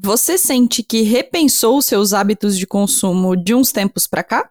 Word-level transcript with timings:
você 0.00 0.38
sente 0.38 0.82
que 0.82 1.02
repensou 1.02 1.82
seus 1.82 2.14
hábitos 2.14 2.56
de 2.56 2.66
consumo 2.66 3.36
de 3.36 3.54
uns 3.54 3.72
tempos 3.72 4.06
para 4.06 4.22
cá? 4.22 4.48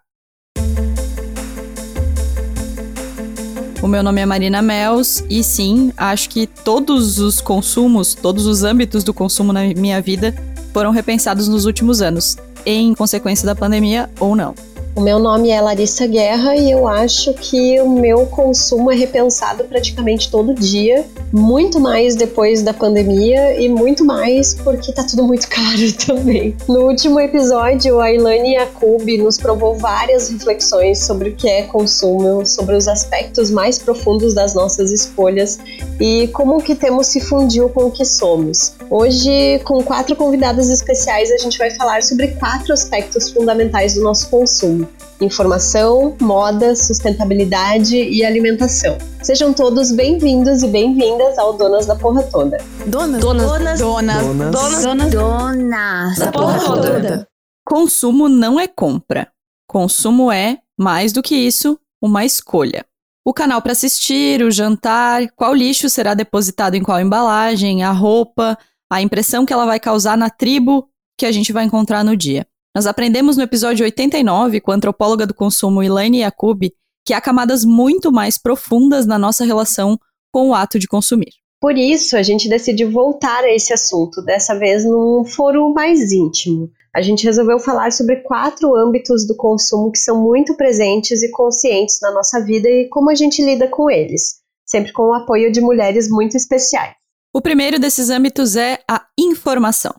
O 3.81 3.87
meu 3.87 4.03
nome 4.03 4.21
é 4.21 4.25
Marina 4.25 4.61
Mels 4.61 5.23
e 5.27 5.43
sim, 5.43 5.91
acho 5.97 6.29
que 6.29 6.45
todos 6.45 7.17
os 7.17 7.41
consumos, 7.41 8.13
todos 8.13 8.45
os 8.45 8.63
âmbitos 8.63 9.03
do 9.03 9.13
consumo 9.13 9.51
na 9.51 9.63
minha 9.63 9.99
vida 9.99 10.35
foram 10.71 10.91
repensados 10.91 11.47
nos 11.47 11.65
últimos 11.65 12.01
anos, 12.03 12.37
em 12.63 12.93
consequência 12.93 13.45
da 13.45 13.55
pandemia 13.55 14.11
ou 14.19 14.35
não. 14.35 14.53
O 14.93 14.99
meu 14.99 15.17
nome 15.17 15.49
é 15.49 15.61
Larissa 15.61 16.05
Guerra 16.05 16.53
e 16.57 16.69
eu 16.69 16.85
acho 16.85 17.33
que 17.33 17.79
o 17.79 17.89
meu 17.89 18.25
consumo 18.25 18.91
é 18.91 18.95
repensado 18.95 19.63
praticamente 19.63 20.29
todo 20.29 20.53
dia, 20.53 21.05
muito 21.31 21.79
mais 21.79 22.13
depois 22.13 22.61
da 22.61 22.73
pandemia 22.73 23.57
e 23.57 23.69
muito 23.69 24.03
mais 24.03 24.53
porque 24.53 24.91
tá 24.91 25.05
tudo 25.05 25.23
muito 25.23 25.47
caro 25.49 25.93
também. 26.05 26.57
No 26.67 26.87
último 26.87 27.21
episódio, 27.21 28.01
a 28.01 28.11
Ilane 28.11 28.55
Yakub 28.55 29.17
nos 29.17 29.37
provou 29.37 29.75
várias 29.75 30.27
reflexões 30.27 31.05
sobre 31.05 31.29
o 31.29 31.35
que 31.35 31.47
é 31.47 31.63
consumo, 31.63 32.45
sobre 32.45 32.75
os 32.75 32.89
aspectos 32.89 33.49
mais 33.49 33.79
profundos 33.79 34.33
das 34.33 34.53
nossas 34.53 34.91
escolhas 34.91 35.57
e 36.01 36.27
como 36.33 36.61
que 36.61 36.75
temos 36.75 37.07
se 37.07 37.21
fundiu 37.21 37.69
com 37.69 37.85
o 37.85 37.91
que 37.91 38.03
somos. 38.03 38.73
Hoje, 38.89 39.59
com 39.63 39.81
quatro 39.81 40.17
convidadas 40.17 40.69
especiais, 40.69 41.31
a 41.31 41.37
gente 41.37 41.57
vai 41.57 41.71
falar 41.71 42.03
sobre 42.03 42.27
quatro 42.29 42.73
aspectos 42.73 43.31
fundamentais 43.31 43.93
do 43.93 44.01
nosso 44.01 44.29
consumo 44.29 44.81
informação, 45.21 46.15
moda, 46.19 46.75
sustentabilidade 46.75 47.95
e 47.95 48.25
alimentação. 48.25 48.97
Sejam 49.21 49.53
todos 49.53 49.91
bem-vindos 49.91 50.63
e 50.63 50.67
bem-vindas 50.67 51.37
ao 51.37 51.53
Donas 51.53 51.85
da 51.85 51.95
Porra 51.95 52.23
Toda. 52.23 52.57
Donas, 52.87 53.21
donas, 53.21 53.45
donas, 53.45 53.79
donas, 53.79 54.25
donas, 54.25 54.81
donas, 54.81 55.11
donas 55.11 56.17
da 56.17 56.31
Porra 56.31 56.59
Toda. 56.59 57.27
Consumo 57.63 58.27
não 58.27 58.59
é 58.59 58.67
compra. 58.67 59.31
Consumo 59.67 60.31
é, 60.31 60.57
mais 60.77 61.13
do 61.13 61.21
que 61.21 61.35
isso, 61.35 61.79
uma 62.01 62.25
escolha. 62.25 62.85
O 63.23 63.33
canal 63.33 63.61
para 63.61 63.73
assistir, 63.73 64.41
o 64.41 64.49
jantar, 64.49 65.29
qual 65.35 65.53
lixo 65.53 65.87
será 65.87 66.15
depositado 66.15 66.73
em 66.73 66.81
qual 66.81 66.99
embalagem, 66.99 67.83
a 67.83 67.91
roupa, 67.91 68.57
a 68.91 69.01
impressão 69.01 69.45
que 69.45 69.53
ela 69.53 69.65
vai 69.65 69.79
causar 69.79 70.17
na 70.17 70.29
tribo 70.29 70.89
que 71.17 71.25
a 71.27 71.31
gente 71.31 71.53
vai 71.53 71.63
encontrar 71.63 72.03
no 72.03 72.17
dia. 72.17 72.47
Nós 72.73 72.85
aprendemos 72.85 73.35
no 73.35 73.43
episódio 73.43 73.83
89 73.83 74.61
com 74.61 74.71
a 74.71 74.75
antropóloga 74.75 75.27
do 75.27 75.33
consumo 75.33 75.83
Elaine 75.83 76.19
Yacoub 76.19 76.71
que 77.05 77.13
há 77.13 77.19
camadas 77.19 77.65
muito 77.65 78.11
mais 78.11 78.37
profundas 78.37 79.05
na 79.05 79.17
nossa 79.17 79.43
relação 79.43 79.99
com 80.31 80.49
o 80.49 80.53
ato 80.53 80.79
de 80.79 80.87
consumir. 80.87 81.31
Por 81.59 81.77
isso, 81.77 82.15
a 82.15 82.23
gente 82.23 82.49
decidiu 82.49 82.89
voltar 82.89 83.43
a 83.43 83.53
esse 83.53 83.73
assunto, 83.73 84.21
dessa 84.23 84.57
vez 84.57 84.85
num 84.85 85.25
foro 85.25 85.73
mais 85.73 86.11
íntimo. 86.11 86.71
A 86.95 87.01
gente 87.01 87.25
resolveu 87.25 87.59
falar 87.59 87.91
sobre 87.91 88.17
quatro 88.17 88.75
âmbitos 88.75 89.27
do 89.27 89.35
consumo 89.35 89.91
que 89.91 89.99
são 89.99 90.21
muito 90.21 90.55
presentes 90.55 91.21
e 91.21 91.29
conscientes 91.31 91.99
na 92.01 92.11
nossa 92.11 92.43
vida 92.43 92.69
e 92.69 92.87
como 92.89 93.09
a 93.09 93.15
gente 93.15 93.43
lida 93.43 93.67
com 93.67 93.89
eles, 93.89 94.39
sempre 94.65 94.91
com 94.91 95.03
o 95.03 95.13
apoio 95.13 95.51
de 95.51 95.61
mulheres 95.61 96.09
muito 96.09 96.35
especiais. 96.35 96.93
O 97.33 97.41
primeiro 97.41 97.79
desses 97.79 98.09
âmbitos 98.09 98.55
é 98.55 98.79
a 98.89 99.05
informação. 99.17 99.93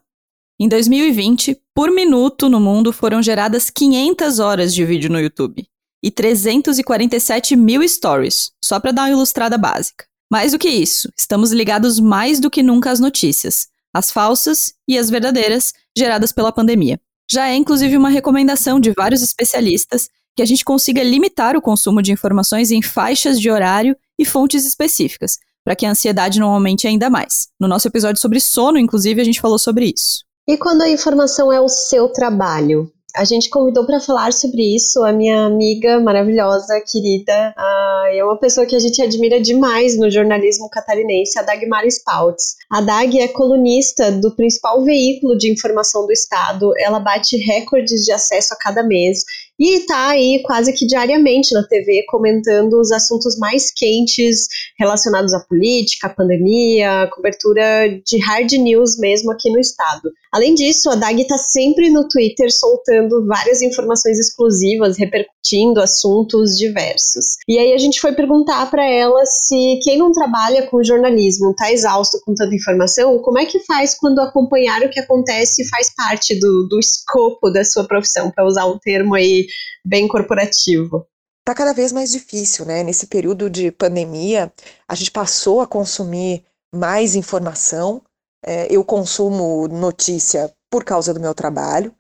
Em 0.61 0.69
2020, 0.69 1.61
por 1.75 1.91
minuto 1.91 2.49
no 2.49 2.61
mundo 2.61 2.93
foram 2.93 3.23
geradas 3.23 3.71
500 3.71 4.39
horas 4.39 4.75
de 4.75 4.85
vídeo 4.85 5.11
no 5.11 5.19
YouTube 5.19 5.67
e 6.03 6.11
347 6.11 7.57
mil 7.57 7.87
stories, 7.89 8.53
só 8.63 8.79
para 8.79 8.93
dar 8.93 9.03
uma 9.03 9.11
ilustrada 9.11 9.57
básica. 9.57 10.05
Mais 10.31 10.53
do 10.53 10.59
que 10.59 10.69
isso, 10.69 11.11
estamos 11.19 11.53
ligados 11.53 12.01
mais 12.01 12.41
do 12.41 12.51
que 12.51 12.63
nunca 12.63 12.91
às 12.91 13.01
notícias, 13.01 13.69
as 13.95 14.11
falsas 14.11 14.73
e 14.89 14.99
as 14.99 15.11
verdadeiras, 15.11 15.73
geradas 15.97 16.33
pela 16.33 16.53
pandemia. 16.53 17.01
Já 17.31 17.49
é 17.49 17.55
inclusive 17.55 17.97
uma 17.97 18.09
recomendação 18.09 18.81
de 18.81 18.93
vários 18.97 19.23
especialistas 19.23 20.09
que 20.35 20.43
a 20.43 20.47
gente 20.47 20.65
consiga 20.65 21.03
limitar 21.03 21.57
o 21.57 21.63
consumo 21.63 22.03
de 22.03 22.13
informações 22.13 22.71
em 22.71 22.83
faixas 22.83 23.39
de 23.39 23.51
horário 23.51 23.97
e 24.19 24.25
fontes 24.25 24.65
específicas, 24.65 25.39
para 25.65 25.77
que 25.77 25.87
a 25.87 25.91
ansiedade 25.91 26.41
não 26.41 26.51
aumente 26.51 26.87
ainda 26.87 27.11
mais. 27.11 27.49
No 27.61 27.69
nosso 27.69 27.87
episódio 27.87 28.21
sobre 28.21 28.41
sono, 28.41 28.79
inclusive, 28.79 29.21
a 29.21 29.25
gente 29.25 29.41
falou 29.41 29.59
sobre 29.59 29.93
isso. 29.95 30.25
E 30.47 30.57
quando 30.57 30.83
a 30.83 30.91
informação 30.91 31.53
é 31.53 31.61
o 31.61 31.69
seu 31.69 32.09
trabalho? 32.09 32.91
A 33.15 33.25
gente 33.25 33.49
convidou 33.49 33.87
para 33.87 34.01
falar 34.01 34.33
sobre 34.33 34.75
isso 34.75 35.05
a 35.05 35.13
minha 35.13 35.45
amiga 35.45 36.01
maravilhosa, 36.01 36.81
querida, 36.81 37.55
uh, 37.57 38.07
é 38.07 38.25
uma 38.25 38.39
pessoa 38.39 38.67
que 38.67 38.75
a 38.75 38.79
gente 38.79 39.01
admira 39.01 39.41
demais 39.41 39.97
no 39.97 40.11
jornalismo 40.11 40.69
catarinense, 40.69 41.39
a 41.39 41.43
Dagmar 41.43 41.87
Spaltz. 41.87 42.57
A 42.73 42.81
Dag 42.81 43.21
é 43.21 43.29
colunista 43.29 44.11
do 44.11 44.35
principal 44.35 44.83
veículo 44.83 45.37
de 45.39 45.53
informação 45.53 46.07
do 46.07 46.13
Estado, 46.13 46.73
ela 46.79 46.99
bate 46.99 47.37
recordes 47.37 48.05
de 48.05 48.11
acesso 48.11 48.55
a 48.55 48.57
cada 48.57 48.83
mês 48.83 49.23
e 49.63 49.77
está 49.77 50.09
aí 50.09 50.43
quase 50.43 50.73
que 50.73 50.85
diariamente 50.85 51.55
na 51.55 51.63
TV 51.63 52.05
comentando 52.09 52.81
os 52.81 52.91
assuntos 52.91 53.39
mais 53.39 53.71
quentes 53.73 54.49
relacionados 54.77 55.33
à 55.33 55.39
política, 55.39 56.09
à 56.09 56.11
pandemia, 56.11 57.03
à 57.03 57.07
cobertura 57.07 57.89
de 58.05 58.19
hard 58.27 58.51
news 58.55 58.99
mesmo 58.99 59.31
aqui 59.31 59.49
no 59.53 59.61
estado. 59.61 60.11
Além 60.33 60.55
disso, 60.55 60.91
a 60.91 60.97
Dag 60.97 61.21
está 61.21 61.39
sempre 61.39 61.91
no 61.91 62.09
Twitter 62.09 62.51
soltando 62.51 63.25
várias 63.27 63.63
informações 63.63 64.19
exclusivas, 64.19 64.99
repercutindo 64.99 65.81
assuntos 65.81 66.57
diversos. 66.57 67.37
E 67.47 67.57
aí 67.57 67.73
a 67.73 67.79
gente 67.79 68.01
foi 68.01 68.13
perguntar 68.13 68.69
para 68.69 68.85
ela 68.85 69.25
se 69.27 69.79
quem 69.85 69.97
não 69.97 70.11
trabalha 70.11 70.67
com 70.67 70.83
jornalismo 70.83 71.51
está 71.51 71.71
exausto 71.71 72.19
com 72.25 72.35
tanta 72.35 72.55
informação, 72.55 73.19
como 73.21 73.39
é 73.39 73.45
que 73.45 73.61
faz 73.61 73.95
quando 73.95 74.21
acompanhar 74.21 74.83
o 74.83 74.91
que 74.91 74.99
acontece 74.99 75.69
faz 75.69 75.95
parte 75.95 76.35
do, 76.41 76.67
do 76.67 76.81
escopo 76.81 77.51
da 77.51 77.63
sua 77.63 77.85
profissão, 77.85 78.31
para 78.31 78.47
usar 78.47 78.67
um 78.67 78.79
termo 78.79 79.15
aí 79.15 79.47
bem 79.85 80.09
corporativo. 80.09 81.07
Está 81.41 81.55
cada 81.55 81.73
vez 81.73 81.91
mais 81.91 82.13
difícil, 82.13 82.65
né? 82.65 82.85
Nesse 82.85 83.07
período 83.07 83.51
de 83.51 83.73
pandemia, 83.73 84.53
a 84.87 84.95
gente 84.95 85.11
passou 85.11 85.61
a 85.61 85.67
consumir 85.67 86.45
mais 86.73 87.17
informação. 87.17 88.03
É, 88.45 88.67
eu 88.71 88.85
consumo 88.85 89.67
notícia 89.69 90.53
por 90.71 90.85
causa 90.85 91.13
do 91.13 91.21
meu 91.21 91.35
trabalho, 91.35 91.95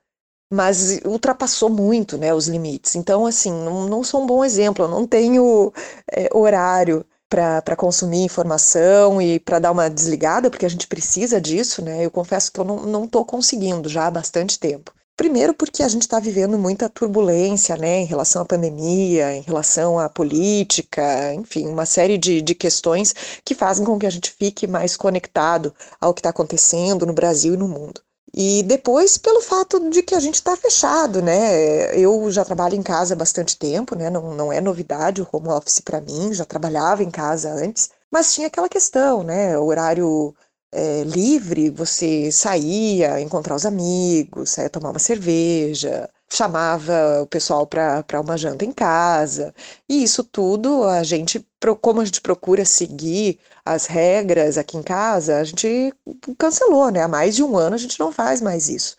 mas 0.52 1.00
ultrapassou 1.04 1.68
muito 1.68 2.16
né, 2.16 2.32
os 2.32 2.46
limites. 2.46 2.94
Então, 2.94 3.26
assim, 3.26 3.50
não, 3.50 3.88
não 3.88 4.04
sou 4.04 4.22
um 4.22 4.26
bom 4.26 4.44
exemplo. 4.44 4.84
Eu 4.84 4.88
não 4.88 5.06
tenho 5.06 5.72
é, 6.10 6.28
horário 6.32 7.04
para 7.28 7.74
consumir 7.74 8.24
informação 8.24 9.20
e 9.20 9.40
para 9.40 9.58
dar 9.58 9.72
uma 9.72 9.88
desligada, 9.88 10.50
porque 10.50 10.66
a 10.66 10.68
gente 10.68 10.86
precisa 10.86 11.40
disso, 11.40 11.82
né? 11.82 12.04
Eu 12.04 12.10
confesso 12.10 12.52
que 12.52 12.60
eu 12.60 12.64
não 12.64 13.04
estou 13.04 13.24
conseguindo 13.24 13.88
já 13.88 14.06
há 14.06 14.10
bastante 14.10 14.58
tempo. 14.58 14.92
Primeiro, 15.16 15.54
porque 15.54 15.82
a 15.82 15.88
gente 15.88 16.02
está 16.02 16.18
vivendo 16.18 16.58
muita 16.58 16.88
turbulência 16.88 17.76
né, 17.76 18.00
em 18.00 18.04
relação 18.04 18.42
à 18.42 18.44
pandemia, 18.44 19.34
em 19.36 19.42
relação 19.42 19.98
à 19.98 20.08
política, 20.08 21.34
enfim, 21.34 21.68
uma 21.68 21.86
série 21.86 22.16
de, 22.18 22.40
de 22.40 22.54
questões 22.54 23.14
que 23.44 23.54
fazem 23.54 23.84
com 23.84 23.98
que 23.98 24.06
a 24.06 24.10
gente 24.10 24.30
fique 24.30 24.66
mais 24.66 24.96
conectado 24.96 25.74
ao 26.00 26.14
que 26.14 26.20
está 26.20 26.30
acontecendo 26.30 27.06
no 27.06 27.12
Brasil 27.12 27.54
e 27.54 27.58
no 27.58 27.68
mundo. 27.68 28.00
E 28.34 28.62
depois, 28.62 29.18
pelo 29.18 29.42
fato 29.42 29.90
de 29.90 30.02
que 30.02 30.14
a 30.14 30.20
gente 30.20 30.36
está 30.36 30.56
fechado, 30.56 31.20
né? 31.20 31.94
Eu 31.94 32.30
já 32.30 32.42
trabalho 32.44 32.74
em 32.74 32.82
casa 32.82 33.12
há 33.12 33.16
bastante 33.16 33.58
tempo, 33.58 33.94
né? 33.94 34.08
Não, 34.08 34.34
não 34.34 34.50
é 34.50 34.58
novidade 34.60 35.20
o 35.20 35.28
home 35.30 35.48
office 35.48 35.80
para 35.80 36.00
mim, 36.00 36.32
já 36.32 36.44
trabalhava 36.44 37.02
em 37.02 37.10
casa 37.10 37.52
antes, 37.52 37.90
mas 38.10 38.32
tinha 38.34 38.46
aquela 38.46 38.70
questão, 38.70 39.22
né? 39.22 39.58
O 39.58 39.66
horário 39.66 40.34
é, 40.72 41.04
livre, 41.04 41.70
você 41.70 42.32
saía, 42.32 43.20
encontrar 43.20 43.54
os 43.54 43.66
amigos, 43.66 44.50
saía 44.50 44.70
tomar 44.70 44.90
uma 44.90 44.98
cerveja, 44.98 46.08
chamava 46.32 47.20
o 47.22 47.26
pessoal 47.26 47.66
para 47.66 48.20
uma 48.20 48.38
janta 48.38 48.64
em 48.64 48.72
casa. 48.72 49.54
E 49.86 50.02
isso 50.02 50.24
tudo, 50.24 50.84
a 50.84 51.02
gente, 51.02 51.46
como 51.82 52.00
a 52.00 52.04
gente 52.06 52.22
procura 52.22 52.64
seguir 52.64 53.38
as 53.64 53.86
regras 53.86 54.56
aqui 54.56 54.76
em 54.78 54.82
casa, 54.82 55.36
a 55.38 55.44
gente 55.44 55.92
cancelou, 56.38 56.90
né? 56.90 57.02
Há 57.02 57.08
mais 57.08 57.36
de 57.36 57.42
um 57.44 57.56
ano 57.56 57.74
a 57.74 57.78
gente 57.78 58.00
não 58.00 58.10
faz 58.10 58.40
mais 58.40 58.68
isso. 58.68 58.96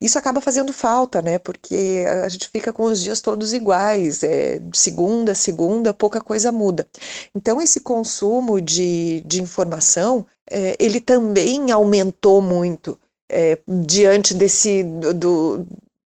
Isso 0.00 0.18
acaba 0.18 0.40
fazendo 0.40 0.72
falta, 0.72 1.22
né? 1.22 1.38
Porque 1.38 2.04
a 2.22 2.28
gente 2.28 2.48
fica 2.50 2.72
com 2.72 2.84
os 2.84 3.00
dias 3.02 3.20
todos 3.22 3.54
iguais, 3.54 4.22
é, 4.22 4.60
segunda 4.74 5.34
segunda, 5.34 5.94
pouca 5.94 6.20
coisa 6.20 6.52
muda. 6.52 6.86
Então, 7.34 7.60
esse 7.60 7.80
consumo 7.80 8.60
de, 8.60 9.22
de 9.26 9.42
informação 9.42 10.26
é, 10.50 10.76
ele 10.78 11.00
também 11.00 11.70
aumentou 11.70 12.40
muito 12.42 12.98
é, 13.28 13.58
diante 13.66 14.34
desse, 14.34 14.82
do, 14.82 15.14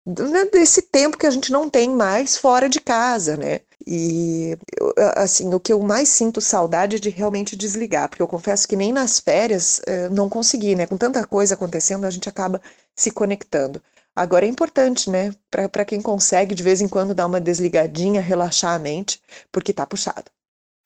do, 0.06 0.29
né, 0.29 0.44
desse 0.46 0.82
tempo 0.82 1.19
que 1.19 1.26
a 1.26 1.31
gente 1.31 1.52
não 1.52 1.69
tem 1.69 1.90
mais 1.90 2.37
fora 2.37 2.69
de 2.69 2.81
casa, 2.81 3.37
né? 3.37 3.61
E 3.87 4.56
assim, 5.17 5.52
o 5.55 5.61
que 5.61 5.73
eu 5.73 5.81
mais 5.81 6.08
sinto 6.11 6.40
saudade 6.40 6.96
é 6.96 6.99
de 6.99 7.08
realmente 7.08 7.56
desligar, 7.56 8.08
porque 8.08 8.23
eu 8.23 8.29
confesso 8.29 8.69
que 8.69 8.76
nem 8.76 8.93
nas 8.93 9.19
férias 9.19 9.81
é, 9.87 10.08
não 10.11 10.29
consegui, 10.29 10.75
né? 10.75 10.87
Com 10.87 10.96
tanta 10.96 11.26
coisa 11.26 11.55
acontecendo, 11.55 12.05
a 12.05 12.11
gente 12.11 12.29
acaba 12.29 12.61
se 12.94 13.11
conectando. 13.11 13.82
Agora 14.14 14.44
é 14.44 14.49
importante, 14.49 15.08
né, 15.08 15.32
para 15.49 15.84
quem 15.84 16.02
consegue 16.02 16.52
de 16.55 16.62
vez 16.62 16.81
em 16.81 16.88
quando 16.88 17.14
dar 17.14 17.26
uma 17.26 17.41
desligadinha, 17.41 18.20
relaxar 18.20 18.75
a 18.75 18.79
mente, 18.79 19.23
porque 19.52 19.73
tá 19.73 19.87
puxado. 19.87 20.25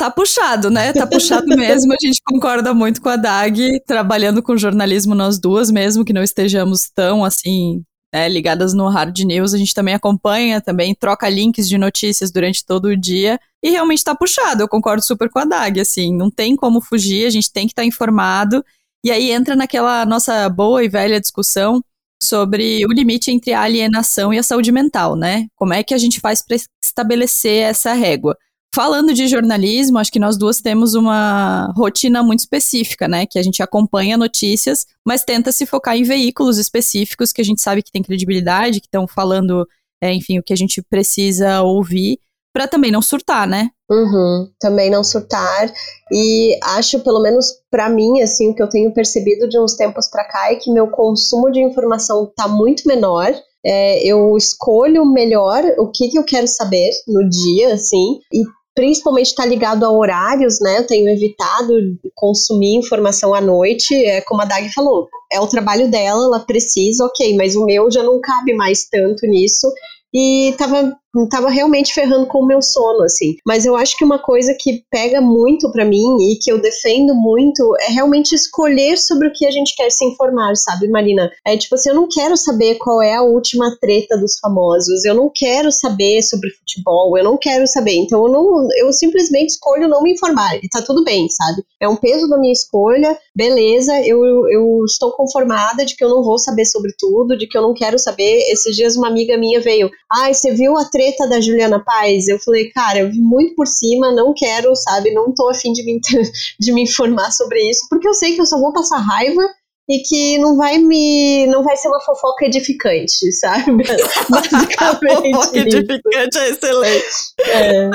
Tá 0.02 0.10
puxado, 0.10 0.68
né? 0.68 0.92
Tá 0.92 1.06
puxado 1.06 1.46
mesmo. 1.56 1.92
A 1.92 1.96
gente 2.00 2.20
concorda 2.24 2.74
muito 2.74 3.00
com 3.00 3.08
a 3.08 3.16
Dag, 3.16 3.80
trabalhando 3.86 4.42
com 4.42 4.56
jornalismo 4.56 5.14
nós 5.14 5.38
duas, 5.38 5.70
mesmo 5.70 6.04
que 6.04 6.12
não 6.12 6.22
estejamos 6.22 6.90
tão 6.92 7.24
assim. 7.24 7.82
É, 8.14 8.28
ligadas 8.28 8.74
no 8.74 8.88
Hard 8.88 9.18
News, 9.20 9.54
a 9.54 9.58
gente 9.58 9.72
também 9.72 9.94
acompanha, 9.94 10.60
também 10.60 10.94
troca 10.94 11.30
links 11.30 11.66
de 11.66 11.78
notícias 11.78 12.30
durante 12.30 12.62
todo 12.62 12.86
o 12.88 12.96
dia 12.96 13.40
e 13.62 13.70
realmente 13.70 14.04
tá 14.04 14.14
puxado. 14.14 14.62
Eu 14.62 14.68
concordo 14.68 15.02
super 15.02 15.30
com 15.30 15.38
a 15.38 15.46
Dag, 15.46 15.80
assim, 15.80 16.14
não 16.14 16.30
tem 16.30 16.54
como 16.54 16.82
fugir, 16.82 17.26
a 17.26 17.30
gente 17.30 17.50
tem 17.50 17.66
que 17.66 17.72
estar 17.72 17.80
tá 17.80 17.86
informado. 17.86 18.62
E 19.02 19.10
aí 19.10 19.30
entra 19.30 19.56
naquela 19.56 20.04
nossa 20.04 20.46
boa 20.50 20.84
e 20.84 20.90
velha 20.90 21.18
discussão 21.18 21.82
sobre 22.22 22.84
o 22.84 22.92
limite 22.92 23.30
entre 23.30 23.54
a 23.54 23.62
alienação 23.62 24.32
e 24.32 24.38
a 24.38 24.42
saúde 24.42 24.70
mental, 24.70 25.16
né? 25.16 25.46
Como 25.56 25.72
é 25.72 25.82
que 25.82 25.94
a 25.94 25.98
gente 25.98 26.20
faz 26.20 26.42
para 26.42 26.58
estabelecer 26.84 27.62
essa 27.62 27.94
régua? 27.94 28.36
Falando 28.74 29.12
de 29.12 29.28
jornalismo, 29.28 29.98
acho 29.98 30.10
que 30.10 30.18
nós 30.18 30.38
duas 30.38 30.62
temos 30.62 30.94
uma 30.94 31.70
rotina 31.76 32.22
muito 32.22 32.40
específica, 32.40 33.06
né? 33.06 33.26
Que 33.26 33.38
a 33.38 33.42
gente 33.42 33.62
acompanha 33.62 34.16
notícias, 34.16 34.86
mas 35.06 35.24
tenta 35.24 35.52
se 35.52 35.66
focar 35.66 35.94
em 35.94 36.04
veículos 36.04 36.56
específicos 36.56 37.32
que 37.32 37.42
a 37.42 37.44
gente 37.44 37.60
sabe 37.60 37.82
que 37.82 37.92
tem 37.92 38.02
credibilidade, 38.02 38.80
que 38.80 38.86
estão 38.86 39.06
falando, 39.06 39.68
é, 40.02 40.14
enfim, 40.14 40.38
o 40.38 40.42
que 40.42 40.54
a 40.54 40.56
gente 40.56 40.80
precisa 40.80 41.60
ouvir, 41.60 42.18
para 42.50 42.66
também 42.66 42.90
não 42.90 43.02
surtar, 43.02 43.46
né? 43.46 43.68
Uhum, 43.90 44.50
também 44.58 44.90
não 44.90 45.04
surtar. 45.04 45.70
E 46.10 46.58
acho, 46.62 47.00
pelo 47.00 47.20
menos 47.20 47.52
para 47.70 47.90
mim, 47.90 48.22
assim, 48.22 48.50
o 48.50 48.54
que 48.54 48.62
eu 48.62 48.68
tenho 48.70 48.92
percebido 48.94 49.50
de 49.50 49.60
uns 49.60 49.74
tempos 49.74 50.08
para 50.08 50.24
cá 50.24 50.50
é 50.50 50.56
que 50.56 50.72
meu 50.72 50.88
consumo 50.88 51.50
de 51.50 51.60
informação 51.60 52.32
tá 52.34 52.48
muito 52.48 52.88
menor. 52.88 53.34
É, 53.64 54.02
eu 54.02 54.34
escolho 54.36 55.04
melhor 55.04 55.62
o 55.78 55.90
que, 55.90 56.08
que 56.08 56.18
eu 56.18 56.24
quero 56.24 56.48
saber 56.48 56.90
no 57.06 57.28
dia, 57.28 57.74
assim, 57.74 58.18
e 58.32 58.42
principalmente 58.74 59.28
está 59.28 59.44
ligado 59.44 59.84
a 59.84 59.90
horários, 59.90 60.58
né? 60.60 60.78
Eu 60.78 60.86
tenho 60.86 61.08
evitado 61.08 61.72
consumir 62.14 62.76
informação 62.76 63.34
à 63.34 63.40
noite, 63.40 63.94
é 63.94 64.20
como 64.22 64.42
a 64.42 64.44
Dag 64.44 64.72
falou, 64.72 65.08
é 65.30 65.40
o 65.40 65.46
trabalho 65.46 65.90
dela, 65.90 66.24
ela 66.24 66.40
precisa, 66.40 67.04
ok, 67.04 67.36
mas 67.36 67.54
o 67.54 67.64
meu 67.64 67.90
já 67.90 68.02
não 68.02 68.20
cabe 68.20 68.54
mais 68.54 68.88
tanto 68.88 69.26
nisso 69.26 69.66
e 70.14 70.54
tava, 70.58 70.96
tava 71.28 71.50
realmente 71.50 71.92
ferrando 71.92 72.26
com 72.26 72.38
o 72.38 72.46
meu 72.46 72.62
sono, 72.62 73.02
assim. 73.02 73.36
Mas 73.46 73.64
eu 73.64 73.76
acho 73.76 73.96
que 73.96 74.04
uma 74.04 74.18
coisa 74.18 74.56
que 74.58 74.84
pega 74.90 75.20
muito 75.20 75.70
para 75.70 75.84
mim 75.84 76.16
e 76.20 76.36
que 76.36 76.50
eu 76.50 76.60
defendo 76.60 77.14
muito 77.14 77.74
é 77.80 77.92
realmente 77.92 78.34
escolher 78.34 78.96
sobre 78.96 79.28
o 79.28 79.32
que 79.32 79.46
a 79.46 79.50
gente 79.50 79.74
quer 79.76 79.90
se 79.90 80.04
informar, 80.04 80.56
sabe, 80.56 80.88
Marina? 80.88 81.30
É 81.46 81.56
tipo 81.56 81.74
assim, 81.74 81.90
eu 81.90 81.94
não 81.94 82.08
quero 82.08 82.36
saber 82.36 82.76
qual 82.76 83.02
é 83.02 83.14
a 83.14 83.22
última 83.22 83.76
treta 83.80 84.16
dos 84.16 84.38
famosos, 84.38 85.04
eu 85.04 85.14
não 85.14 85.30
quero 85.34 85.70
saber 85.70 86.22
sobre 86.22 86.50
futebol, 86.50 87.16
eu 87.18 87.24
não 87.24 87.36
quero 87.36 87.66
saber. 87.66 87.94
Então 87.94 88.26
eu 88.26 88.32
não, 88.32 88.68
eu 88.78 88.92
simplesmente 88.92 89.50
escolho 89.50 89.88
não 89.88 90.02
me 90.02 90.12
informar 90.12 90.56
e 90.62 90.68
tá 90.68 90.82
tudo 90.82 91.04
bem, 91.04 91.28
sabe? 91.28 91.62
É 91.80 91.88
um 91.88 91.96
peso 91.96 92.28
da 92.28 92.38
minha 92.38 92.52
escolha, 92.52 93.18
beleza, 93.34 93.92
eu, 94.06 94.24
eu 94.48 94.84
estou 94.84 95.12
conformada 95.12 95.84
de 95.84 95.94
que 95.94 96.04
eu 96.04 96.08
não 96.08 96.22
vou 96.22 96.38
saber 96.38 96.64
sobre 96.64 96.92
tudo, 96.98 97.36
de 97.36 97.46
que 97.46 97.56
eu 97.56 97.62
não 97.62 97.74
quero 97.74 97.98
saber. 97.98 98.42
Esses 98.50 98.74
dias 98.74 98.96
uma 98.96 99.08
amiga 99.08 99.36
minha 99.36 99.60
veio, 99.60 99.90
Ai, 100.14 100.34
você 100.34 100.52
viu 100.52 100.76
a 100.76 100.84
treta 100.84 101.01
da 101.28 101.40
Juliana 101.40 101.82
Paz? 101.84 102.28
Eu 102.28 102.38
falei, 102.38 102.70
cara, 102.70 103.00
eu 103.00 103.10
vi 103.10 103.20
muito 103.20 103.54
por 103.54 103.66
cima, 103.66 104.12
não 104.12 104.32
quero, 104.34 104.74
sabe? 104.76 105.12
Não 105.12 105.32
tô 105.34 105.48
afim 105.50 105.72
de 105.72 105.84
me, 105.84 106.00
de 106.60 106.72
me 106.72 106.82
informar 106.82 107.30
sobre 107.32 107.60
isso, 107.70 107.86
porque 107.88 108.08
eu 108.08 108.14
sei 108.14 108.34
que 108.34 108.40
eu 108.40 108.46
só 108.46 108.58
vou 108.58 108.72
passar 108.72 108.98
raiva 108.98 109.42
e 109.88 109.98
que 110.02 110.38
não 110.38 110.56
vai 110.56 110.78
me. 110.78 111.46
não 111.48 111.62
vai 111.62 111.76
ser 111.76 111.88
uma 111.88 112.00
fofoca 112.00 112.46
edificante, 112.46 113.32
sabe? 113.32 113.72
Basicamente. 114.30 115.32
fofoca 115.32 115.58
edificante 115.58 116.38
é 116.38 116.48
excelente. 116.50 117.04
É. 117.40 117.90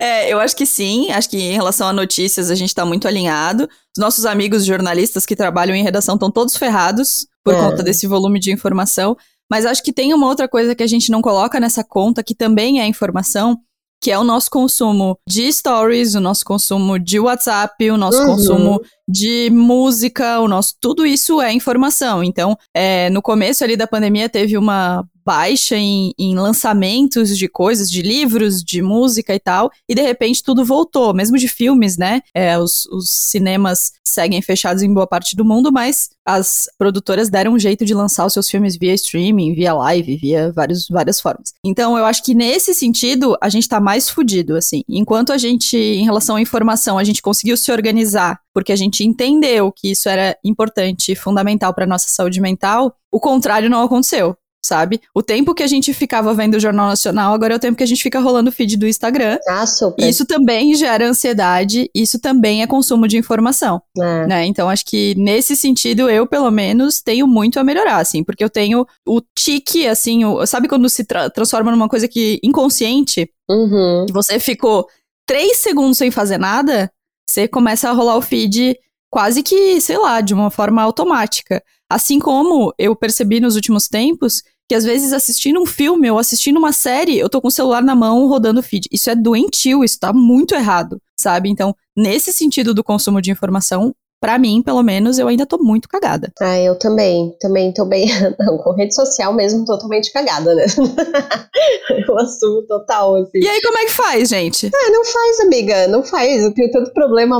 É, 0.00 0.32
eu 0.32 0.38
acho 0.40 0.56
que 0.56 0.64
sim, 0.64 1.10
acho 1.10 1.28
que 1.28 1.36
em 1.36 1.52
relação 1.52 1.88
a 1.88 1.92
notícias 1.92 2.50
a 2.50 2.54
gente 2.54 2.74
tá 2.74 2.84
muito 2.84 3.06
alinhado. 3.06 3.64
Os 3.64 4.00
nossos 4.00 4.24
amigos 4.24 4.64
jornalistas 4.64 5.26
que 5.26 5.36
trabalham 5.36 5.74
em 5.74 5.82
redação 5.82 6.14
estão 6.14 6.30
todos 6.30 6.56
ferrados 6.56 7.26
por 7.44 7.54
é. 7.54 7.58
conta 7.58 7.82
desse 7.82 8.06
volume 8.06 8.38
de 8.38 8.52
informação. 8.52 9.16
Mas 9.50 9.64
acho 9.64 9.82
que 9.82 9.92
tem 9.92 10.12
uma 10.12 10.26
outra 10.26 10.48
coisa 10.48 10.74
que 10.74 10.82
a 10.82 10.86
gente 10.86 11.10
não 11.10 11.22
coloca 11.22 11.58
nessa 11.58 11.82
conta, 11.82 12.22
que 12.22 12.34
também 12.34 12.80
é 12.80 12.86
informação, 12.86 13.58
que 14.00 14.10
é 14.10 14.18
o 14.18 14.24
nosso 14.24 14.50
consumo 14.50 15.18
de 15.28 15.52
stories, 15.52 16.14
o 16.14 16.20
nosso 16.20 16.44
consumo 16.44 16.98
de 16.98 17.18
WhatsApp, 17.18 17.90
o 17.90 17.96
nosso 17.96 18.20
uhum. 18.20 18.26
consumo 18.26 18.80
de 19.08 19.50
música, 19.50 20.40
o 20.40 20.46
nosso 20.46 20.74
tudo 20.80 21.04
isso 21.04 21.40
é 21.40 21.52
informação. 21.52 22.22
Então, 22.22 22.56
é, 22.74 23.10
no 23.10 23.20
começo 23.20 23.64
ali 23.64 23.76
da 23.76 23.86
pandemia 23.86 24.28
teve 24.28 24.56
uma 24.56 25.04
baixa 25.28 25.76
em, 25.76 26.14
em, 26.18 26.34
lançamentos 26.34 27.36
de 27.36 27.46
coisas, 27.48 27.90
de 27.90 28.00
livros, 28.00 28.64
de 28.64 28.80
música 28.80 29.34
e 29.34 29.38
tal, 29.38 29.70
e 29.86 29.94
de 29.94 30.00
repente 30.00 30.42
tudo 30.42 30.64
voltou, 30.64 31.12
mesmo 31.12 31.36
de 31.36 31.46
filmes, 31.46 31.98
né? 31.98 32.22
É, 32.34 32.58
os, 32.58 32.86
os, 32.86 33.10
cinemas 33.10 33.92
seguem 34.02 34.40
fechados 34.40 34.82
em 34.82 34.90
boa 34.90 35.06
parte 35.06 35.36
do 35.36 35.44
mundo, 35.44 35.70
mas 35.70 36.08
as 36.24 36.64
produtoras 36.78 37.28
deram 37.28 37.52
um 37.52 37.58
jeito 37.58 37.84
de 37.84 37.92
lançar 37.92 38.24
os 38.24 38.32
seus 38.32 38.48
filmes 38.48 38.78
via 38.78 38.94
streaming, 38.94 39.52
via 39.52 39.74
live, 39.74 40.16
via 40.16 40.50
vários, 40.50 40.88
várias 40.88 41.20
formas. 41.20 41.52
Então 41.62 41.98
eu 41.98 42.06
acho 42.06 42.24
que 42.24 42.34
nesse 42.34 42.72
sentido 42.72 43.36
a 43.38 43.50
gente 43.50 43.68
tá 43.68 43.78
mais 43.78 44.08
fudido, 44.08 44.56
assim. 44.56 44.82
Enquanto 44.88 45.30
a 45.30 45.36
gente, 45.36 45.76
em 45.76 46.04
relação 46.04 46.36
à 46.36 46.40
informação, 46.40 46.96
a 46.96 47.04
gente 47.04 47.20
conseguiu 47.20 47.58
se 47.58 47.70
organizar 47.70 48.40
porque 48.54 48.72
a 48.72 48.76
gente 48.76 49.04
entendeu 49.04 49.70
que 49.70 49.90
isso 49.90 50.08
era 50.08 50.36
importante 50.42 51.12
e 51.12 51.14
fundamental 51.14 51.74
para 51.74 51.86
nossa 51.86 52.08
saúde 52.08 52.40
mental, 52.40 52.94
o 53.12 53.20
contrário 53.20 53.68
não 53.68 53.82
aconteceu 53.82 54.34
sabe? 54.64 55.00
O 55.14 55.22
tempo 55.22 55.54
que 55.54 55.62
a 55.62 55.66
gente 55.66 55.92
ficava 55.94 56.34
vendo 56.34 56.54
o 56.54 56.60
Jornal 56.60 56.88
Nacional, 56.88 57.32
agora 57.32 57.54
é 57.54 57.56
o 57.56 57.60
tempo 57.60 57.76
que 57.76 57.82
a 57.82 57.86
gente 57.86 58.02
fica 58.02 58.20
rolando 58.20 58.50
o 58.50 58.52
feed 58.52 58.76
do 58.76 58.86
Instagram. 58.86 59.38
Ah, 59.48 59.66
super. 59.66 60.06
Isso 60.06 60.26
também 60.26 60.74
gera 60.74 61.08
ansiedade, 61.08 61.90
isso 61.94 62.18
também 62.18 62.62
é 62.62 62.66
consumo 62.66 63.06
de 63.06 63.16
informação, 63.16 63.80
é. 63.96 64.26
né? 64.26 64.46
Então, 64.46 64.68
acho 64.68 64.84
que 64.84 65.14
nesse 65.16 65.56
sentido, 65.56 66.10
eu, 66.10 66.26
pelo 66.26 66.50
menos, 66.50 67.00
tenho 67.00 67.26
muito 67.26 67.58
a 67.58 67.64
melhorar, 67.64 67.98
assim, 67.98 68.22
porque 68.24 68.44
eu 68.44 68.50
tenho 68.50 68.86
o 69.06 69.20
tique, 69.34 69.86
assim, 69.86 70.24
o, 70.24 70.44
sabe 70.46 70.68
quando 70.68 70.88
se 70.88 71.04
tra 71.04 71.30
transforma 71.30 71.70
numa 71.70 71.88
coisa 71.88 72.08
que 72.08 72.40
inconsciente? 72.42 73.30
Uhum. 73.48 74.06
Que 74.06 74.12
você 74.12 74.38
ficou 74.38 74.86
três 75.26 75.58
segundos 75.58 75.98
sem 75.98 76.10
fazer 76.10 76.38
nada, 76.38 76.90
você 77.28 77.46
começa 77.46 77.88
a 77.88 77.92
rolar 77.92 78.16
o 78.16 78.22
feed 78.22 78.76
quase 79.10 79.42
que, 79.42 79.80
sei 79.80 79.98
lá, 79.98 80.20
de 80.20 80.34
uma 80.34 80.50
forma 80.50 80.82
automática. 80.82 81.62
Assim 81.90 82.18
como 82.18 82.72
eu 82.78 82.94
percebi 82.94 83.40
nos 83.40 83.56
últimos 83.56 83.88
tempos 83.88 84.42
que 84.68 84.74
às 84.74 84.84
vezes 84.84 85.14
assistindo 85.14 85.58
um 85.58 85.64
filme 85.64 86.10
ou 86.10 86.18
assistindo 86.18 86.58
uma 86.58 86.72
série, 86.72 87.18
eu 87.18 87.30
tô 87.30 87.40
com 87.40 87.48
o 87.48 87.50
celular 87.50 87.82
na 87.82 87.96
mão 87.96 88.26
rodando 88.28 88.62
feed. 88.62 88.86
Isso 88.92 89.08
é 89.08 89.14
doentio, 89.14 89.82
isso 89.82 89.98
tá 89.98 90.12
muito 90.12 90.54
errado, 90.54 91.00
sabe? 91.18 91.48
Então, 91.48 91.74
nesse 91.96 92.32
sentido 92.34 92.74
do 92.74 92.84
consumo 92.84 93.22
de 93.22 93.30
informação, 93.30 93.94
Pra 94.20 94.38
mim, 94.38 94.62
pelo 94.62 94.82
menos, 94.82 95.18
eu 95.18 95.28
ainda 95.28 95.46
tô 95.46 95.58
muito 95.58 95.88
cagada. 95.88 96.32
Ah, 96.40 96.58
eu 96.58 96.76
também. 96.76 97.36
Também 97.40 97.72
tô 97.72 97.84
bem. 97.84 98.08
Não, 98.38 98.58
com 98.58 98.72
rede 98.72 98.94
social 98.94 99.32
mesmo, 99.32 99.64
totalmente 99.64 100.12
cagada, 100.12 100.54
né? 100.54 100.66
eu 102.08 102.18
assumo 102.18 102.62
total, 102.66 103.16
assim. 103.16 103.38
E 103.38 103.48
aí, 103.48 103.60
como 103.62 103.78
é 103.78 103.84
que 103.84 103.94
faz, 103.94 104.28
gente? 104.28 104.70
Ah, 104.74 104.90
não 104.90 105.04
faz, 105.04 105.40
amiga. 105.40 105.86
Não 105.88 106.02
faz. 106.02 106.42
Eu 106.42 106.52
tenho 106.52 106.70
tanto 106.70 106.92
problema 106.92 107.38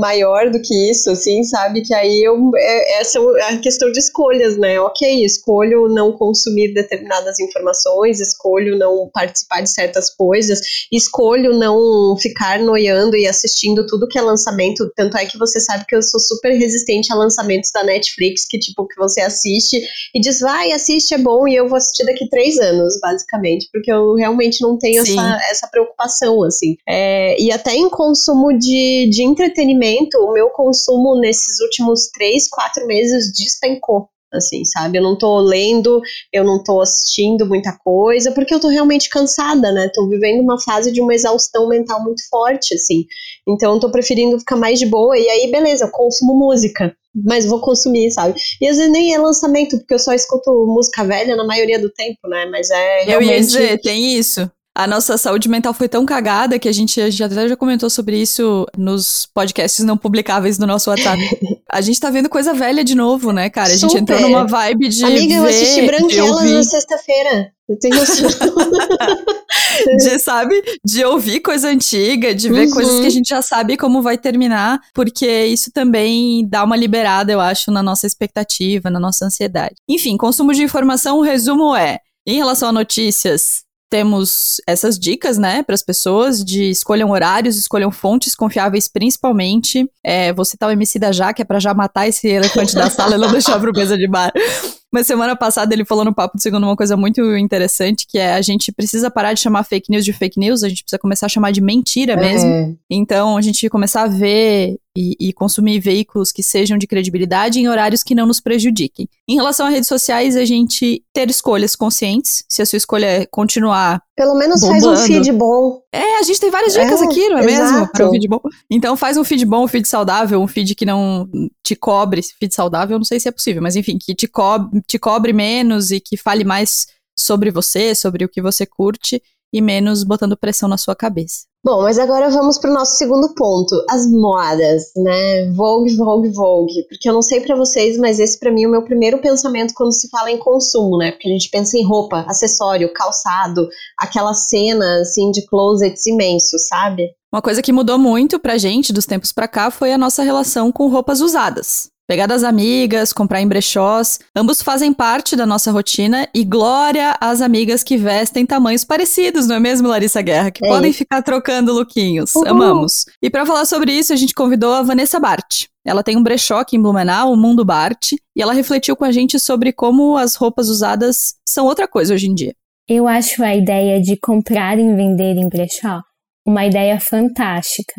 maior 0.00 0.50
do 0.50 0.60
que 0.60 0.90
isso, 0.90 1.10
assim, 1.10 1.44
sabe? 1.44 1.82
Que 1.82 1.94
aí 1.94 2.22
eu, 2.24 2.50
é, 2.56 3.00
essa 3.00 3.18
é 3.18 3.54
a 3.54 3.58
questão 3.58 3.92
de 3.92 3.98
escolhas, 3.98 4.56
né? 4.56 4.80
Ok, 4.80 5.24
escolho 5.24 5.88
não 5.88 6.12
consumir 6.12 6.72
determinadas 6.74 7.38
informações, 7.38 8.20
escolho 8.20 8.76
não 8.76 9.08
participar 9.12 9.60
de 9.60 9.70
certas 9.70 10.10
coisas, 10.10 10.60
escolho 10.90 11.56
não 11.56 12.16
ficar 12.16 12.58
noiando 12.58 13.16
e 13.16 13.26
assistindo 13.26 13.86
tudo 13.86 14.08
que 14.08 14.18
é 14.18 14.22
lançamento. 14.22 14.90
Tanto 14.96 15.16
é 15.16 15.26
que 15.26 15.38
você 15.38 15.60
sabe 15.60 15.84
que 15.86 15.94
eu 15.98 16.02
sou 16.02 16.20
super 16.20 16.56
resistente 16.56 17.12
a 17.12 17.16
lançamentos 17.16 17.70
da 17.72 17.84
Netflix, 17.84 18.46
que 18.46 18.58
tipo, 18.58 18.86
que 18.86 18.96
você 18.96 19.20
assiste 19.20 19.80
e 20.14 20.20
diz, 20.20 20.40
vai, 20.40 20.72
assiste, 20.72 21.14
é 21.14 21.18
bom, 21.18 21.46
e 21.46 21.54
eu 21.54 21.68
vou 21.68 21.76
assistir 21.76 22.04
daqui 22.04 22.28
três 22.28 22.58
anos, 22.58 22.98
basicamente, 23.00 23.68
porque 23.72 23.92
eu 23.92 24.14
realmente 24.14 24.62
não 24.62 24.78
tenho 24.78 25.02
essa, 25.02 25.38
essa 25.50 25.68
preocupação, 25.68 26.42
assim. 26.42 26.76
É, 26.88 27.40
e 27.40 27.52
até 27.52 27.74
em 27.74 27.88
consumo 27.88 28.56
de, 28.56 29.08
de 29.10 29.22
entretenimento 29.22 29.58
entretenimento, 29.58 30.18
o 30.18 30.32
meu 30.32 30.50
consumo 30.50 31.18
nesses 31.20 31.60
últimos 31.60 32.08
três, 32.08 32.48
quatro 32.48 32.86
meses 32.86 33.32
despencou 33.32 34.08
assim, 34.32 34.64
sabe? 34.64 34.98
Eu 34.98 35.02
não 35.02 35.16
tô 35.16 35.38
lendo, 35.38 36.00
eu 36.32 36.44
não 36.44 36.62
tô 36.62 36.80
assistindo 36.80 37.46
muita 37.46 37.76
coisa, 37.84 38.32
porque 38.32 38.54
eu 38.54 38.60
tô 38.60 38.68
realmente 38.68 39.08
cansada, 39.08 39.72
né? 39.72 39.90
Tô 39.94 40.08
vivendo 40.08 40.42
uma 40.42 40.60
fase 40.60 40.92
de 40.92 41.00
uma 41.00 41.14
exaustão 41.14 41.68
mental 41.68 42.02
muito 42.02 42.22
forte, 42.28 42.74
assim. 42.74 43.06
Então 43.46 43.74
eu 43.74 43.80
tô 43.80 43.90
preferindo 43.90 44.38
ficar 44.38 44.56
mais 44.56 44.78
de 44.78 44.86
boa, 44.86 45.18
e 45.18 45.28
aí, 45.28 45.50
beleza, 45.50 45.84
eu 45.84 45.90
consumo 45.90 46.34
música, 46.34 46.94
mas 47.14 47.46
vou 47.46 47.60
consumir, 47.60 48.10
sabe? 48.10 48.38
E 48.60 48.68
às 48.68 48.76
vezes 48.76 48.92
nem 48.92 49.14
é 49.14 49.18
lançamento, 49.18 49.78
porque 49.78 49.94
eu 49.94 49.98
só 49.98 50.12
escuto 50.12 50.50
música 50.66 51.04
velha 51.04 51.36
na 51.36 51.44
maioria 51.44 51.78
do 51.78 51.90
tempo, 51.90 52.28
né? 52.28 52.46
Mas 52.46 52.70
é 52.70 53.04
realmente... 53.04 53.30
Eu 53.30 53.36
ia 53.36 53.40
dizer, 53.40 53.80
tem 53.80 54.14
isso 54.14 54.50
a 54.78 54.86
nossa 54.86 55.18
saúde 55.18 55.48
mental 55.48 55.74
foi 55.74 55.88
tão 55.88 56.06
cagada 56.06 56.56
que 56.56 56.68
a 56.68 56.72
gente 56.72 57.10
já, 57.10 57.26
até 57.26 57.48
já 57.48 57.56
comentou 57.56 57.90
sobre 57.90 58.16
isso 58.16 58.64
nos 58.76 59.26
podcasts 59.34 59.84
não 59.84 59.96
publicáveis 59.96 60.56
do 60.56 60.68
nosso 60.68 60.88
WhatsApp. 60.88 61.20
A 61.70 61.80
gente 61.82 62.00
tá 62.00 62.08
vendo 62.10 62.30
coisa 62.30 62.54
velha 62.54 62.82
de 62.82 62.94
novo, 62.94 63.30
né, 63.30 63.50
cara? 63.50 63.68
A 63.68 63.76
gente 63.76 63.90
Super. 63.90 64.00
entrou 64.00 64.20
numa 64.22 64.46
vibe 64.46 64.88
de. 64.88 65.04
Amiga, 65.04 65.34
eu 65.34 65.42
ver, 65.42 65.48
assisti 65.50 65.80
de 65.82 65.86
Branquelas 65.86 66.50
na 66.50 66.62
sexta-feira. 66.62 67.52
Eu 67.68 67.78
tenho 67.78 67.94
de, 69.98 70.18
sabe? 70.18 70.62
De 70.82 71.04
ouvir 71.04 71.40
coisa 71.40 71.68
antiga, 71.68 72.34
de 72.34 72.48
ver 72.48 72.66
Uhum. 72.68 72.72
coisas 72.72 73.00
que 73.00 73.06
a 73.06 73.10
gente 73.10 73.28
já 73.28 73.42
sabe 73.42 73.76
como 73.76 74.00
vai 74.00 74.16
terminar, 74.16 74.80
porque 74.94 75.44
isso 75.44 75.70
também 75.70 76.48
dá 76.48 76.64
uma 76.64 76.76
liberada, 76.76 77.30
eu 77.30 77.40
acho, 77.40 77.70
na 77.70 77.82
nossa 77.82 78.06
expectativa, 78.06 78.88
na 78.88 78.98
nossa 78.98 79.26
ansiedade. 79.26 79.74
Enfim, 79.86 80.16
consumo 80.16 80.54
de 80.54 80.62
informação, 80.62 81.18
o 81.18 81.22
resumo 81.22 81.76
é: 81.76 81.98
em 82.26 82.36
relação 82.36 82.70
a 82.70 82.72
notícias, 82.72 83.64
temos 83.90 84.60
essas 84.66 84.98
dicas, 84.98 85.38
né, 85.38 85.62
para 85.62 85.74
as 85.74 85.82
pessoas 85.82 86.44
de 86.44 86.70
escolham 86.70 87.10
horários, 87.10 87.56
escolham 87.56 87.90
fontes 87.90 88.34
confiáveis, 88.34 88.88
principalmente. 88.88 89.88
É, 90.04 90.32
vou 90.32 90.44
citar 90.44 90.68
o 90.68 90.72
MC 90.72 90.98
da 90.98 91.12
Já, 91.12 91.32
que 91.32 91.42
é 91.42 91.44
para 91.44 91.58
já 91.58 91.72
matar 91.72 92.08
esse 92.08 92.28
elefante 92.28 92.74
da 92.74 92.90
sala 92.90 93.16
e 93.16 93.18
não 93.18 93.30
deixar 93.30 93.58
pro 93.58 93.72
mesa 93.72 93.96
de 93.96 94.06
bar. 94.06 94.32
Mas 94.90 95.06
semana 95.06 95.36
passada 95.36 95.74
ele 95.74 95.84
falou 95.84 96.04
no 96.04 96.14
Papo 96.14 96.38
do 96.38 96.42
Segundo 96.42 96.64
uma 96.64 96.76
coisa 96.76 96.96
muito 96.96 97.36
interessante, 97.36 98.06
que 98.06 98.16
é 98.16 98.32
a 98.32 98.40
gente 98.40 98.72
precisa 98.72 99.10
parar 99.10 99.34
de 99.34 99.40
chamar 99.40 99.62
fake 99.64 99.90
news 99.90 100.04
de 100.04 100.14
fake 100.14 100.40
news, 100.40 100.62
a 100.62 100.68
gente 100.68 100.82
precisa 100.82 100.98
começar 100.98 101.26
a 101.26 101.28
chamar 101.28 101.50
de 101.50 101.60
mentira 101.60 102.16
mesmo. 102.16 102.48
É. 102.48 102.72
Então, 102.88 103.36
a 103.36 103.42
gente 103.42 103.68
começar 103.68 104.04
a 104.04 104.06
ver 104.06 104.78
e, 105.00 105.16
e 105.28 105.32
consumir 105.32 105.78
veículos 105.78 106.32
que 106.32 106.42
sejam 106.42 106.76
de 106.76 106.84
credibilidade 106.84 107.60
em 107.60 107.68
horários 107.68 108.02
que 108.02 108.16
não 108.16 108.26
nos 108.26 108.40
prejudiquem. 108.40 109.08
Em 109.28 109.36
relação 109.36 109.66
a 109.66 109.68
redes 109.68 109.88
sociais, 109.88 110.34
a 110.34 110.44
gente 110.44 111.04
ter 111.12 111.30
escolhas 111.30 111.76
conscientes. 111.76 112.42
Se 112.50 112.60
a 112.60 112.66
sua 112.66 112.78
escolha 112.78 113.06
é 113.06 113.26
continuar. 113.26 114.02
Pelo 114.16 114.34
menos 114.34 114.60
faz 114.60 114.82
um 114.82 114.88
Bombando. 114.88 115.06
feed 115.06 115.30
bom. 115.32 115.80
É, 115.92 116.18
a 116.18 116.22
gente 116.24 116.40
tem 116.40 116.50
várias 116.50 116.72
dicas 116.72 117.00
É, 117.00 117.04
aqui, 117.04 117.28
não 117.28 117.38
é 117.38 117.46
mesmo? 117.46 117.64
exato. 117.64 117.92
Para 117.92 118.08
um 118.08 118.10
feed 118.10 118.26
bom. 118.28 118.40
Então, 118.68 118.96
faz 118.96 119.16
um 119.16 119.22
feed 119.22 119.44
bom, 119.46 119.64
um 119.64 119.68
feed 119.68 119.86
saudável, 119.86 120.40
um 120.42 120.48
feed 120.48 120.74
que 120.74 120.84
não 120.84 121.28
te 121.64 121.76
cobre. 121.76 122.20
Feed 122.40 122.52
saudável, 122.52 122.98
não 122.98 123.04
sei 123.04 123.20
se 123.20 123.28
é 123.28 123.30
possível, 123.32 123.62
mas 123.62 123.76
enfim, 123.76 123.98
que 124.02 124.16
te 124.16 124.26
cobre, 124.26 124.82
te 124.84 124.98
cobre 124.98 125.32
menos 125.32 125.92
e 125.92 126.00
que 126.00 126.16
fale 126.16 126.42
mais 126.42 126.88
sobre 127.16 127.52
você, 127.52 127.94
sobre 127.94 128.24
o 128.24 128.28
que 128.28 128.42
você 128.42 128.66
curte 128.66 129.22
e 129.52 129.60
menos 129.60 130.04
botando 130.04 130.36
pressão 130.36 130.68
na 130.68 130.76
sua 130.76 130.94
cabeça. 130.94 131.48
Bom, 131.64 131.82
mas 131.82 131.98
agora 131.98 132.30
vamos 132.30 132.56
pro 132.56 132.72
nosso 132.72 132.96
segundo 132.96 133.34
ponto, 133.34 133.74
as 133.90 134.08
modas, 134.08 134.92
né? 134.96 135.50
Vogue, 135.50 135.96
Vogue, 135.96 136.28
Vogue. 136.28 136.86
Porque 136.88 137.08
eu 137.08 137.12
não 137.12 137.20
sei 137.20 137.40
pra 137.40 137.56
vocês, 137.56 137.98
mas 137.98 138.20
esse 138.20 138.38
pra 138.38 138.52
mim 138.52 138.62
é 138.62 138.68
o 138.68 138.70
meu 138.70 138.84
primeiro 138.84 139.18
pensamento 139.18 139.74
quando 139.74 139.92
se 139.92 140.08
fala 140.08 140.30
em 140.30 140.38
consumo, 140.38 140.96
né? 140.96 141.10
Porque 141.10 141.28
a 141.28 141.32
gente 141.32 141.50
pensa 141.50 141.76
em 141.76 141.84
roupa, 141.84 142.24
acessório, 142.28 142.92
calçado, 142.92 143.68
aquela 143.98 144.34
cena 144.34 145.00
assim 145.00 145.30
de 145.32 145.44
closets 145.46 146.06
imensos, 146.06 146.68
sabe? 146.68 147.08
Uma 147.32 147.42
coisa 147.42 147.60
que 147.60 147.72
mudou 147.72 147.98
muito 147.98 148.38
pra 148.38 148.56
gente 148.56 148.92
dos 148.92 149.04
tempos 149.04 149.32
pra 149.32 149.48
cá 149.48 149.70
foi 149.70 149.92
a 149.92 149.98
nossa 149.98 150.22
relação 150.22 150.70
com 150.70 150.88
roupas 150.88 151.20
usadas. 151.20 151.90
Pegar 152.08 152.24
das 152.26 152.42
amigas, 152.42 153.12
comprar 153.12 153.42
em 153.42 153.46
brechós, 153.46 154.18
ambos 154.34 154.62
fazem 154.62 154.94
parte 154.94 155.36
da 155.36 155.44
nossa 155.44 155.70
rotina 155.70 156.26
e 156.34 156.42
glória 156.42 157.14
às 157.20 157.42
amigas 157.42 157.82
que 157.82 157.98
vestem 157.98 158.46
tamanhos 158.46 158.82
parecidos, 158.82 159.46
não 159.46 159.56
é 159.56 159.60
mesmo, 159.60 159.86
Larissa 159.88 160.22
Guerra? 160.22 160.50
Que 160.50 160.64
É 160.64 160.68
podem 160.70 160.88
isso. 160.88 161.00
ficar 161.00 161.20
trocando 161.20 161.70
lookinhos. 161.74 162.34
Uhul. 162.34 162.48
Amamos. 162.48 163.04
E 163.22 163.28
pra 163.28 163.44
falar 163.44 163.66
sobre 163.66 163.92
isso, 163.92 164.10
a 164.14 164.16
gente 164.16 164.32
convidou 164.32 164.72
a 164.72 164.80
Vanessa 164.80 165.20
Bart. 165.20 165.66
Ela 165.86 166.02
tem 166.02 166.16
um 166.16 166.22
brechó 166.22 166.60
aqui 166.60 166.76
em 166.78 166.80
Blumenau, 166.82 167.30
o 167.30 167.36
Mundo 167.36 167.62
Bart, 167.62 168.12
e 168.34 168.40
ela 168.40 168.54
refletiu 168.54 168.96
com 168.96 169.04
a 169.04 169.12
gente 169.12 169.38
sobre 169.38 169.70
como 169.70 170.16
as 170.16 170.34
roupas 170.34 170.70
usadas 170.70 171.34
são 171.46 171.66
outra 171.66 171.86
coisa 171.86 172.14
hoje 172.14 172.26
em 172.26 172.34
dia. 172.34 172.54
Eu 172.88 173.06
acho 173.06 173.42
a 173.44 173.54
ideia 173.54 174.00
de 174.00 174.16
comprar 174.18 174.78
e 174.78 174.94
vender 174.94 175.36
em 175.36 175.46
brechó 175.46 176.00
uma 176.46 176.64
ideia 176.64 176.98
fantástica, 176.98 177.92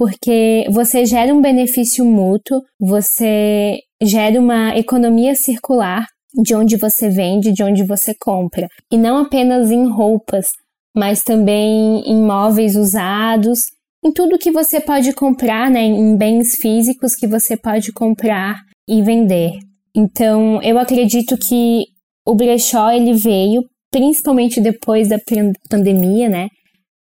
porque 0.00 0.64
você 0.70 1.04
gera 1.04 1.34
um 1.34 1.42
benefício 1.42 2.06
mútuo, 2.06 2.62
você 2.80 3.80
gera 4.02 4.40
uma 4.40 4.74
economia 4.74 5.34
circular 5.34 6.06
de 6.42 6.54
onde 6.54 6.78
você 6.78 7.10
vende, 7.10 7.52
de 7.52 7.62
onde 7.62 7.84
você 7.84 8.14
compra, 8.18 8.66
e 8.90 8.96
não 8.96 9.18
apenas 9.18 9.70
em 9.70 9.86
roupas, 9.86 10.52
mas 10.96 11.22
também 11.22 12.00
em 12.06 12.16
móveis 12.16 12.76
usados, 12.76 13.66
em 14.02 14.10
tudo 14.10 14.38
que 14.38 14.50
você 14.50 14.80
pode 14.80 15.12
comprar, 15.12 15.70
né, 15.70 15.82
em 15.82 16.16
bens 16.16 16.56
físicos 16.56 17.14
que 17.14 17.26
você 17.26 17.54
pode 17.54 17.92
comprar 17.92 18.56
e 18.88 19.02
vender. 19.02 19.52
Então, 19.94 20.62
eu 20.62 20.78
acredito 20.78 21.36
que 21.36 21.84
o 22.26 22.34
brechó 22.34 22.90
ele 22.90 23.12
veio 23.12 23.64
principalmente 23.92 24.62
depois 24.62 25.10
da 25.10 25.18
pan- 25.18 25.52
pandemia, 25.68 26.30
né, 26.30 26.48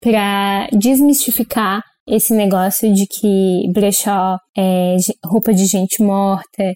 para 0.02 0.66
desmistificar 0.72 1.80
esse 2.08 2.32
negócio 2.34 2.92
de 2.92 3.06
que 3.06 3.70
brechó 3.72 4.38
é 4.56 4.96
roupa 5.24 5.52
de 5.52 5.66
gente 5.66 6.02
morta, 6.02 6.72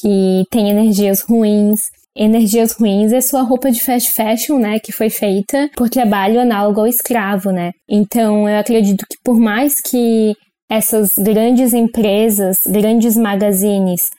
que 0.00 0.44
tem 0.50 0.70
energias 0.70 1.20
ruins. 1.22 1.80
Energias 2.16 2.72
ruins 2.72 3.12
é 3.12 3.20
sua 3.20 3.42
roupa 3.42 3.70
de 3.70 3.82
fast 3.82 4.10
fashion, 4.12 4.58
né, 4.58 4.78
que 4.78 4.92
foi 4.92 5.10
feita 5.10 5.68
por 5.76 5.88
trabalho 5.88 6.40
análogo 6.40 6.80
ao 6.80 6.86
escravo, 6.86 7.50
né? 7.50 7.72
Então, 7.88 8.48
eu 8.48 8.58
acredito 8.58 9.04
que 9.08 9.16
por 9.22 9.38
mais 9.38 9.80
que 9.80 10.34
essas 10.70 11.14
grandes 11.16 11.72
empresas, 11.72 12.58
grandes 12.66 13.16
magazines 13.16 14.10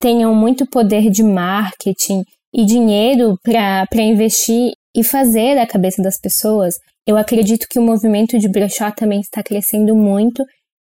tenham 0.00 0.34
muito 0.34 0.66
poder 0.66 1.10
de 1.10 1.22
marketing 1.22 2.22
e 2.54 2.64
dinheiro 2.64 3.36
para 3.42 4.02
investir 4.02 4.72
e 4.94 5.02
fazer 5.02 5.58
a 5.58 5.66
cabeça 5.66 6.02
das 6.02 6.18
pessoas, 6.18 6.76
eu 7.06 7.16
acredito 7.16 7.66
que 7.68 7.78
o 7.78 7.82
movimento 7.82 8.38
de 8.38 8.48
brechó 8.48 8.90
também 8.90 9.20
está 9.20 9.42
crescendo 9.42 9.94
muito 9.94 10.42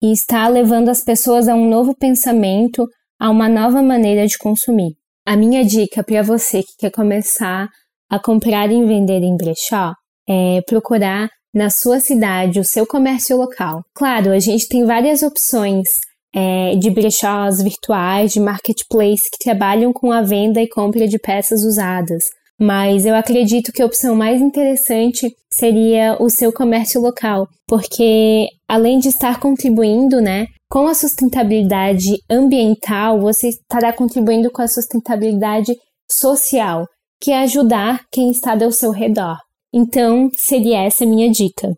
e 0.01 0.11
está 0.11 0.47
levando 0.47 0.89
as 0.89 1.01
pessoas 1.01 1.47
a 1.47 1.55
um 1.55 1.69
novo 1.69 1.95
pensamento, 1.95 2.87
a 3.19 3.29
uma 3.29 3.49
nova 3.49 3.81
maneira 3.81 4.25
de 4.25 4.37
consumir. 4.37 4.93
A 5.25 5.35
minha 5.35 5.65
dica 5.65 6.03
para 6.03 6.21
você 6.21 6.61
que 6.61 6.77
quer 6.77 6.91
começar 6.91 7.67
a 8.09 8.19
comprar 8.19 8.71
e 8.71 8.85
vender 8.85 9.23
em 9.23 9.35
brechó 9.35 9.93
é 10.27 10.61
procurar 10.67 11.29
na 11.53 11.69
sua 11.69 11.99
cidade 11.99 12.59
o 12.59 12.63
seu 12.63 12.85
comércio 12.85 13.37
local. 13.37 13.83
Claro, 13.93 14.31
a 14.31 14.39
gente 14.39 14.67
tem 14.67 14.85
várias 14.85 15.23
opções 15.23 16.01
é, 16.33 16.75
de 16.75 16.89
brechós 16.91 17.61
virtuais, 17.61 18.33
de 18.33 18.39
marketplace 18.39 19.29
que 19.31 19.43
trabalham 19.43 19.93
com 19.93 20.11
a 20.11 20.21
venda 20.21 20.61
e 20.61 20.67
compra 20.67 21.07
de 21.07 21.17
peças 21.17 21.63
usadas. 21.63 22.29
Mas 22.59 23.05
eu 23.05 23.15
acredito 23.15 23.71
que 23.71 23.81
a 23.81 23.85
opção 23.85 24.15
mais 24.15 24.41
interessante 24.41 25.35
seria 25.51 26.17
o 26.21 26.29
seu 26.29 26.53
comércio 26.53 27.01
local, 27.01 27.47
porque 27.67 28.47
além 28.67 28.99
de 28.99 29.09
estar 29.09 29.39
contribuindo, 29.39 30.21
né, 30.21 30.47
com 30.69 30.87
a 30.87 30.93
sustentabilidade 30.93 32.17
ambiental, 32.29 33.19
você 33.19 33.49
estará 33.49 33.91
contribuindo 33.91 34.49
com 34.51 34.61
a 34.61 34.67
sustentabilidade 34.67 35.75
social, 36.09 36.87
que 37.21 37.31
é 37.31 37.39
ajudar 37.39 38.05
quem 38.11 38.31
está 38.31 38.53
ao 38.63 38.71
seu 38.71 38.91
redor. 38.91 39.37
Então, 39.73 40.29
seria 40.35 40.83
essa 40.83 41.03
a 41.03 41.07
minha 41.07 41.29
dica. 41.29 41.73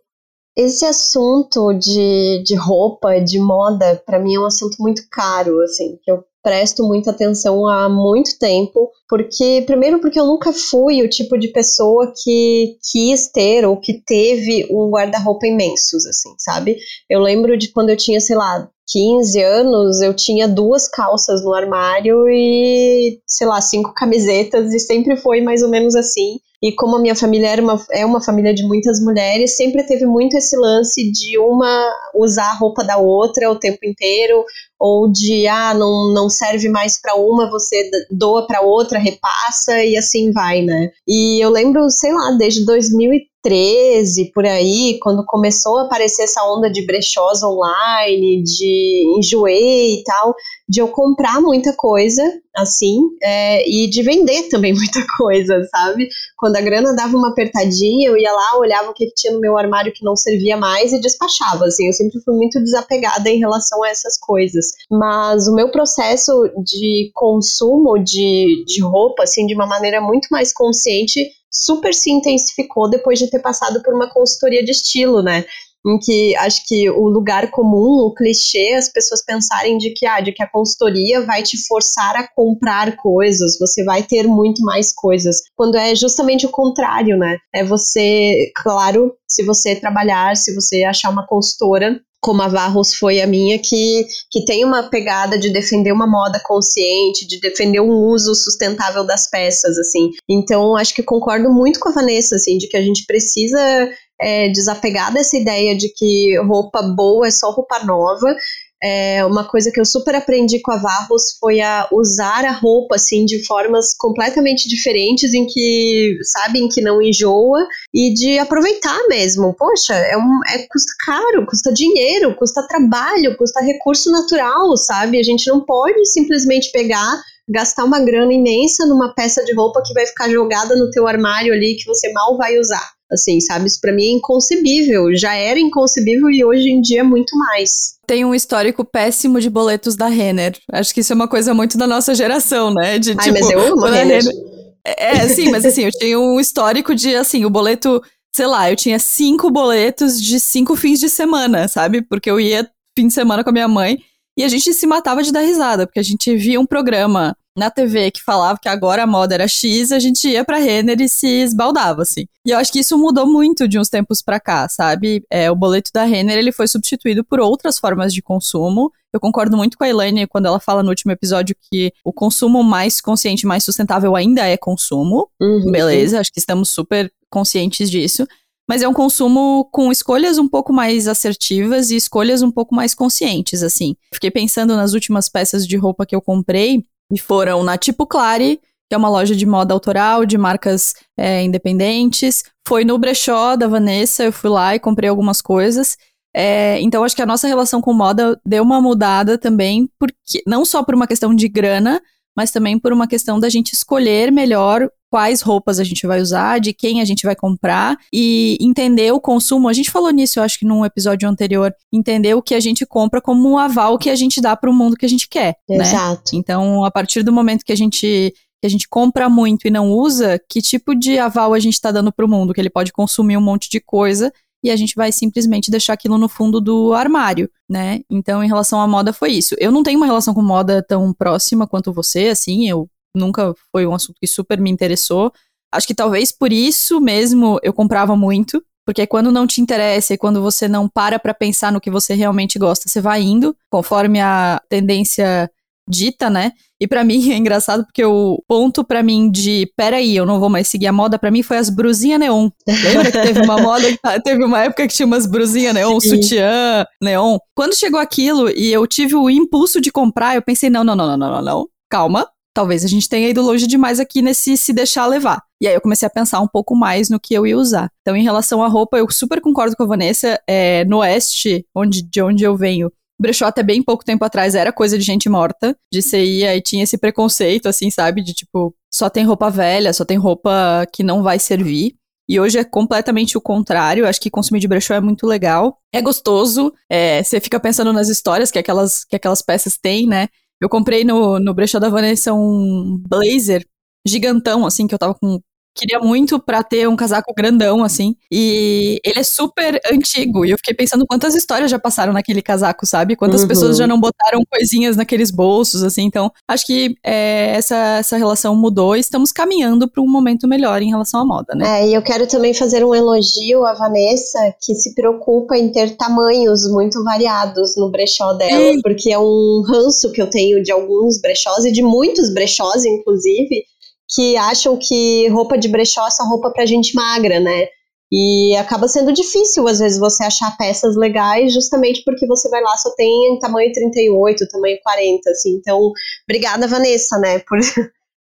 Esse 0.55 0.85
assunto 0.85 1.73
de, 1.73 2.43
de 2.43 2.55
roupa, 2.55 3.19
de 3.19 3.39
moda, 3.39 4.01
pra 4.05 4.19
mim 4.19 4.35
é 4.35 4.39
um 4.39 4.45
assunto 4.45 4.75
muito 4.79 5.03
caro, 5.11 5.59
assim, 5.61 5.97
que 6.03 6.11
eu 6.11 6.23
presto 6.47 6.87
muita 6.87 7.11
atenção 7.11 7.67
há 7.67 7.89
muito 7.89 8.39
tempo, 8.39 8.89
porque 9.09 9.65
primeiro 9.67 9.99
porque 9.99 10.17
eu 10.17 10.25
nunca 10.25 10.53
fui 10.53 11.03
o 11.03 11.09
tipo 11.09 11.37
de 11.37 11.49
pessoa 11.49 12.13
que 12.23 12.77
quis 12.89 13.29
ter 13.29 13.65
ou 13.65 13.75
que 13.75 14.01
teve 14.01 14.65
um 14.71 14.89
guarda-roupa 14.89 15.45
imensos, 15.45 16.05
assim, 16.05 16.33
sabe? 16.37 16.77
Eu 17.09 17.19
lembro 17.19 17.57
de 17.57 17.67
quando 17.73 17.89
eu 17.89 17.97
tinha, 17.97 18.21
sei 18.21 18.37
lá, 18.37 18.69
15 18.89 19.43
anos, 19.43 19.99
eu 19.99 20.13
tinha 20.13 20.47
duas 20.47 20.87
calças 20.87 21.43
no 21.43 21.53
armário 21.53 22.29
e, 22.29 23.19
sei 23.27 23.45
lá, 23.45 23.59
cinco 23.59 23.93
camisetas, 23.93 24.73
e 24.73 24.79
sempre 24.79 25.17
foi 25.17 25.41
mais 25.41 25.61
ou 25.61 25.67
menos 25.67 25.97
assim. 25.97 26.39
E 26.61 26.71
como 26.73 26.95
a 26.95 26.99
minha 26.99 27.15
família 27.15 27.49
era 27.49 27.61
uma, 27.61 27.79
é 27.91 28.05
uma 28.05 28.21
família 28.21 28.53
de 28.53 28.63
muitas 28.67 28.99
mulheres, 28.99 29.55
sempre 29.55 29.83
teve 29.83 30.05
muito 30.05 30.35
esse 30.35 30.57
lance 30.57 31.11
de 31.11 31.37
uma 31.37 31.93
usar 32.15 32.49
a 32.49 32.57
roupa 32.57 32.83
da 32.83 32.97
outra 32.97 33.51
o 33.51 33.59
tempo 33.59 33.79
inteiro, 33.83 34.43
ou 34.79 35.11
de, 35.11 35.47
ah, 35.47 35.73
não, 35.73 36.13
não 36.13 36.29
serve 36.29 36.69
mais 36.69 36.99
para 37.01 37.15
uma, 37.15 37.49
você 37.49 37.89
doa 38.11 38.45
para 38.45 38.61
outra, 38.61 38.99
repassa 38.99 39.83
e 39.83 39.97
assim 39.97 40.31
vai, 40.31 40.61
né? 40.61 40.91
E 41.07 41.43
eu 41.43 41.49
lembro, 41.49 41.89
sei 41.89 42.11
lá, 42.13 42.31
desde 42.37 42.65
2013, 42.65 44.31
por 44.33 44.45
aí, 44.45 44.97
quando 45.01 45.25
começou 45.25 45.77
a 45.77 45.83
aparecer 45.83 46.23
essa 46.23 46.43
onda 46.43 46.69
de 46.71 46.85
brechós 46.85 47.41
online, 47.43 48.43
de 48.43 49.15
enjoei 49.17 49.99
e 49.99 50.03
tal, 50.03 50.35
de 50.67 50.81
eu 50.81 50.89
comprar 50.89 51.39
muita 51.39 51.73
coisa, 51.73 52.21
assim, 52.55 52.99
é, 53.23 53.67
e 53.69 53.89
de 53.89 54.03
vender 54.03 54.49
também 54.49 54.73
muita 54.75 55.05
coisa, 55.17 55.63
sabe? 55.71 56.09
Quando 56.37 56.57
a 56.57 56.61
grana 56.61 56.93
dava 56.93 57.15
uma 57.15 57.29
apertadinha, 57.29 58.09
eu 58.09 58.17
ia 58.17 58.31
lá, 58.31 58.57
olhava 58.57 58.89
o 58.89 58.93
que, 58.93 59.09
tinha 59.15 59.33
no 59.33 59.39
meu 59.39 59.57
armário 59.57 59.93
que 59.93 60.03
não 60.03 60.15
servia 60.15 60.57
mais 60.57 60.91
e 60.91 60.99
despachava, 60.99 61.65
assim, 61.65 61.87
eu 61.87 61.93
sempre 61.93 62.19
fui 62.21 62.35
muito 62.35 62.59
desapegada 62.59 63.29
em 63.29 63.39
relação 63.39 63.83
a 63.83 63.89
essas 63.89 64.17
coisas. 64.19 64.65
Mas 64.91 65.47
o 65.47 65.55
meu 65.55 65.71
processo 65.71 66.31
de 66.63 67.11
consumo 67.13 67.97
de, 67.97 68.65
de 68.65 68.81
roupa, 68.81 69.23
assim, 69.23 69.45
de 69.45 69.55
uma 69.55 69.65
maneira 69.65 70.01
muito 70.01 70.27
mais 70.29 70.51
consciente, 70.51 71.31
super 71.49 71.93
se 71.93 72.11
intensificou 72.11 72.89
depois 72.89 73.17
de 73.19 73.29
ter 73.29 73.39
passado 73.39 73.81
por 73.81 73.93
uma 73.93 74.09
consultoria 74.09 74.63
de 74.63 74.71
estilo, 74.71 75.21
né? 75.21 75.45
Em 75.87 75.97
que 75.97 76.35
acho 76.37 76.65
que 76.67 76.89
o 76.89 77.07
lugar 77.07 77.49
comum, 77.51 78.05
o 78.05 78.13
clichê, 78.13 78.73
as 78.73 78.89
pessoas 78.89 79.23
pensarem 79.23 79.77
de 79.77 79.91
que, 79.91 80.05
ah, 80.05 80.19
de 80.19 80.31
que 80.31 80.43
a 80.43 80.49
consultoria 80.49 81.25
vai 81.25 81.41
te 81.43 81.57
forçar 81.67 82.15
a 82.15 82.27
comprar 82.27 82.95
coisas, 82.97 83.57
você 83.59 83.83
vai 83.83 84.03
ter 84.03 84.27
muito 84.27 84.61
mais 84.61 84.93
coisas, 84.93 85.41
quando 85.55 85.75
é 85.75 85.95
justamente 85.95 86.45
o 86.45 86.51
contrário, 86.51 87.17
né? 87.17 87.37
É 87.53 87.63
você, 87.63 88.51
claro, 88.55 89.13
se 89.27 89.43
você 89.43 89.75
trabalhar, 89.75 90.35
se 90.35 90.53
você 90.53 90.83
achar 90.83 91.09
uma 91.09 91.25
consultora 91.25 91.99
como 92.19 92.41
a 92.41 92.47
Varros 92.47 92.93
foi 92.93 93.21
a 93.21 93.27
minha, 93.27 93.59
que, 93.59 94.05
que 94.31 94.43
tem 94.43 94.65
uma 94.65 94.89
pegada 94.89 95.37
de 95.37 95.49
defender 95.49 95.91
uma 95.91 96.07
moda 96.07 96.41
consciente, 96.43 97.27
de 97.27 97.39
defender 97.39 97.79
um 97.79 97.93
uso 98.07 98.33
sustentável 98.35 99.05
das 99.05 99.29
peças, 99.29 99.77
assim. 99.77 100.09
Então, 100.27 100.75
acho 100.75 100.93
que 100.93 101.03
concordo 101.03 101.49
muito 101.49 101.79
com 101.79 101.89
a 101.89 101.93
Vanessa, 101.93 102.35
assim, 102.35 102.57
de 102.57 102.67
que 102.67 102.75
a 102.75 102.81
gente 102.81 103.05
precisa 103.05 103.89
é, 104.19 104.49
desapegar 104.49 105.13
dessa 105.13 105.37
ideia 105.37 105.75
de 105.75 105.89
que 105.89 106.37
roupa 106.39 106.81
boa 106.81 107.27
é 107.27 107.31
só 107.31 107.51
roupa 107.51 107.83
nova 107.85 108.35
é, 108.81 109.25
uma 109.25 109.43
coisa 109.43 109.71
que 109.71 109.79
eu 109.79 109.85
super 109.85 110.13
aprendi 110.13 110.59
com 110.61 110.71
a 110.71 110.77
Varros 110.77 111.37
foi 111.39 111.59
a 111.59 111.87
usar 111.91 112.45
a 112.45 112.51
roupa 112.51 112.95
assim 112.95 113.25
de 113.25 113.43
formas 113.43 113.95
completamente 113.97 114.69
diferentes 114.69 115.33
em 115.33 115.47
que 115.47 116.17
sabem 116.21 116.69
que 116.69 116.81
não 116.81 117.01
enjoa 117.01 117.65
e 117.91 118.13
de 118.13 118.37
aproveitar 118.37 118.99
mesmo. 119.07 119.55
Poxa, 119.57 119.95
é 119.95 120.15
um 120.15 120.39
é 120.49 120.67
custa 120.71 120.93
caro, 121.03 121.45
custa 121.47 121.73
dinheiro, 121.73 122.35
custa 122.35 122.67
trabalho, 122.67 123.35
custa 123.35 123.61
recurso 123.61 124.11
natural, 124.11 124.77
sabe? 124.77 125.19
A 125.19 125.23
gente 125.23 125.47
não 125.47 125.65
pode 125.65 126.05
simplesmente 126.05 126.71
pegar 126.71 127.19
gastar 127.49 127.85
uma 127.85 127.99
grana 127.99 128.33
imensa 128.33 128.85
numa 128.85 129.13
peça 129.15 129.43
de 129.43 129.55
roupa 129.55 129.81
que 129.83 129.93
vai 129.93 130.05
ficar 130.05 130.29
jogada 130.29 130.75
no 130.75 130.91
teu 130.91 131.07
armário 131.07 131.53
ali 131.53 131.77
que 131.77 131.85
você 131.85 132.11
mal 132.11 132.37
vai 132.37 132.59
usar. 132.59 132.96
Assim, 133.11 133.39
sabe? 133.39 133.67
Isso 133.67 133.79
pra 133.79 133.93
mim 133.93 134.03
é 134.03 134.11
inconcebível. 134.11 135.15
Já 135.15 135.33
era 135.33 135.59
inconcebível 135.59 136.29
e 136.29 136.43
hoje 136.43 136.69
em 136.69 136.81
dia 136.81 136.99
é 136.99 137.03
muito 137.03 137.37
mais. 137.37 137.95
Tem 138.05 138.25
um 138.25 138.35
histórico 138.35 138.83
péssimo 138.83 139.39
de 139.39 139.49
boletos 139.49 139.95
da 139.95 140.07
Renner. 140.07 140.57
Acho 140.71 140.93
que 140.93 140.99
isso 140.99 141.13
é 141.13 141.15
uma 141.15 141.27
coisa 141.27 141.53
muito 141.53 141.77
da 141.77 141.87
nossa 141.87 142.13
geração, 142.13 142.73
né? 142.73 142.99
De, 142.99 143.11
Ai, 143.11 143.17
tipo, 143.17 143.39
mas 143.39 143.49
eu 143.49 143.59
amo 143.59 143.85
a 143.85 143.91
Renner. 143.91 144.23
Renner. 144.23 144.57
É, 144.85 145.17
é, 145.17 145.27
sim, 145.27 145.49
mas 145.49 145.65
assim, 145.65 145.83
eu 145.83 145.91
tinha 145.91 146.19
um 146.19 146.39
histórico 146.39 146.95
de, 146.95 147.15
assim, 147.15 147.43
o 147.43 147.49
boleto, 147.49 148.01
sei 148.33 148.47
lá, 148.47 148.69
eu 148.69 148.75
tinha 148.75 148.97
cinco 148.99 149.51
boletos 149.51 150.21
de 150.21 150.39
cinco 150.39 150.75
fins 150.75 150.99
de 150.99 151.09
semana, 151.09 151.67
sabe? 151.67 152.01
Porque 152.01 152.29
eu 152.31 152.39
ia 152.39 152.69
fim 152.97 153.07
de 153.07 153.13
semana 153.13 153.43
com 153.43 153.49
a 153.49 153.53
minha 153.53 153.67
mãe 153.67 153.99
e 154.37 154.43
a 154.43 154.47
gente 154.47 154.73
se 154.73 154.87
matava 154.87 155.21
de 155.23 155.31
dar 155.31 155.41
risada, 155.41 155.85
porque 155.85 155.99
a 155.99 156.03
gente 156.03 156.35
via 156.35 156.59
um 156.59 156.65
programa 156.65 157.35
na 157.57 157.71
TV 157.71 158.11
que 158.11 158.23
falava 158.23 158.59
que 158.61 158.69
agora 158.69 159.03
a 159.03 159.07
moda 159.07 159.33
era 159.33 159.47
X, 159.47 159.91
a 159.91 159.97
gente 159.97 160.29
ia 160.29 160.45
pra 160.45 160.57
Renner 160.57 161.01
e 161.01 161.09
se 161.09 161.27
esbaldava, 161.27 162.03
assim. 162.03 162.27
E 162.45 162.51
eu 162.51 162.57
acho 162.57 162.71
que 162.71 162.79
isso 162.79 162.97
mudou 162.97 163.25
muito 163.25 163.67
de 163.67 163.79
uns 163.79 163.89
tempos 163.89 164.21
pra 164.21 164.39
cá, 164.39 164.69
sabe? 164.69 165.25
É, 165.29 165.49
o 165.49 165.55
boleto 165.55 165.89
da 165.91 166.03
Renner, 166.03 166.37
ele 166.37 166.51
foi 166.51 166.67
substituído 166.67 167.23
por 167.23 167.39
outras 167.39 167.79
formas 167.79 168.13
de 168.13 168.21
consumo. 168.21 168.91
Eu 169.11 169.19
concordo 169.19 169.57
muito 169.57 169.77
com 169.77 169.83
a 169.83 169.89
Elaine 169.89 170.27
quando 170.27 170.45
ela 170.45 170.59
fala 170.59 170.83
no 170.83 170.89
último 170.89 171.11
episódio 171.11 171.55
que 171.71 171.91
o 172.05 172.13
consumo 172.13 172.63
mais 172.63 173.01
consciente, 173.01 173.47
mais 173.47 173.63
sustentável 173.63 174.15
ainda 174.15 174.45
é 174.45 174.55
consumo. 174.55 175.27
Uhum. 175.41 175.71
Beleza, 175.71 176.19
acho 176.19 176.31
que 176.31 176.39
estamos 176.39 176.69
super 176.69 177.11
conscientes 177.29 177.89
disso 177.89 178.27
mas 178.69 178.81
é 178.81 178.87
um 178.87 178.93
consumo 178.93 179.69
com 179.71 179.91
escolhas 179.91 180.37
um 180.37 180.47
pouco 180.47 180.73
mais 180.73 181.07
assertivas 181.07 181.89
e 181.89 181.95
escolhas 181.95 182.41
um 182.41 182.51
pouco 182.51 182.75
mais 182.75 182.93
conscientes, 182.93 183.63
assim. 183.63 183.95
Fiquei 184.13 184.29
pensando 184.29 184.75
nas 184.75 184.93
últimas 184.93 185.29
peças 185.29 185.65
de 185.65 185.77
roupa 185.77 186.05
que 186.05 186.13
eu 186.13 186.21
comprei, 186.21 186.83
e 187.11 187.19
foram 187.19 187.63
na 187.63 187.77
Tipo 187.77 188.05
Clare, 188.05 188.59
que 188.89 188.95
é 188.95 188.97
uma 188.97 189.09
loja 189.09 189.35
de 189.35 189.45
moda 189.45 189.73
autoral, 189.73 190.25
de 190.25 190.37
marcas 190.37 190.93
é, 191.17 191.43
independentes. 191.43 192.43
Foi 192.67 192.83
no 192.85 192.97
brechó 192.97 193.55
da 193.55 193.67
Vanessa, 193.67 194.23
eu 194.23 194.31
fui 194.31 194.49
lá 194.49 194.75
e 194.75 194.79
comprei 194.79 195.09
algumas 195.09 195.41
coisas. 195.41 195.97
É, 196.35 196.79
então, 196.81 197.03
acho 197.03 197.15
que 197.15 197.21
a 197.21 197.25
nossa 197.25 197.47
relação 197.47 197.81
com 197.81 197.93
moda 197.93 198.39
deu 198.45 198.63
uma 198.63 198.81
mudada 198.81 199.37
também, 199.37 199.89
porque 199.99 200.41
não 200.45 200.63
só 200.63 200.83
por 200.83 200.93
uma 200.93 201.07
questão 201.07 201.33
de 201.33 201.47
grana, 201.47 202.01
mas 202.35 202.51
também 202.51 202.79
por 202.79 202.93
uma 202.93 203.07
questão 203.07 203.39
da 203.39 203.49
gente 203.49 203.73
escolher 203.73 204.31
melhor 204.31 204.87
quais 205.09 205.41
roupas 205.41 205.79
a 205.79 205.83
gente 205.83 206.05
vai 206.05 206.21
usar, 206.21 206.59
de 206.59 206.73
quem 206.73 207.01
a 207.01 207.05
gente 207.05 207.25
vai 207.25 207.35
comprar 207.35 207.97
e 208.13 208.57
entender 208.59 209.11
o 209.11 209.21
consumo. 209.21 209.69
A 209.69 209.73
gente 209.73 209.91
falou 209.91 210.11
nisso, 210.11 210.39
eu 210.39 210.43
acho 210.43 210.59
que 210.59 210.65
num 210.65 210.85
episódio 210.85 211.27
anterior, 211.27 211.73
entender 211.91 212.33
o 212.33 212.41
que 212.41 212.55
a 212.55 212.59
gente 212.59 212.85
compra 212.85 213.21
como 213.21 213.49
um 213.49 213.57
aval 213.57 213.97
que 213.97 214.09
a 214.09 214.15
gente 214.15 214.41
dá 214.41 214.55
para 214.55 214.69
o 214.69 214.73
mundo 214.73 214.95
que 214.95 215.05
a 215.05 215.09
gente 215.09 215.27
quer, 215.27 215.55
né? 215.69 215.77
Exato. 215.77 216.33
Né? 216.33 216.39
Então, 216.39 216.83
a 216.83 216.91
partir 216.91 217.23
do 217.23 217.31
momento 217.31 217.63
que 217.65 217.73
a 217.73 217.77
gente 217.77 218.33
que 218.59 218.65
a 218.65 218.69
gente 218.69 218.89
compra 218.89 219.29
muito 219.29 219.67
e 219.67 219.69
não 219.69 219.91
usa, 219.91 220.41
que 220.49 220.63
tipo 220.63 220.95
de 220.95 221.19
aval 221.19 221.53
a 221.53 221.59
gente 221.59 221.75
está 221.75 221.91
dando 221.91 222.11
para 222.11 222.25
o 222.25 222.27
mundo, 222.27 222.55
que 222.55 222.59
ele 222.59 222.71
pode 222.71 222.91
consumir 222.91 223.37
um 223.37 223.41
monte 223.41 223.69
de 223.69 223.79
coisa 223.79 224.33
e 224.63 224.71
a 224.71 224.75
gente 224.75 224.95
vai 224.95 225.11
simplesmente 225.11 225.69
deixar 225.69 225.93
aquilo 225.93 226.17
no 226.17 226.27
fundo 226.27 226.59
do 226.59 226.93
armário, 226.93 227.49
né? 227.69 228.01
Então, 228.09 228.43
em 228.43 228.47
relação 228.47 228.81
à 228.81 228.87
moda, 228.87 229.13
foi 229.13 229.31
isso. 229.31 229.55
Eu 229.59 229.71
não 229.71 229.83
tenho 229.83 229.99
uma 229.99 230.05
relação 230.05 230.33
com 230.33 230.41
moda 230.41 230.81
tão 230.81 231.13
próxima 231.13 231.67
quanto 231.67 231.93
você, 231.93 232.29
assim, 232.29 232.67
eu 232.67 232.89
nunca 233.15 233.53
foi 233.71 233.85
um 233.85 233.93
assunto 233.93 234.17
que 234.19 234.27
super 234.27 234.59
me 234.59 234.69
interessou. 234.69 235.31
Acho 235.71 235.87
que 235.87 235.95
talvez 235.95 236.31
por 236.31 236.51
isso 236.51 237.01
mesmo 237.01 237.59
eu 237.61 237.73
comprava 237.73 238.15
muito, 238.15 238.63
porque 238.85 239.05
quando 239.05 239.31
não 239.31 239.45
te 239.45 239.59
interessa 239.59 240.13
e 240.13 240.17
quando 240.17 240.41
você 240.41 240.67
não 240.67 240.87
para 240.87 241.19
para 241.19 241.33
pensar 241.33 241.71
no 241.71 241.81
que 241.81 241.91
você 241.91 242.13
realmente 242.13 242.57
gosta, 242.57 242.87
você 242.87 243.01
vai 243.01 243.21
indo 243.21 243.55
conforme 243.69 244.21
a 244.21 244.61
tendência 244.69 245.49
dita, 245.87 246.29
né? 246.29 246.51
E 246.79 246.87
para 246.87 247.03
mim 247.05 247.31
é 247.31 247.37
engraçado 247.37 247.85
porque 247.85 248.03
o 248.03 248.43
ponto 248.47 248.83
para 248.83 249.01
mim 249.01 249.31
de 249.31 249.71
peraí, 249.75 250.15
eu 250.15 250.25
não 250.25 250.39
vou 250.39 250.49
mais 250.49 250.67
seguir 250.67 250.87
a 250.87 250.93
moda 250.93 251.17
para 251.17 251.31
mim 251.31 251.41
foi 251.41 251.57
as 251.57 251.69
brusinhas 251.69 252.19
neon. 252.19 252.49
Lembra 252.65 253.11
que 253.11 253.21
teve 253.21 253.41
uma 253.41 253.57
moda, 253.61 253.87
teve 254.23 254.43
uma 254.43 254.63
época 254.63 254.87
que 254.87 254.93
tinha 254.93 255.05
umas 255.05 255.25
brusinhas 255.25 255.73
neon, 255.73 255.99
Sim. 255.99 256.09
sutiã 256.09 256.85
neon. 257.01 257.37
Quando 257.55 257.75
chegou 257.75 257.99
aquilo 257.99 258.49
e 258.49 258.71
eu 258.71 258.85
tive 258.85 259.15
o 259.15 259.29
impulso 259.29 259.81
de 259.81 259.91
comprar, 259.91 260.35
eu 260.35 260.41
pensei 260.41 260.69
não, 260.69 260.83
não, 260.83 260.95
não, 260.95 261.07
não, 261.07 261.17
não, 261.17 261.31
não, 261.31 261.41
não. 261.41 261.67
Calma, 261.89 262.27
talvez 262.57 262.83
a 262.83 262.87
gente 262.87 263.07
tenha 263.07 263.29
ido 263.29 263.43
longe 263.43 263.67
demais 263.67 263.99
aqui 263.99 264.19
nesse 264.19 264.57
se 264.57 264.73
deixar 264.73 265.05
levar. 265.05 265.43
E 265.61 265.67
aí 265.67 265.75
eu 265.75 265.81
comecei 265.81 266.07
a 266.07 266.09
pensar 266.09 266.41
um 266.41 266.47
pouco 266.47 266.75
mais 266.75 267.07
no 267.07 267.19
que 267.19 267.35
eu 267.35 267.45
ia 267.45 267.55
usar. 267.55 267.87
Então, 268.01 268.15
em 268.15 268.23
relação 268.23 268.63
à 268.63 268.67
roupa, 268.67 268.97
eu 268.97 269.07
super 269.11 269.39
concordo 269.39 269.75
com 269.75 269.83
a 269.83 269.85
Vanessa. 269.85 270.41
É, 270.49 270.83
no 270.85 270.97
oeste, 270.97 271.63
onde, 271.75 272.01
de 272.01 272.19
onde 272.19 272.43
eu 272.43 272.57
venho, 272.57 272.91
brechó 273.21 273.45
até 273.45 273.61
bem 273.61 273.83
pouco 273.83 274.03
tempo 274.03 274.25
atrás 274.25 274.55
era 274.55 274.73
coisa 274.73 274.97
de 274.97 275.03
gente 275.03 275.29
morta. 275.29 275.77
De 275.93 276.01
você 276.01 276.25
ia 276.25 276.55
e 276.55 276.59
tinha 276.59 276.83
esse 276.83 276.97
preconceito, 276.97 277.69
assim, 277.69 277.91
sabe? 277.91 278.23
De 278.23 278.33
tipo, 278.33 278.73
só 278.91 279.07
tem 279.07 279.23
roupa 279.23 279.51
velha, 279.51 279.93
só 279.93 280.03
tem 280.03 280.17
roupa 280.17 280.83
que 280.91 281.03
não 281.03 281.21
vai 281.21 281.37
servir. 281.37 281.93
E 282.27 282.39
hoje 282.39 282.57
é 282.57 282.63
completamente 282.63 283.37
o 283.37 283.41
contrário. 283.41 284.07
Acho 284.07 284.19
que 284.19 284.31
consumir 284.31 284.59
de 284.59 284.67
brechó 284.67 284.95
é 284.95 284.99
muito 284.99 285.27
legal. 285.27 285.77
É 285.93 286.01
gostoso. 286.01 286.73
É, 286.89 287.21
você 287.21 287.39
fica 287.39 287.59
pensando 287.59 287.93
nas 287.93 288.09
histórias 288.09 288.49
que 288.49 288.57
aquelas, 288.57 289.05
que 289.05 289.15
aquelas 289.15 289.43
peças 289.43 289.77
têm, 289.77 290.07
né? 290.07 290.27
Eu 290.61 290.69
comprei 290.69 291.03
no, 291.03 291.39
no 291.39 291.53
brechó 291.53 291.79
da 291.79 291.89
Vanessa 291.89 292.33
um 292.33 292.97
blazer 293.07 293.65
gigantão, 294.07 294.65
assim, 294.65 294.87
que 294.87 294.93
eu 294.95 294.99
tava 294.99 295.13
com 295.15 295.39
queria 295.77 295.99
muito 295.99 296.39
para 296.39 296.63
ter 296.63 296.87
um 296.87 296.95
casaco 296.95 297.33
grandão, 297.35 297.83
assim. 297.83 298.15
E 298.31 298.99
ele 299.03 299.19
é 299.19 299.23
super 299.23 299.79
antigo. 299.91 300.45
E 300.45 300.51
eu 300.51 300.57
fiquei 300.57 300.73
pensando 300.73 301.05
quantas 301.05 301.35
histórias 301.35 301.69
já 301.69 301.79
passaram 301.79 302.11
naquele 302.11 302.41
casaco, 302.41 302.85
sabe? 302.85 303.15
Quantas 303.15 303.41
uhum. 303.41 303.47
pessoas 303.47 303.77
já 303.77 303.85
não 303.85 303.99
botaram 303.99 304.41
coisinhas 304.49 304.97
naqueles 304.97 305.31
bolsos, 305.31 305.83
assim. 305.83 306.03
Então, 306.03 306.31
acho 306.47 306.65
que 306.65 306.95
é, 307.03 307.53
essa, 307.55 307.97
essa 307.99 308.17
relação 308.17 308.55
mudou 308.55 308.95
e 308.95 308.99
estamos 308.99 309.31
caminhando 309.31 309.87
para 309.87 310.01
um 310.01 310.07
momento 310.09 310.47
melhor 310.47 310.81
em 310.81 310.89
relação 310.89 311.21
à 311.21 311.25
moda, 311.25 311.53
né? 311.55 311.81
É, 311.81 311.89
e 311.89 311.93
eu 311.93 312.01
quero 312.01 312.27
também 312.27 312.53
fazer 312.53 312.83
um 312.83 312.95
elogio 312.95 313.65
à 313.65 313.73
Vanessa, 313.73 314.39
que 314.61 314.73
se 314.73 314.95
preocupa 314.95 315.57
em 315.57 315.71
ter 315.71 315.95
tamanhos 315.95 316.69
muito 316.69 317.03
variados 317.03 317.75
no 317.77 317.89
brechó 317.89 318.33
dela, 318.33 318.79
porque 318.81 319.11
é 319.11 319.19
um 319.19 319.63
ranço 319.67 320.11
que 320.11 320.21
eu 320.21 320.29
tenho 320.29 320.61
de 320.63 320.71
alguns 320.71 321.21
brechós 321.21 321.65
e 321.65 321.71
de 321.71 321.81
muitos 321.81 322.33
brechós, 322.33 322.85
inclusive 322.85 323.63
que 324.09 324.37
acham 324.37 324.77
que 324.77 325.27
roupa 325.29 325.57
de 325.57 325.67
brechó 325.67 326.07
é 326.07 326.11
só 326.11 326.23
roupa 326.23 326.51
pra 326.51 326.65
gente 326.65 326.95
magra, 326.95 327.39
né? 327.39 327.67
E 328.11 328.55
acaba 328.55 328.87
sendo 328.87 329.11
difícil, 329.11 329.67
às 329.67 329.79
vezes, 329.79 329.99
você 329.99 330.23
achar 330.23 330.55
peças 330.57 330.95
legais, 330.95 331.53
justamente 331.53 332.03
porque 332.05 332.25
você 332.25 332.49
vai 332.49 332.61
lá, 332.61 332.75
só 332.77 332.89
tem 332.95 333.33
em 333.33 333.39
tamanho 333.39 333.69
38, 333.73 334.47
tamanho 334.47 334.77
40, 334.81 335.29
assim. 335.29 335.55
Então, 335.55 335.91
obrigada, 336.23 336.67
Vanessa, 336.67 337.17
né, 337.19 337.39
por, 337.39 337.59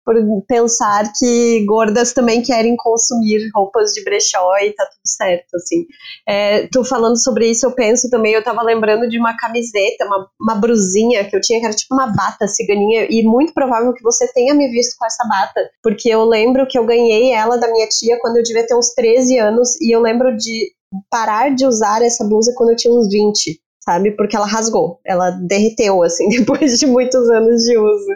por 0.10 0.16
pensar 0.48 1.14
que 1.16 1.64
gordas 1.68 2.14
também 2.14 2.42
querem 2.42 2.76
consumir 2.76 3.48
roupas 3.54 3.92
de 3.92 4.04
brechó 4.04 4.58
e 4.58 4.74
tá 4.74 4.84
tudo 4.86 5.06
certo, 5.06 5.56
assim. 5.56 5.86
É, 6.28 6.68
tu 6.72 6.84
falando 6.84 7.16
sobre 7.16 7.48
isso, 7.48 7.68
eu 7.68 7.76
penso 7.76 8.10
também, 8.10 8.34
eu 8.34 8.44
tava 8.44 8.64
lembrando 8.64 9.08
de 9.08 9.20
uma 9.20 9.38
camiseta, 9.38 10.06
uma, 10.06 10.28
uma 10.42 10.56
brusinha 10.56 11.24
que 11.30 11.36
eu 11.36 11.40
tinha, 11.40 11.60
que 11.60 11.66
era 11.68 11.76
tipo 11.76 11.94
uma 11.94 12.08
bata 12.08 12.48
ciganinha, 12.48 13.06
e 13.08 13.22
muito 13.22 13.54
provável 13.54 13.94
que 13.94 14.02
você 14.02 14.28
tenha 14.34 14.56
me 14.56 14.68
visto 14.72 14.98
com 14.98 15.06
essa 15.06 15.24
bata, 15.28 15.70
porque 15.84 16.10
eu 16.10 16.26
lembro 16.26 16.66
que 16.68 16.80
eu 16.80 16.88
ganhei 16.88 17.32
ela 17.32 17.58
da 17.58 17.72
minha 17.72 17.88
tia 17.88 18.18
quando 18.20 18.38
eu 18.38 18.44
devia 18.44 18.66
ter 18.66 18.76
uns 18.76 18.90
13 18.96 19.38
anos, 19.38 19.80
e 19.80 19.96
eu 19.96 20.02
lembro 20.02 20.36
de 20.36 20.72
parar 21.12 21.54
de 21.54 21.68
usar 21.68 22.02
essa 22.02 22.24
blusa 22.24 22.52
quando 22.58 22.72
eu 22.72 22.76
tinha 22.76 22.92
uns 22.92 23.08
20 23.08 23.62
sabe? 23.90 24.12
Porque 24.12 24.36
ela 24.36 24.46
rasgou, 24.46 25.00
ela 25.04 25.32
derreteu, 25.32 26.04
assim, 26.04 26.30
depois 26.30 26.80
de 26.80 26.86
muitos 26.86 27.28
anos 27.30 27.64
de 27.64 27.78
uso. 27.78 28.08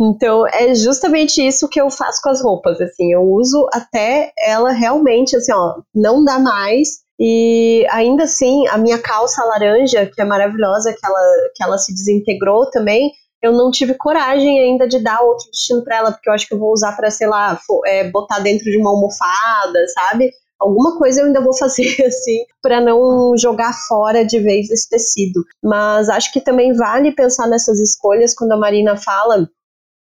Então, 0.00 0.46
é 0.46 0.74
justamente 0.74 1.40
isso 1.46 1.68
que 1.68 1.80
eu 1.80 1.88
faço 1.90 2.20
com 2.22 2.30
as 2.30 2.42
roupas, 2.42 2.80
assim, 2.80 3.12
eu 3.12 3.22
uso 3.22 3.66
até 3.72 4.32
ela 4.38 4.72
realmente, 4.72 5.36
assim, 5.36 5.52
ó, 5.52 5.80
não 5.94 6.24
dá 6.24 6.38
mais, 6.38 7.04
E 7.18 7.86
ainda 7.90 8.24
assim, 8.24 8.66
a 8.68 8.76
minha 8.76 8.98
calça 8.98 9.44
laranja, 9.44 10.10
que 10.12 10.20
é 10.20 10.24
maravilhosa, 10.24 10.92
que 10.92 11.06
ela, 11.06 11.20
que 11.54 11.62
ela 11.62 11.78
se 11.78 11.94
desintegrou 11.94 12.68
também, 12.70 13.12
eu 13.40 13.52
não 13.52 13.70
tive 13.70 13.94
coragem 13.94 14.58
ainda 14.58 14.88
de 14.88 14.98
dar 15.02 15.20
outro 15.20 15.48
destino 15.50 15.84
para 15.84 15.98
ela, 15.98 16.12
porque 16.12 16.28
eu 16.28 16.32
acho 16.32 16.48
que 16.48 16.54
eu 16.54 16.58
vou 16.58 16.72
usar 16.72 16.96
para, 16.96 17.10
sei 17.10 17.28
lá, 17.28 17.60
é, 17.86 18.10
botar 18.10 18.40
dentro 18.40 18.64
de 18.64 18.78
uma 18.78 18.90
almofada, 18.90 19.86
sabe? 19.94 20.30
Alguma 20.58 20.96
coisa 20.98 21.20
eu 21.20 21.26
ainda 21.26 21.40
vou 21.42 21.54
fazer 21.58 21.94
assim 22.04 22.44
para 22.62 22.80
não 22.80 23.36
jogar 23.36 23.74
fora 23.86 24.24
de 24.24 24.38
vez 24.40 24.70
esse 24.70 24.88
tecido. 24.88 25.44
Mas 25.62 26.08
acho 26.08 26.32
que 26.32 26.40
também 26.40 26.72
vale 26.72 27.12
pensar 27.12 27.46
nessas 27.46 27.78
escolhas 27.80 28.34
quando 28.34 28.52
a 28.52 28.56
Marina 28.56 28.96
fala 28.96 29.46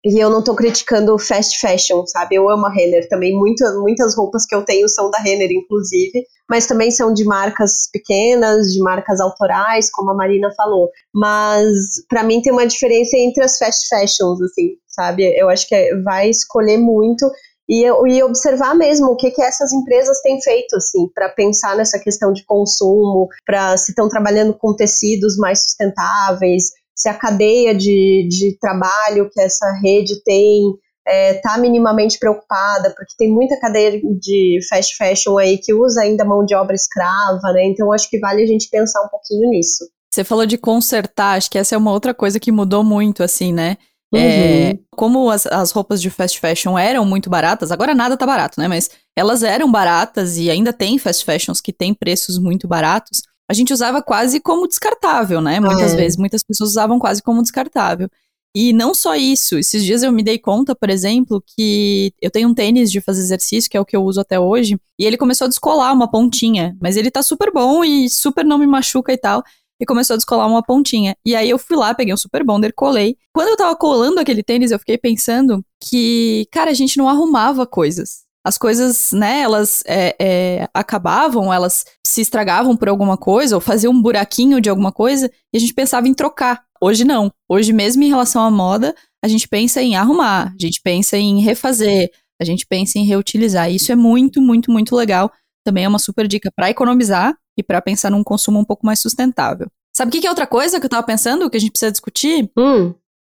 e 0.04 0.18
eu 0.18 0.28
não 0.28 0.44
tô 0.44 0.54
criticando 0.54 1.18
fast 1.18 1.58
fashion, 1.58 2.04
sabe? 2.06 2.34
Eu 2.34 2.50
amo 2.50 2.66
a 2.66 2.70
Renner 2.70 3.08
também. 3.08 3.34
Muita, 3.34 3.72
muitas 3.78 4.14
roupas 4.14 4.44
que 4.44 4.54
eu 4.54 4.62
tenho 4.62 4.86
são 4.86 5.10
da 5.10 5.18
Renner, 5.18 5.50
inclusive. 5.50 6.26
Mas 6.48 6.66
também 6.66 6.90
são 6.90 7.14
de 7.14 7.24
marcas 7.24 7.88
pequenas, 7.90 8.66
de 8.66 8.80
marcas 8.80 9.18
autorais, 9.18 9.90
como 9.90 10.10
a 10.10 10.14
Marina 10.14 10.52
falou. 10.54 10.90
Mas 11.14 11.72
para 12.06 12.22
mim 12.22 12.42
tem 12.42 12.52
uma 12.52 12.66
diferença 12.66 13.16
entre 13.16 13.42
as 13.42 13.56
fast 13.56 13.88
fashions, 13.88 14.42
assim, 14.42 14.72
sabe? 14.86 15.24
Eu 15.38 15.48
acho 15.48 15.66
que 15.66 15.74
é, 15.74 15.96
vai 16.02 16.28
escolher 16.28 16.76
muito 16.76 17.26
e, 17.66 17.86
e 17.86 18.22
observar 18.22 18.74
mesmo 18.74 19.06
o 19.06 19.16
que, 19.16 19.30
que 19.30 19.42
essas 19.42 19.72
empresas 19.72 20.20
têm 20.20 20.38
feito, 20.42 20.76
assim, 20.76 21.08
para 21.14 21.30
pensar 21.30 21.74
nessa 21.76 21.98
questão 21.98 22.30
de 22.30 22.44
consumo, 22.44 23.26
para 23.46 23.74
se 23.78 23.92
estão 23.92 24.06
trabalhando 24.06 24.52
com 24.52 24.76
tecidos 24.76 25.38
mais 25.38 25.62
sustentáveis, 25.62 26.72
se 26.94 27.08
a 27.08 27.14
cadeia 27.14 27.74
de, 27.74 28.28
de 28.28 28.56
trabalho 28.58 29.28
que 29.32 29.40
essa 29.40 29.72
rede 29.82 30.22
tem 30.22 30.74
está 31.06 31.12
é, 31.12 31.34
tá 31.34 31.58
minimamente 31.58 32.18
preocupada, 32.18 32.90
porque 32.96 33.14
tem 33.18 33.30
muita 33.30 33.58
cadeia 33.60 34.00
de 34.18 34.58
fast 34.68 34.96
fashion 34.96 35.36
aí 35.36 35.58
que 35.58 35.74
usa 35.74 36.00
ainda 36.00 36.24
mão 36.24 36.44
de 36.44 36.54
obra 36.54 36.74
escrava, 36.74 37.52
né? 37.52 37.66
Então 37.66 37.92
acho 37.92 38.08
que 38.08 38.18
vale 38.18 38.42
a 38.42 38.46
gente 38.46 38.68
pensar 38.70 39.02
um 39.02 39.08
pouquinho 39.08 39.50
nisso. 39.50 39.84
Você 40.14 40.24
falou 40.24 40.46
de 40.46 40.56
consertar, 40.56 41.36
acho 41.36 41.50
que 41.50 41.58
essa 41.58 41.74
é 41.74 41.78
uma 41.78 41.92
outra 41.92 42.14
coisa 42.14 42.40
que 42.40 42.52
mudou 42.52 42.82
muito, 42.82 43.22
assim, 43.22 43.52
né? 43.52 43.76
É, 44.14 44.16
uhum. 44.16 44.22
É, 44.22 44.78
como 44.94 45.28
as, 45.28 45.44
as 45.44 45.72
roupas 45.72 46.00
de 46.00 46.08
fast 46.08 46.38
fashion 46.38 46.78
eram 46.78 47.04
muito 47.04 47.28
baratas, 47.28 47.72
agora 47.72 47.94
nada 47.94 48.16
tá 48.16 48.24
barato, 48.24 48.60
né? 48.60 48.68
Mas 48.68 48.88
elas 49.16 49.42
eram 49.42 49.70
baratas 49.70 50.38
e 50.38 50.48
ainda 50.48 50.72
tem 50.72 50.98
fast 50.98 51.24
fashions 51.24 51.60
que 51.60 51.72
têm 51.72 51.92
preços 51.92 52.38
muito 52.38 52.68
baratos 52.68 53.22
a 53.48 53.54
gente 53.54 53.72
usava 53.72 54.02
quase 54.02 54.40
como 54.40 54.66
descartável, 54.66 55.40
né? 55.40 55.60
Muitas 55.60 55.92
é. 55.92 55.96
vezes, 55.96 56.16
muitas 56.16 56.42
pessoas 56.42 56.70
usavam 56.70 56.98
quase 56.98 57.22
como 57.22 57.42
descartável. 57.42 58.08
E 58.56 58.72
não 58.72 58.94
só 58.94 59.16
isso, 59.16 59.58
esses 59.58 59.84
dias 59.84 60.04
eu 60.04 60.12
me 60.12 60.22
dei 60.22 60.38
conta, 60.38 60.76
por 60.76 60.88
exemplo, 60.88 61.42
que 61.44 62.12
eu 62.22 62.30
tenho 62.30 62.48
um 62.48 62.54
tênis 62.54 62.90
de 62.90 63.00
fazer 63.00 63.20
exercício, 63.20 63.68
que 63.68 63.76
é 63.76 63.80
o 63.80 63.84
que 63.84 63.96
eu 63.96 64.04
uso 64.04 64.20
até 64.20 64.38
hoje, 64.38 64.78
e 64.96 65.04
ele 65.04 65.16
começou 65.16 65.46
a 65.46 65.48
descolar 65.48 65.92
uma 65.92 66.08
pontinha, 66.08 66.76
mas 66.80 66.96
ele 66.96 67.10
tá 67.10 67.20
super 67.20 67.52
bom 67.52 67.82
e 67.82 68.08
super 68.08 68.44
não 68.44 68.56
me 68.56 68.66
machuca 68.66 69.12
e 69.12 69.18
tal, 69.18 69.42
e 69.80 69.84
começou 69.84 70.14
a 70.14 70.16
descolar 70.16 70.46
uma 70.46 70.62
pontinha. 70.62 71.16
E 71.26 71.34
aí 71.34 71.50
eu 71.50 71.58
fui 71.58 71.76
lá, 71.76 71.92
peguei 71.94 72.14
um 72.14 72.16
super 72.16 72.44
bonder, 72.44 72.72
colei. 72.72 73.16
Quando 73.32 73.48
eu 73.48 73.56
tava 73.56 73.74
colando 73.74 74.20
aquele 74.20 74.42
tênis, 74.42 74.70
eu 74.70 74.78
fiquei 74.78 74.96
pensando 74.96 75.64
que, 75.80 76.46
cara, 76.52 76.70
a 76.70 76.74
gente 76.74 76.96
não 76.96 77.08
arrumava 77.08 77.66
coisas 77.66 78.23
as 78.44 78.58
coisas, 78.58 79.10
né, 79.12 79.40
elas 79.40 79.82
é, 79.86 80.14
é, 80.20 80.68
acabavam, 80.74 81.52
elas 81.52 81.84
se 82.06 82.20
estragavam 82.20 82.76
por 82.76 82.88
alguma 82.88 83.16
coisa, 83.16 83.54
ou 83.54 83.60
faziam 83.60 83.92
um 83.92 84.02
buraquinho 84.02 84.60
de 84.60 84.68
alguma 84.68 84.92
coisa, 84.92 85.30
e 85.52 85.56
a 85.56 85.60
gente 85.60 85.72
pensava 85.72 86.06
em 86.06 86.12
trocar. 86.12 86.62
Hoje 86.80 87.04
não. 87.04 87.32
Hoje, 87.48 87.72
mesmo 87.72 88.02
em 88.02 88.08
relação 88.08 88.42
à 88.42 88.50
moda, 88.50 88.94
a 89.24 89.28
gente 89.28 89.48
pensa 89.48 89.80
em 89.80 89.96
arrumar, 89.96 90.52
a 90.52 90.62
gente 90.62 90.82
pensa 90.82 91.16
em 91.16 91.40
refazer, 91.40 92.10
a 92.40 92.44
gente 92.44 92.66
pensa 92.66 92.98
em 92.98 93.06
reutilizar. 93.06 93.70
Isso 93.70 93.90
é 93.90 93.96
muito, 93.96 94.42
muito, 94.42 94.70
muito 94.70 94.94
legal. 94.94 95.32
Também 95.64 95.84
é 95.84 95.88
uma 95.88 95.98
super 95.98 96.28
dica 96.28 96.50
para 96.54 96.68
economizar 96.68 97.34
e 97.56 97.62
para 97.62 97.80
pensar 97.80 98.10
num 98.10 98.22
consumo 98.22 98.58
um 98.58 98.64
pouco 98.64 98.84
mais 98.84 99.00
sustentável. 99.00 99.66
Sabe 99.96 100.10
o 100.10 100.12
que, 100.12 100.20
que, 100.20 100.26
é 100.26 100.30
outra 100.30 100.46
coisa 100.46 100.78
que 100.78 100.84
eu 100.84 100.90
tava 100.90 101.06
pensando 101.06 101.48
que 101.48 101.56
a 101.56 101.60
gente 101.60 101.70
precisa 101.70 101.92
discutir? 101.92 102.50
Hum. 102.58 102.92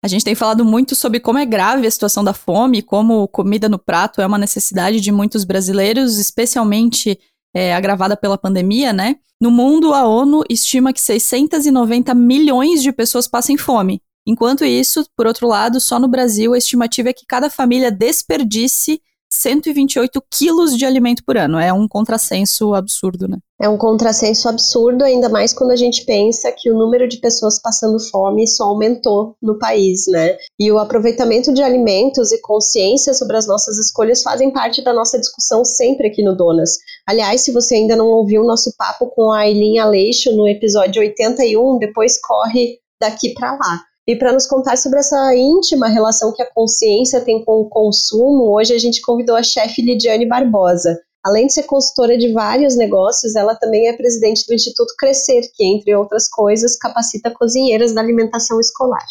A 0.07 0.09
gente 0.09 0.25
tem 0.25 0.37
falado 0.37 0.64
muito 0.64 0.95
sobre 0.95 1.19
como 1.19 1.37
é 1.37 1.45
grave 1.45 1.85
a 1.85 1.90
situação 1.90 2.23
da 2.23 2.33
fome, 2.33 2.81
como 2.81 3.27
comida 3.27 3.69
no 3.69 3.77
prato 3.77 4.21
é 4.21 4.27
uma 4.27 4.38
necessidade 4.38 5.01
de 5.01 5.11
muitos 5.11 5.42
brasileiros, 5.42 6.16
especialmente 6.16 7.19
é, 7.53 7.75
agravada 7.75 8.16
pela 8.16 8.38
pandemia, 8.38 8.92
né? 8.92 9.16
No 9.40 9.51
mundo, 9.51 9.92
a 9.92 10.07
ONU 10.07 10.45
estima 10.49 10.92
que 10.92 11.01
690 11.01 12.14
milhões 12.14 12.85
de 12.85 12.92
pessoas 12.92 13.27
passem 13.27 13.57
fome. 13.57 14.01
Enquanto 14.25 14.64
isso, 14.64 15.05
por 15.16 15.27
outro 15.27 15.49
lado, 15.49 15.81
só 15.81 15.99
no 15.99 16.07
Brasil 16.07 16.55
a 16.55 16.59
estimativa 16.59 17.09
é 17.09 17.12
que 17.12 17.27
cada 17.27 17.51
família 17.51 17.90
desperdice 17.90 19.03
128 19.37 20.22
quilos 20.31 20.77
de 20.77 20.85
alimento 20.85 21.22
por 21.25 21.37
ano. 21.37 21.59
É 21.59 21.72
um 21.72 21.87
contrassenso 21.87 22.75
absurdo, 22.75 23.29
né? 23.29 23.38
É 23.61 23.68
um 23.68 23.79
contrassenso 23.79 24.49
absurdo, 24.49 25.03
ainda 25.03 25.31
mais 25.31 25.55
quando 25.55 25.70
a 25.70 25.77
gente 25.77 26.05
pensa 26.05 26.53
que 26.53 26.70
o 26.70 26.77
número 26.77 27.09
de 27.09 27.18
pessoas 27.18 27.61
passando 27.61 27.99
fome 27.99 28.46
só 28.46 28.64
aumentou 28.64 29.35
no 29.40 29.59
país, 29.59 30.07
né? 30.09 30.37
E 30.61 30.70
o 30.70 30.79
aproveitamento 30.79 31.55
de 31.55 31.62
alimentos 31.62 32.33
e 32.33 32.40
consciência 32.42 33.14
sobre 33.14 33.37
as 33.37 33.46
nossas 33.46 33.79
escolhas 33.79 34.22
fazem 34.22 34.53
parte 34.53 34.83
da 34.83 34.92
nossa 34.92 35.18
discussão 35.18 35.64
sempre 35.64 36.09
aqui 36.09 36.22
no 36.22 36.37
Donas. 36.37 36.72
Aliás, 37.09 37.40
se 37.40 37.53
você 37.53 37.77
ainda 37.77 37.96
não 37.96 38.09
ouviu 38.09 38.42
o 38.42 38.46
nosso 38.46 38.75
papo 38.77 39.07
com 39.14 39.33
a 39.33 39.40
Aileen 39.40 39.79
Aleixo 39.79 40.33
no 40.37 40.46
episódio 40.46 41.01
81, 41.01 41.79
depois 41.79 42.20
corre 42.20 42.79
daqui 43.01 43.33
para 43.33 43.53
lá. 43.53 43.81
E 44.09 44.14
para 44.14 44.33
nos 44.33 44.47
contar 44.47 44.77
sobre 44.77 45.01
essa 45.01 45.35
íntima 45.35 45.88
relação 45.88 46.33
que 46.33 46.40
a 46.40 46.53
consciência 46.53 47.21
tem 47.21 47.45
com 47.45 47.61
o 47.61 47.69
consumo, 47.69 48.55
hoje 48.55 48.73
a 48.73 48.79
gente 48.79 49.01
convidou 49.03 49.35
a 49.35 49.42
chefe 49.42 49.83
Lidiane 49.83 50.29
Barbosa. 50.29 50.97
Além 51.25 51.49
de 51.49 51.55
ser 51.55 51.64
consultora 51.64 52.16
de 52.16 52.33
vários 52.33 52.77
negócios, 52.77 53.35
ela 53.35 53.57
também 53.57 53.88
é 53.88 53.97
presidente 53.97 54.47
do 54.47 54.55
Instituto 54.55 54.95
Crescer, 54.97 55.51
que, 55.53 55.64
entre 55.64 55.92
outras 55.97 56.29
coisas, 56.29 56.79
capacita 56.79 57.33
cozinheiras 57.33 57.92
da 57.92 58.01
alimentação 58.01 58.61
escolar. 58.61 59.05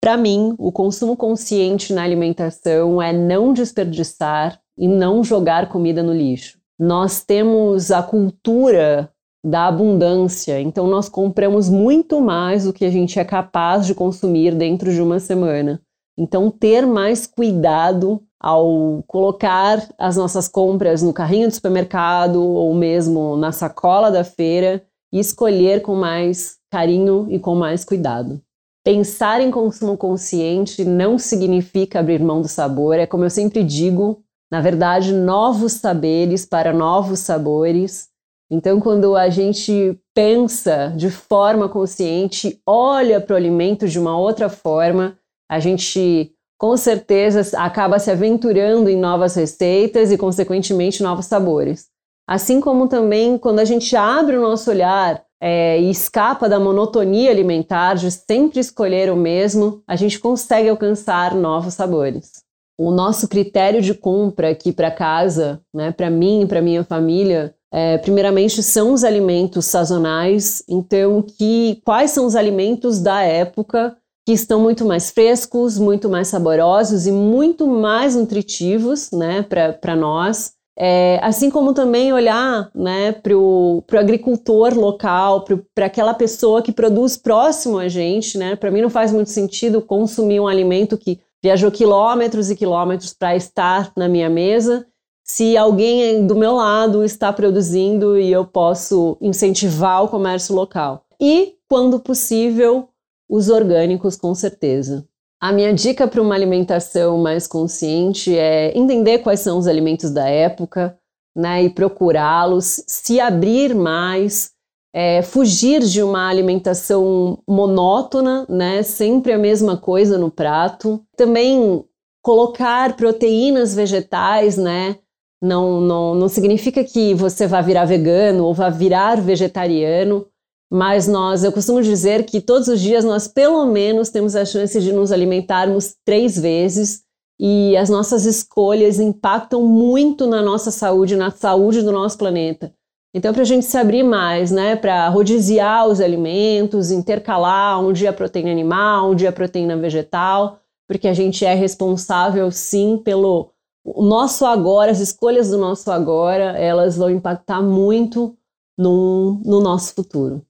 Para 0.00 0.16
mim, 0.16 0.54
o 0.58 0.72
consumo 0.72 1.14
consciente 1.14 1.92
na 1.92 2.02
alimentação 2.02 3.00
é 3.00 3.12
não 3.12 3.52
desperdiçar 3.52 4.58
e 4.78 4.88
não 4.88 5.22
jogar 5.22 5.68
comida 5.68 6.02
no 6.02 6.14
lixo. 6.14 6.58
Nós 6.78 7.22
temos 7.22 7.90
a 7.90 8.02
cultura 8.02 9.10
da 9.44 9.66
abundância. 9.66 10.58
Então, 10.58 10.86
nós 10.86 11.08
compramos 11.08 11.68
muito 11.68 12.20
mais 12.20 12.64
do 12.64 12.72
que 12.72 12.84
a 12.84 12.90
gente 12.90 13.18
é 13.18 13.24
capaz 13.24 13.86
de 13.86 13.94
consumir 13.94 14.54
dentro 14.54 14.90
de 14.90 15.02
uma 15.02 15.20
semana. 15.20 15.82
Então, 16.16 16.50
ter 16.50 16.86
mais 16.86 17.26
cuidado 17.26 18.22
ao 18.40 19.02
colocar 19.06 19.86
as 19.98 20.16
nossas 20.16 20.48
compras 20.48 21.02
no 21.02 21.12
carrinho 21.12 21.48
do 21.48 21.54
supermercado 21.54 22.42
ou 22.42 22.72
mesmo 22.74 23.36
na 23.36 23.52
sacola 23.52 24.10
da 24.10 24.24
feira 24.24 24.82
e 25.12 25.18
escolher 25.18 25.82
com 25.82 25.94
mais 25.94 26.56
carinho 26.70 27.26
e 27.28 27.38
com 27.38 27.54
mais 27.54 27.84
cuidado. 27.84 28.40
Pensar 28.84 29.40
em 29.40 29.50
consumo 29.50 29.96
consciente 29.96 30.84
não 30.84 31.18
significa 31.18 32.00
abrir 32.00 32.22
mão 32.22 32.40
do 32.40 32.48
sabor, 32.48 32.96
é 32.96 33.06
como 33.06 33.24
eu 33.24 33.30
sempre 33.30 33.62
digo, 33.64 34.22
na 34.50 34.60
verdade, 34.60 35.12
novos 35.12 35.72
saberes 35.72 36.44
para 36.44 36.72
novos 36.72 37.20
sabores 37.20 38.08
então, 38.50 38.80
quando 38.80 39.16
a 39.16 39.28
gente 39.28 39.98
pensa 40.14 40.92
de 40.96 41.10
forma 41.10 41.68
consciente, 41.68 42.60
olha 42.66 43.20
para 43.20 43.34
o 43.34 43.36
alimento 43.36 43.88
de 43.88 43.98
uma 43.98 44.18
outra 44.18 44.48
forma, 44.48 45.18
a 45.50 45.58
gente 45.58 46.30
com 46.58 46.76
certeza 46.76 47.58
acaba 47.58 47.98
se 47.98 48.10
aventurando 48.10 48.88
em 48.88 48.96
novas 48.96 49.34
receitas 49.34 50.12
e, 50.12 50.18
consequentemente, 50.18 51.02
novos 51.02 51.26
sabores. 51.26 51.86
Assim 52.28 52.60
como 52.60 52.88
também 52.88 53.36
quando 53.36 53.58
a 53.58 53.64
gente 53.64 53.94
abre 53.96 54.36
o 54.36 54.40
nosso 54.40 54.70
olhar 54.70 55.22
é, 55.40 55.78
e 55.78 55.90
escapa 55.90 56.48
da 56.48 56.58
monotonia 56.58 57.30
alimentar 57.30 57.94
de 57.94 58.10
sempre 58.10 58.60
escolher 58.60 59.12
o 59.12 59.16
mesmo, 59.16 59.82
a 59.86 59.96
gente 59.96 60.18
consegue 60.18 60.68
alcançar 60.68 61.34
novos 61.34 61.74
sabores. 61.74 62.44
O 62.78 62.90
nosso 62.90 63.28
critério 63.28 63.82
de 63.82 63.94
compra 63.94 64.50
aqui 64.50 64.72
para 64.72 64.90
casa, 64.90 65.60
né, 65.72 65.92
para 65.92 66.08
mim 66.08 66.42
e 66.42 66.46
para 66.46 66.62
minha 66.62 66.82
família, 66.82 67.54
é, 67.76 67.98
primeiramente, 67.98 68.62
são 68.62 68.92
os 68.92 69.02
alimentos 69.02 69.64
sazonais. 69.64 70.62
Então, 70.68 71.20
que 71.20 71.82
quais 71.84 72.12
são 72.12 72.24
os 72.24 72.36
alimentos 72.36 73.00
da 73.00 73.22
época 73.22 73.96
que 74.24 74.30
estão 74.32 74.60
muito 74.60 74.84
mais 74.84 75.10
frescos, 75.10 75.76
muito 75.76 76.08
mais 76.08 76.28
saborosos 76.28 77.04
e 77.04 77.10
muito 77.10 77.66
mais 77.66 78.14
nutritivos, 78.14 79.10
né, 79.10 79.42
para 79.42 79.96
nós. 79.96 80.52
É, 80.78 81.18
assim 81.20 81.50
como 81.50 81.74
também 81.74 82.12
olhar 82.12 82.70
né, 82.72 83.10
para 83.10 83.36
o 83.36 83.82
agricultor 83.92 84.72
local, 84.74 85.44
para 85.74 85.86
aquela 85.86 86.14
pessoa 86.14 86.62
que 86.62 86.70
produz 86.70 87.16
próximo 87.16 87.78
a 87.78 87.88
gente. 87.88 88.38
Né? 88.38 88.54
Para 88.54 88.70
mim 88.70 88.82
não 88.82 88.90
faz 88.90 89.10
muito 89.10 89.30
sentido 89.30 89.82
consumir 89.82 90.38
um 90.38 90.46
alimento 90.46 90.96
que 90.96 91.18
viajou 91.42 91.72
quilômetros 91.72 92.50
e 92.50 92.56
quilômetros 92.56 93.12
para 93.12 93.34
estar 93.34 93.90
na 93.96 94.08
minha 94.08 94.30
mesa 94.30 94.86
se 95.24 95.56
alguém 95.56 96.26
do 96.26 96.36
meu 96.36 96.52
lado 96.52 97.02
está 97.02 97.32
produzindo 97.32 98.18
e 98.18 98.30
eu 98.30 98.44
posso 98.44 99.16
incentivar 99.22 100.04
o 100.04 100.08
comércio 100.08 100.54
local. 100.54 101.06
E, 101.18 101.54
quando 101.66 101.98
possível, 101.98 102.88
os 103.28 103.48
orgânicos, 103.48 104.16
com 104.16 104.34
certeza. 104.34 105.08
A 105.40 105.50
minha 105.50 105.72
dica 105.72 106.06
para 106.06 106.20
uma 106.20 106.34
alimentação 106.34 107.18
mais 107.18 107.46
consciente 107.46 108.36
é 108.36 108.76
entender 108.76 109.18
quais 109.20 109.40
são 109.40 109.58
os 109.58 109.66
alimentos 109.66 110.10
da 110.10 110.28
época, 110.28 110.98
né, 111.34 111.64
e 111.64 111.70
procurá-los, 111.70 112.84
se 112.86 113.18
abrir 113.18 113.74
mais, 113.74 114.52
é, 114.94 115.22
fugir 115.22 115.82
de 115.82 116.02
uma 116.02 116.28
alimentação 116.28 117.38
monótona, 117.48 118.46
né, 118.48 118.82
sempre 118.82 119.32
a 119.32 119.38
mesma 119.38 119.76
coisa 119.76 120.16
no 120.18 120.30
prato. 120.30 121.02
Também 121.16 121.84
colocar 122.22 122.96
proteínas 122.96 123.74
vegetais, 123.74 124.56
né, 124.56 124.96
não, 125.44 125.78
não, 125.78 126.14
não 126.14 126.28
significa 126.28 126.82
que 126.82 127.12
você 127.12 127.46
vá 127.46 127.60
virar 127.60 127.84
vegano 127.84 128.46
ou 128.46 128.54
vá 128.54 128.70
virar 128.70 129.20
vegetariano, 129.20 130.26
mas 130.72 131.06
nós, 131.06 131.44
eu 131.44 131.52
costumo 131.52 131.82
dizer 131.82 132.24
que 132.24 132.40
todos 132.40 132.66
os 132.66 132.80
dias 132.80 133.04
nós 133.04 133.28
pelo 133.28 133.66
menos 133.66 134.08
temos 134.08 134.34
a 134.34 134.46
chance 134.46 134.80
de 134.80 134.90
nos 134.90 135.12
alimentarmos 135.12 135.94
três 136.02 136.38
vezes 136.38 137.02
e 137.38 137.76
as 137.76 137.90
nossas 137.90 138.24
escolhas 138.24 138.98
impactam 138.98 139.62
muito 139.62 140.26
na 140.26 140.40
nossa 140.40 140.70
saúde, 140.70 141.14
na 141.14 141.30
saúde 141.30 141.82
do 141.82 141.92
nosso 141.92 142.16
planeta. 142.16 142.72
Então, 143.14 143.32
para 143.32 143.42
a 143.42 143.46
gente 143.46 143.66
se 143.66 143.76
abrir 143.76 144.02
mais, 144.02 144.50
né, 144.50 144.74
para 144.74 145.08
rodiziar 145.08 145.86
os 145.86 146.00
alimentos, 146.00 146.90
intercalar 146.90 147.80
um 147.80 147.92
dia 147.92 148.14
proteína 148.14 148.50
animal, 148.50 149.10
um 149.10 149.14
dia 149.14 149.30
proteína 149.30 149.76
vegetal, 149.76 150.58
porque 150.88 151.06
a 151.06 151.12
gente 151.14 151.44
é 151.44 151.54
responsável, 151.54 152.50
sim, 152.50 153.00
pelo 153.04 153.53
o 153.84 154.02
nosso 154.02 154.46
agora, 154.46 154.90
as 154.90 155.00
escolhas 155.00 155.50
do 155.50 155.58
nosso 155.58 155.90
agora, 155.92 156.56
elas 156.58 156.96
vão 156.96 157.10
impactar 157.10 157.60
muito 157.60 158.36
no, 158.78 159.40
no 159.44 159.60
nosso 159.60 159.94
futuro. 159.94 160.44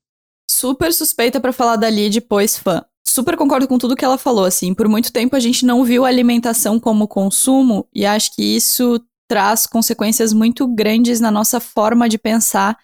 Super 0.48 0.92
suspeita 0.92 1.40
para 1.40 1.52
falar 1.52 1.76
da 1.76 1.90
Lid, 1.90 2.20
pois 2.20 2.56
fã. 2.56 2.84
Super 3.06 3.36
concordo 3.36 3.66
com 3.66 3.76
tudo 3.76 3.96
que 3.96 4.04
ela 4.04 4.16
falou, 4.16 4.44
assim. 4.44 4.72
Por 4.72 4.88
muito 4.88 5.12
tempo 5.12 5.34
a 5.34 5.40
gente 5.40 5.66
não 5.66 5.84
viu 5.84 6.04
a 6.04 6.08
alimentação 6.08 6.78
como 6.78 7.08
consumo 7.08 7.86
e 7.92 8.06
acho 8.06 8.34
que 8.34 8.42
isso 8.42 9.00
traz 9.28 9.66
consequências 9.66 10.32
muito 10.32 10.66
grandes 10.66 11.20
na 11.20 11.30
nossa 11.30 11.58
forma 11.58 12.08
de 12.08 12.18
pensar 12.18 12.78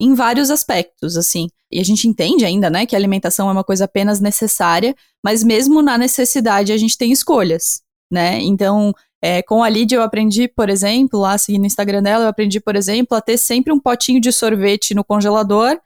em 0.00 0.12
vários 0.12 0.50
aspectos, 0.50 1.16
assim. 1.16 1.48
E 1.70 1.80
a 1.80 1.84
gente 1.84 2.06
entende 2.06 2.44
ainda, 2.44 2.68
né, 2.68 2.84
que 2.84 2.94
a 2.94 2.98
alimentação 2.98 3.48
é 3.48 3.52
uma 3.52 3.64
coisa 3.64 3.84
apenas 3.84 4.20
necessária, 4.20 4.94
mas 5.24 5.42
mesmo 5.42 5.82
na 5.82 5.96
necessidade 5.96 6.72
a 6.72 6.76
gente 6.76 6.98
tem 6.98 7.10
escolhas, 7.10 7.80
né? 8.12 8.40
Então, 8.40 8.92
é, 9.26 9.42
com 9.42 9.62
a 9.62 9.70
Lídia 9.70 9.96
eu 9.96 10.02
aprendi, 10.02 10.46
por 10.46 10.68
exemplo, 10.68 11.18
lá 11.18 11.38
seguindo 11.38 11.62
o 11.62 11.66
Instagram 11.66 12.02
dela, 12.02 12.24
eu 12.24 12.28
aprendi, 12.28 12.60
por 12.60 12.76
exemplo, 12.76 13.16
a 13.16 13.22
ter 13.22 13.38
sempre 13.38 13.72
um 13.72 13.80
potinho 13.80 14.20
de 14.20 14.30
sorvete 14.30 14.94
no 14.94 15.02
congelador 15.02 15.78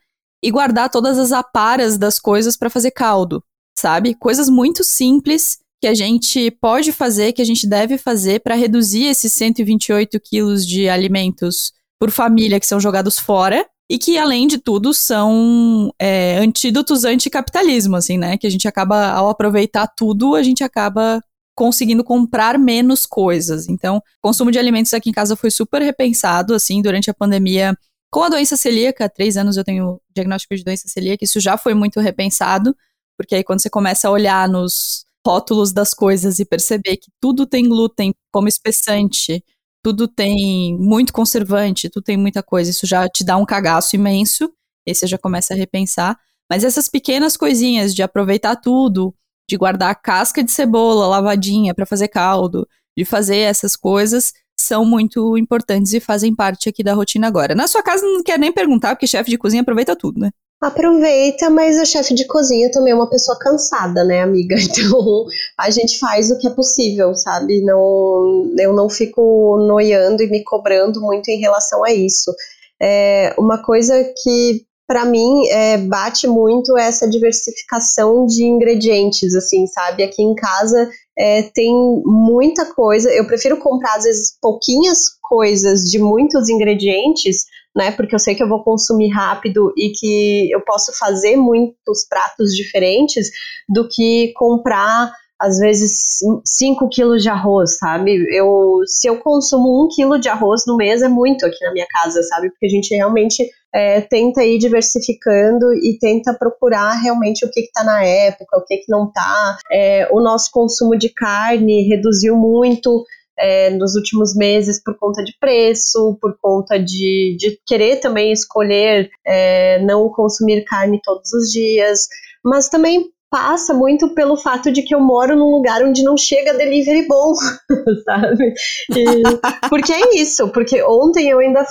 e 0.43 0.51
guardar 0.51 0.89
todas 0.89 1.17
as 1.17 1.31
aparas 1.31 1.97
das 1.97 2.19
coisas 2.19 2.57
para 2.57 2.69
fazer 2.69 2.91
caldo, 2.91 3.41
sabe? 3.77 4.13
Coisas 4.13 4.49
muito 4.49 4.83
simples 4.83 5.57
que 5.81 5.87
a 5.87 5.93
gente 5.93 6.51
pode 6.51 6.91
fazer, 6.91 7.31
que 7.31 7.41
a 7.41 7.45
gente 7.45 7.65
deve 7.65 7.97
fazer 7.97 8.41
para 8.41 8.55
reduzir 8.55 9.05
esses 9.05 9.31
128 9.31 10.19
quilos 10.19 10.67
de 10.67 10.89
alimentos 10.89 11.71
por 11.97 12.11
família 12.11 12.59
que 12.59 12.67
são 12.67 12.77
jogados 12.77 13.17
fora 13.17 13.65
e 13.89 13.97
que, 13.97 14.17
além 14.17 14.47
de 14.47 14.57
tudo, 14.57 14.93
são 14.93 15.93
é, 15.97 16.39
antídotos 16.39 17.05
anticapitalismo, 17.05 17.95
assim, 17.95 18.17
né? 18.17 18.37
Que 18.37 18.47
a 18.47 18.51
gente 18.51 18.67
acaba, 18.67 19.11
ao 19.11 19.29
aproveitar 19.29 19.87
tudo, 19.87 20.35
a 20.35 20.43
gente 20.43 20.61
acaba 20.61 21.23
conseguindo 21.59 22.05
comprar 22.05 22.57
menos 22.57 23.05
coisas. 23.05 23.67
Então, 23.67 23.97
o 23.97 24.01
consumo 24.21 24.49
de 24.49 24.57
alimentos 24.57 24.93
aqui 24.93 25.09
em 25.09 25.13
casa 25.13 25.35
foi 25.35 25.51
super 25.51 25.81
repensado, 25.81 26.53
assim, 26.53 26.81
durante 26.81 27.11
a 27.11 27.13
pandemia. 27.13 27.77
Com 28.09 28.23
a 28.23 28.29
doença 28.29 28.55
celíaca, 28.55 29.09
três 29.09 29.35
anos 29.35 29.57
eu 29.57 29.63
tenho 29.65 29.99
diagnóstico 30.15 30.55
de 30.55 30.63
doença 30.63 30.87
celíaca, 30.87 31.25
isso 31.25 31.37
já 31.41 31.57
foi 31.57 31.73
muito 31.73 31.99
repensado, 31.99 32.73
porque 33.17 33.35
aí 33.35 33.43
quando 33.43 33.61
você 33.61 33.69
começa 33.69 34.07
a 34.07 34.11
olhar 34.11 34.47
nos 34.47 35.03
rótulos 35.27 35.73
das 35.73 35.93
coisas 35.93 36.39
e 36.39 36.45
perceber 36.45 36.95
que 36.95 37.11
tudo 37.19 37.45
tem 37.45 37.67
glúten 37.67 38.15
como 38.31 38.47
espessante, 38.47 39.43
tudo 39.83 40.07
tem 40.07 40.77
muito 40.79 41.11
conservante, 41.11 41.89
tudo 41.89 42.05
tem 42.05 42.15
muita 42.15 42.41
coisa, 42.41 42.69
isso 42.71 42.87
já 42.87 43.09
te 43.09 43.21
dá 43.21 43.35
um 43.35 43.45
cagaço 43.45 43.97
imenso, 43.97 44.49
aí 44.87 44.95
você 44.95 45.05
já 45.05 45.17
começa 45.17 45.53
a 45.53 45.57
repensar. 45.57 46.17
Mas 46.49 46.63
essas 46.63 46.87
pequenas 46.87 47.35
coisinhas 47.35 47.93
de 47.93 48.01
aproveitar 48.01 48.55
tudo, 48.55 49.13
de 49.49 49.57
guardar 49.57 49.89
a 49.89 49.95
casca 49.95 50.43
de 50.43 50.51
cebola 50.51 51.07
lavadinha 51.07 51.73
para 51.73 51.85
fazer 51.85 52.07
caldo, 52.07 52.67
de 52.95 53.03
fazer 53.03 53.37
essas 53.37 53.75
coisas, 53.75 54.31
são 54.59 54.85
muito 54.85 55.37
importantes 55.37 55.93
e 55.93 55.99
fazem 55.99 56.35
parte 56.35 56.69
aqui 56.69 56.83
da 56.83 56.93
rotina 56.93 57.27
agora. 57.27 57.55
Na 57.55 57.67
sua 57.67 57.81
casa 57.81 58.05
não 58.05 58.21
quer 58.21 58.37
nem 58.37 58.51
perguntar, 58.51 58.95
porque 58.95 59.07
chefe 59.07 59.29
de 59.29 59.37
cozinha 59.37 59.61
aproveita 59.61 59.95
tudo, 59.95 60.19
né? 60.19 60.29
Aproveita, 60.61 61.49
mas 61.49 61.79
a 61.79 61.85
chefe 61.85 62.13
de 62.13 62.27
cozinha 62.27 62.69
também 62.69 62.91
é 62.91 62.95
uma 62.95 63.09
pessoa 63.09 63.39
cansada, 63.39 64.03
né, 64.03 64.21
amiga? 64.21 64.55
Então 64.59 65.25
a 65.57 65.69
gente 65.69 65.97
faz 65.97 66.29
o 66.29 66.37
que 66.37 66.47
é 66.47 66.51
possível, 66.51 67.15
sabe? 67.15 67.61
Não, 67.61 68.51
eu 68.59 68.73
não 68.73 68.89
fico 68.89 69.57
noiando 69.65 70.21
e 70.21 70.29
me 70.29 70.43
cobrando 70.43 70.99
muito 71.01 71.29
em 71.29 71.39
relação 71.39 71.83
a 71.85 71.93
isso. 71.93 72.33
É, 72.81 73.33
uma 73.37 73.63
coisa 73.63 74.03
que 74.21 74.65
para 74.89 75.05
mim 75.05 75.47
é, 75.49 75.77
bate 75.77 76.25
muito 76.25 76.75
essa 76.75 77.07
diversificação 77.07 78.25
de 78.25 78.43
ingredientes, 78.43 79.35
assim, 79.35 79.67
sabe? 79.67 80.01
Aqui 80.01 80.23
em 80.23 80.33
casa 80.33 80.89
é, 81.15 81.43
tem 81.43 81.71
muita 82.03 82.73
coisa. 82.73 83.07
Eu 83.11 83.27
prefiro 83.27 83.57
comprar 83.57 83.97
às 83.97 84.03
vezes 84.03 84.35
pouquinhas 84.41 85.09
coisas 85.21 85.81
de 85.83 85.99
muitos 85.99 86.49
ingredientes 86.49 87.45
né? 87.75 87.91
Porque 87.91 88.15
eu 88.15 88.19
sei 88.19 88.35
que 88.35 88.43
eu 88.43 88.49
vou 88.49 88.63
consumir 88.63 89.09
rápido 89.09 89.71
e 89.77 89.91
que 89.91 90.51
eu 90.51 90.61
posso 90.61 90.91
fazer 90.97 91.37
muitos 91.37 92.07
pratos 92.09 92.51
diferentes 92.55 93.29
do 93.69 93.87
que 93.87 94.33
comprar 94.35 95.11
às 95.39 95.57
vezes 95.57 96.19
5 96.43 96.89
quilos 96.89 97.23
de 97.23 97.29
arroz, 97.29 97.77
sabe? 97.77 98.27
Eu, 98.29 98.81
se 98.85 99.07
eu 99.07 99.17
consumo 99.17 99.83
um 99.83 99.87
quilo 99.87 100.19
de 100.19 100.27
arroz 100.27 100.63
no 100.67 100.75
mês 100.75 101.01
é 101.01 101.07
muito 101.07 101.45
aqui 101.45 101.63
na 101.63 101.71
minha 101.71 101.87
casa, 101.87 102.21
sabe? 102.23 102.49
Porque 102.49 102.65
a 102.65 102.69
gente 102.69 102.93
realmente 102.93 103.49
é, 103.73 104.01
tenta 104.01 104.43
ir 104.43 104.57
diversificando 104.57 105.73
e 105.73 105.97
tenta 105.99 106.33
procurar 106.33 106.91
realmente 107.01 107.45
o 107.45 107.51
que 107.51 107.61
está 107.61 107.83
na 107.83 108.03
época, 108.03 108.57
o 108.57 108.65
que, 108.65 108.77
que 108.77 108.91
não 108.91 109.07
está. 109.07 109.57
É, 109.71 110.09
o 110.11 110.19
nosso 110.19 110.51
consumo 110.51 110.97
de 110.97 111.09
carne 111.09 111.87
reduziu 111.87 112.35
muito 112.35 113.05
é, 113.39 113.69
nos 113.69 113.95
últimos 113.95 114.35
meses 114.35 114.83
por 114.83 114.97
conta 114.97 115.23
de 115.23 115.33
preço, 115.39 116.17
por 116.21 116.37
conta 116.41 116.77
de, 116.77 117.37
de 117.39 117.57
querer 117.65 118.01
também 118.01 118.33
escolher 118.33 119.09
é, 119.25 119.79
não 119.83 120.09
consumir 120.09 120.65
carne 120.65 120.99
todos 121.01 121.31
os 121.31 121.49
dias, 121.49 122.07
mas 122.43 122.67
também 122.67 123.09
passa 123.29 123.73
muito 123.73 124.13
pelo 124.15 124.35
fato 124.35 124.71
de 124.71 124.81
que 124.81 124.93
eu 124.93 124.99
moro 124.99 125.35
num 125.35 125.51
lugar 125.51 125.83
onde 125.83 126.03
não 126.03 126.17
chega 126.17 126.53
delivery 126.53 127.07
bom, 127.07 127.33
sabe? 128.03 128.53
E, 128.95 129.23
porque 129.69 129.93
é 129.93 130.15
isso, 130.15 130.49
porque 130.49 130.81
ontem 130.83 131.29
eu 131.29 131.39
ainda 131.39 131.63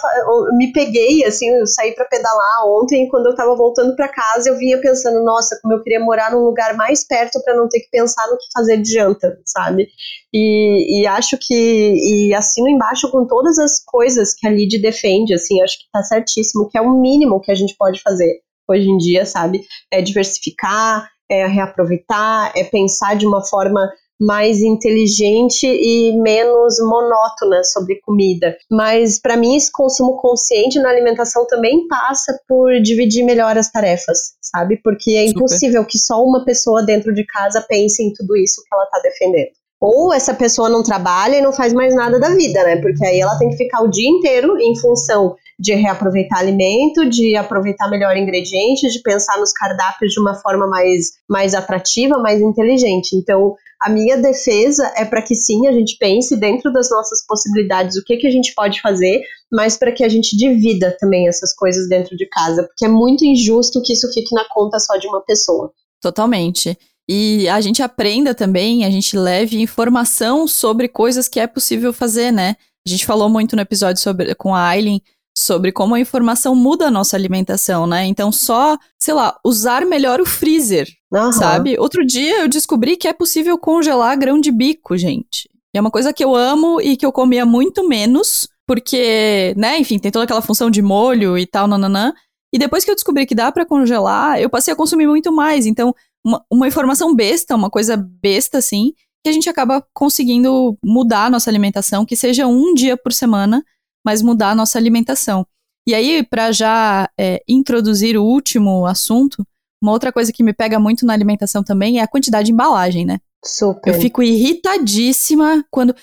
me 0.57 0.73
peguei, 0.73 1.25
assim, 1.25 1.49
eu 1.49 1.67
saí 1.67 1.95
para 1.95 2.05
pedalar 2.05 2.67
ontem, 2.67 3.09
quando 3.09 3.27
eu 3.27 3.35
tava 3.35 3.57
voltando 3.57 3.97
para 3.97 4.09
casa, 4.09 4.49
eu 4.49 4.57
vinha 4.57 4.81
pensando, 4.81 5.25
nossa, 5.25 5.59
como 5.61 5.75
eu 5.75 5.83
queria 5.83 6.01
morar 6.01 6.31
num 6.31 6.45
lugar 6.45 6.77
mais 6.77 7.05
perto 7.07 7.43
para 7.43 7.57
não 7.57 7.69
ter 7.69 7.81
que 7.81 7.91
pensar 7.91 8.27
no 8.31 8.39
que 8.39 8.47
fazer 8.55 8.77
de 8.77 8.93
janta, 8.93 9.39
sabe? 9.45 9.89
E, 10.33 11.01
e 11.01 11.07
acho 11.07 11.37
que, 11.41 11.55
e 11.55 12.35
assino 12.35 12.69
embaixo 12.69 13.11
com 13.11 13.27
todas 13.27 13.59
as 13.59 13.83
coisas 13.85 14.33
que 14.33 14.47
a 14.47 14.51
Lid 14.51 14.79
defende, 14.79 15.35
assim, 15.35 15.61
acho 15.61 15.79
que 15.79 15.85
tá 15.93 16.03
certíssimo, 16.03 16.69
que 16.69 16.79
é 16.79 16.81
o 16.81 17.01
mínimo 17.01 17.41
que 17.41 17.51
a 17.51 17.55
gente 17.55 17.75
pode 17.77 18.01
fazer 18.01 18.41
hoje 18.69 18.89
em 18.89 18.99
dia, 18.99 19.25
sabe? 19.25 19.63
É 19.91 20.03
diversificar, 20.03 21.09
é 21.31 21.47
reaproveitar, 21.47 22.53
é 22.57 22.65
pensar 22.65 23.17
de 23.17 23.27
uma 23.27 23.45
forma 23.45 23.89
mais 24.21 24.61
inteligente 24.61 25.67
e 25.67 26.13
menos 26.21 26.81
monótona 26.81 27.63
sobre 27.63 28.01
comida. 28.01 28.57
Mas 28.71 29.21
para 29.21 29.37
mim 29.37 29.55
esse 29.55 29.71
consumo 29.71 30.17
consciente 30.17 30.81
na 30.81 30.91
alimentação 30.91 31.47
também 31.47 31.87
passa 31.87 32.39
por 32.49 32.81
dividir 32.83 33.25
melhor 33.25 33.57
as 33.57 33.71
tarefas, 33.71 34.35
sabe? 34.43 34.81
Porque 34.83 35.13
é 35.13 35.27
Super. 35.27 35.31
impossível 35.31 35.85
que 35.85 35.99
só 35.99 36.23
uma 36.25 36.45
pessoa 36.45 36.85
dentro 36.85 37.15
de 37.15 37.25
casa 37.25 37.65
pense 37.69 38.03
em 38.03 38.13
tudo 38.13 38.37
isso 38.37 38.63
que 38.63 38.75
ela 38.75 38.85
está 38.85 38.99
defendendo. 39.01 39.51
Ou 39.81 40.13
essa 40.13 40.35
pessoa 40.35 40.69
não 40.69 40.83
trabalha 40.83 41.37
e 41.37 41.41
não 41.41 41.53
faz 41.53 41.73
mais 41.73 41.95
nada 41.95 42.19
da 42.19 42.31
vida, 42.31 42.65
né? 42.65 42.81
Porque 42.81 43.07
aí 43.07 43.21
ela 43.21 43.39
tem 43.39 43.51
que 43.51 43.57
ficar 43.57 43.83
o 43.83 43.89
dia 43.89 44.09
inteiro 44.09 44.59
em 44.59 44.77
função 44.77 45.37
de 45.59 45.75
reaproveitar 45.75 46.39
alimento, 46.39 47.09
de 47.09 47.35
aproveitar 47.35 47.91
melhor 47.91 48.17
ingredientes, 48.17 48.93
de 48.93 49.03
pensar 49.03 49.39
nos 49.39 49.53
cardápios 49.53 50.13
de 50.13 50.21
uma 50.21 50.35
forma 50.37 50.69
mais, 50.69 51.13
mais 51.29 51.53
atrativa, 51.55 52.19
mais 52.19 52.41
inteligente. 52.41 53.17
Então, 53.17 53.57
a 53.81 53.91
minha 53.91 54.17
defesa 54.17 54.93
é 54.97 55.05
para 55.05 55.23
que 55.23 55.35
sim, 55.35 55.67
a 55.67 55.73
gente 55.73 55.97
pense 55.99 56.37
dentro 56.37 56.73
das 56.73 56.91
nossas 56.91 57.25
possibilidades 57.27 57.97
o 57.97 58.05
que, 58.05 58.17
que 58.17 58.27
a 58.27 58.31
gente 58.31 58.53
pode 58.55 58.81
fazer, 58.81 59.21
mas 59.53 59.77
para 59.77 59.93
que 59.93 60.05
a 60.05 60.09
gente 60.09 60.37
divida 60.37 60.97
também 61.01 61.29
essas 61.29 61.55
coisas 61.55 61.89
dentro 61.89 62.17
de 62.17 62.27
casa, 62.27 62.65
porque 62.65 62.85
é 62.85 62.89
muito 62.89 63.25
injusto 63.25 63.83
que 63.83 63.93
isso 63.93 64.13
fique 64.13 64.35
na 64.35 64.45
conta 64.51 64.79
só 64.79 64.97
de 64.97 65.09
uma 65.09 65.21
pessoa. 65.23 65.73
Totalmente. 66.01 66.79
E 67.09 67.49
a 67.49 67.61
gente 67.61 67.83
aprenda 67.83 68.35
também, 68.35 68.85
a 68.85 68.91
gente 68.91 69.17
leve 69.17 69.61
informação 69.61 70.47
sobre 70.47 70.89
coisas 70.89 71.27
que 71.27 71.41
é 71.41 71.47
possível 71.47 71.93
fazer, 71.93 72.31
né? 72.31 72.55
A 72.87 72.91
gente 72.91 73.07
falou 73.07 73.29
muito 73.29 73.57
no 73.57 73.63
episódio 73.63 74.03
sobre, 74.03 74.35
com 74.35 74.55
a 74.55 74.69
Aileen 74.69 75.01
sobre 75.39 75.73
como 75.73 75.95
a 75.95 76.01
informação 76.01 76.55
muda 76.55 76.87
a 76.87 76.91
nossa 76.91 77.17
alimentação, 77.17 77.87
né? 77.87 78.07
Então, 78.07 78.33
só, 78.33 78.77
sei 78.99 79.15
lá, 79.15 79.39
usar 79.45 79.85
melhor 79.87 80.21
o 80.21 80.27
freezer, 80.27 80.89
uhum. 81.13 81.33
sabe? 81.33 81.77
Outro 81.79 82.05
dia 82.05 82.41
eu 82.41 82.49
descobri 82.49 82.97
que 82.97 83.07
é 83.07 83.13
possível 83.13 83.57
congelar 83.57 84.19
grão 84.19 84.41
de 84.41 84.51
bico, 84.51 84.97
gente. 84.97 85.49
E 85.75 85.79
é 85.79 85.81
uma 85.81 85.91
coisa 85.91 86.13
que 86.13 86.25
eu 86.25 86.35
amo 86.35 86.81
e 86.81 86.97
que 86.97 87.07
eu 87.07 87.13
comia 87.13 87.47
muito 87.47 87.87
menos 87.87 88.49
porque, 88.69 89.55
né, 89.57 89.79
enfim, 89.79 89.99
tem 89.99 90.11
toda 90.11 90.25
aquela 90.25 90.43
função 90.43 90.71
de 90.71 90.83
molho 90.83 91.39
e 91.39 91.47
tal, 91.47 91.67
nananã. 91.67 92.13
E 92.53 92.59
depois 92.59 92.85
que 92.85 92.91
eu 92.91 92.95
descobri 92.95 93.25
que 93.25 93.35
dá 93.35 93.51
para 93.51 93.65
congelar, 93.65 94.39
eu 94.39 94.51
passei 94.51 94.75
a 94.75 94.77
consumir 94.77 95.07
muito 95.07 95.33
mais. 95.33 95.65
Então, 95.65 95.95
uma, 96.23 96.45
uma, 96.51 96.69
informação 96.69 97.15
besta, 97.15 97.57
uma 97.57 97.71
coisa 97.71 97.97
besta, 97.97 98.59
assim, 98.59 98.93
que 99.25 99.31
a 99.31 99.33
gente 99.33 99.49
acaba 99.49 99.83
conseguindo 99.95 100.77
mudar 100.85 101.27
a 101.27 101.31
nossa 101.31 101.49
alimentação, 101.49 102.05
que 102.05 102.15
seja 102.15 102.47
um 102.47 102.75
dia 102.75 102.95
por 102.95 103.11
semana, 103.11 103.65
mas 104.05 104.23
mudar 104.23 104.51
a 104.51 104.55
nossa 104.55 104.79
alimentação. 104.79 105.47
E 105.87 105.95
aí, 105.95 106.23
para 106.23 106.53
já 106.53 107.09
é, 107.19 107.43
introduzir 107.49 108.17
o 108.17 108.25
último 108.25 108.85
assunto, 108.85 109.47
uma 109.83 109.93
outra 109.93 110.13
coisa 110.13 110.33
que 110.33 110.43
me 110.43 110.53
pega 110.53 110.79
muito 110.79 111.07
na 111.07 111.13
alimentação 111.13 111.63
também 111.63 111.99
é 111.99 112.03
a 112.03 112.09
quantidade 112.09 112.47
de 112.47 112.53
embalagem, 112.53 113.07
né? 113.07 113.19
Super. 113.45 113.95
Eu 113.95 114.01
fico 114.01 114.23
irritadíssima 114.23 115.65
quando. 115.71 115.95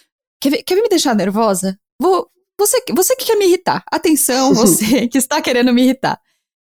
Quer 0.42 0.50
ver, 0.50 0.64
quer 0.64 0.76
ver 0.76 0.82
me 0.82 0.90
deixar 0.90 1.14
nervosa? 1.14 1.78
Vou, 2.02 2.28
você, 2.60 2.82
você 2.94 3.16
que 3.16 3.26
quer 3.26 3.36
me 3.36 3.46
irritar. 3.46 3.84
Atenção, 3.92 4.54
você 4.56 5.08
que 5.08 5.18
está 5.18 5.42
querendo 5.42 5.74
me 5.74 5.84
irritar. 5.84 6.20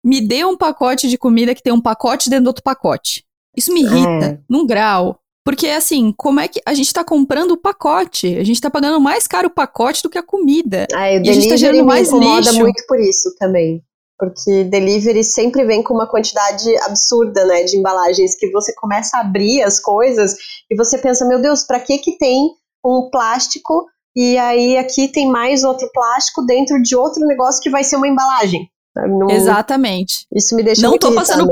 Me 0.04 0.20
dê 0.20 0.44
um 0.44 0.56
pacote 0.56 1.08
de 1.08 1.18
comida 1.18 1.54
que 1.54 1.62
tem 1.62 1.72
um 1.72 1.80
pacote 1.80 2.30
dentro 2.30 2.44
do 2.44 2.48
outro 2.48 2.62
pacote. 2.62 3.24
Isso 3.56 3.72
me 3.72 3.82
irrita, 3.82 4.26
é. 4.26 4.40
num 4.48 4.66
grau. 4.66 5.19
Porque, 5.44 5.68
assim, 5.68 6.12
como 6.16 6.38
é 6.38 6.48
que 6.48 6.60
a 6.66 6.74
gente 6.74 6.92
tá 6.92 7.02
comprando 7.02 7.52
o 7.52 7.56
pacote? 7.56 8.36
A 8.36 8.44
gente 8.44 8.60
tá 8.60 8.70
pagando 8.70 9.00
mais 9.00 9.26
caro 9.26 9.48
o 9.48 9.54
pacote 9.54 10.02
do 10.02 10.10
que 10.10 10.18
a 10.18 10.22
comida. 10.22 10.86
Ah, 10.92 11.10
e, 11.10 11.22
e 11.22 11.30
a 11.30 11.32
gente 11.32 11.48
tá 11.48 11.56
gerando 11.56 11.84
mais 11.84 12.12
me 12.12 12.18
incomoda 12.18 12.50
lixo. 12.50 12.60
muito 12.60 12.84
por 12.86 13.00
isso 13.00 13.34
também. 13.38 13.82
Porque 14.18 14.64
delivery 14.64 15.24
sempre 15.24 15.64
vem 15.64 15.82
com 15.82 15.94
uma 15.94 16.06
quantidade 16.06 16.76
absurda, 16.82 17.46
né, 17.46 17.64
de 17.64 17.78
embalagens, 17.78 18.36
que 18.36 18.50
você 18.50 18.74
começa 18.74 19.16
a 19.16 19.20
abrir 19.20 19.62
as 19.62 19.80
coisas 19.80 20.36
e 20.70 20.76
você 20.76 20.98
pensa, 20.98 21.26
meu 21.26 21.40
Deus, 21.40 21.64
para 21.64 21.80
que 21.80 21.96
que 21.96 22.18
tem 22.18 22.50
um 22.84 23.08
plástico 23.10 23.86
e 24.14 24.36
aí 24.36 24.76
aqui 24.76 25.08
tem 25.08 25.26
mais 25.26 25.64
outro 25.64 25.88
plástico 25.94 26.44
dentro 26.44 26.82
de 26.82 26.94
outro 26.94 27.26
negócio 27.26 27.62
que 27.62 27.70
vai 27.70 27.82
ser 27.82 27.96
uma 27.96 28.08
embalagem? 28.08 28.68
Não, 28.94 29.30
Exatamente. 29.30 30.26
Isso 30.34 30.54
me 30.54 30.62
deixa 30.62 30.82
não 30.82 30.90
muito 30.90 31.08
tô 31.08 31.14
passando 31.14 31.48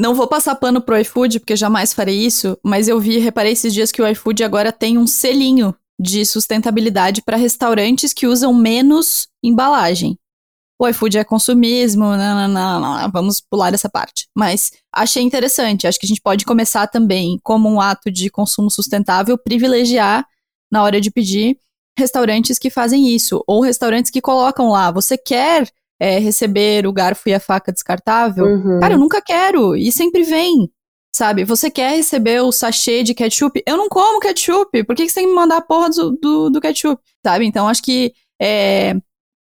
Não 0.00 0.14
vou 0.14 0.26
passar 0.26 0.54
pano 0.54 0.80
pro 0.80 0.96
iFood, 0.96 1.40
porque 1.40 1.54
jamais 1.54 1.92
farei 1.92 2.24
isso, 2.24 2.56
mas 2.64 2.88
eu 2.88 2.98
vi, 2.98 3.18
reparei 3.18 3.52
esses 3.52 3.74
dias 3.74 3.92
que 3.92 4.00
o 4.00 4.08
iFood 4.08 4.42
agora 4.42 4.72
tem 4.72 4.96
um 4.96 5.06
selinho 5.06 5.76
de 6.00 6.24
sustentabilidade 6.24 7.20
para 7.20 7.36
restaurantes 7.36 8.14
que 8.14 8.26
usam 8.26 8.54
menos 8.54 9.28
embalagem. 9.44 10.18
O 10.80 10.88
iFood 10.88 11.18
é 11.18 11.22
consumismo, 11.22 12.16
não, 12.16 12.48
não, 12.48 12.80
não, 12.80 13.10
vamos 13.10 13.42
pular 13.42 13.74
essa 13.74 13.90
parte. 13.90 14.26
Mas 14.34 14.70
achei 14.90 15.22
interessante, 15.22 15.86
acho 15.86 16.00
que 16.00 16.06
a 16.06 16.08
gente 16.08 16.22
pode 16.22 16.46
começar 16.46 16.86
também, 16.86 17.38
como 17.42 17.68
um 17.68 17.78
ato 17.78 18.10
de 18.10 18.30
consumo 18.30 18.70
sustentável, 18.70 19.36
privilegiar, 19.36 20.26
na 20.72 20.82
hora 20.82 20.98
de 20.98 21.10
pedir, 21.10 21.58
restaurantes 21.98 22.58
que 22.58 22.70
fazem 22.70 23.14
isso, 23.14 23.44
ou 23.46 23.60
restaurantes 23.60 24.10
que 24.10 24.22
colocam 24.22 24.70
lá, 24.70 24.90
você 24.90 25.18
quer 25.18 25.70
é, 26.00 26.18
receber 26.18 26.86
o 26.86 26.92
garfo 26.92 27.28
e 27.28 27.34
a 27.34 27.38
faca 27.38 27.70
descartável? 27.70 28.44
Uhum. 28.44 28.80
Cara, 28.80 28.94
eu 28.94 28.98
nunca 28.98 29.20
quero, 29.20 29.76
e 29.76 29.92
sempre 29.92 30.22
vem. 30.22 30.70
Sabe, 31.14 31.44
você 31.44 31.70
quer 31.70 31.96
receber 31.96 32.40
o 32.40 32.52
sachê 32.52 33.02
de 33.02 33.14
ketchup? 33.14 33.62
Eu 33.66 33.76
não 33.76 33.88
como 33.88 34.20
ketchup, 34.20 34.84
por 34.84 34.96
que, 34.96 35.04
que 35.04 35.10
você 35.10 35.16
tem 35.16 35.24
que 35.24 35.30
me 35.30 35.36
mandar 35.36 35.58
a 35.58 35.62
porra 35.62 35.90
do, 35.90 36.12
do, 36.12 36.50
do 36.50 36.60
ketchup? 36.60 37.02
Sabe, 37.24 37.44
então 37.44 37.68
acho 37.68 37.82
que 37.82 38.12
é, 38.40 38.94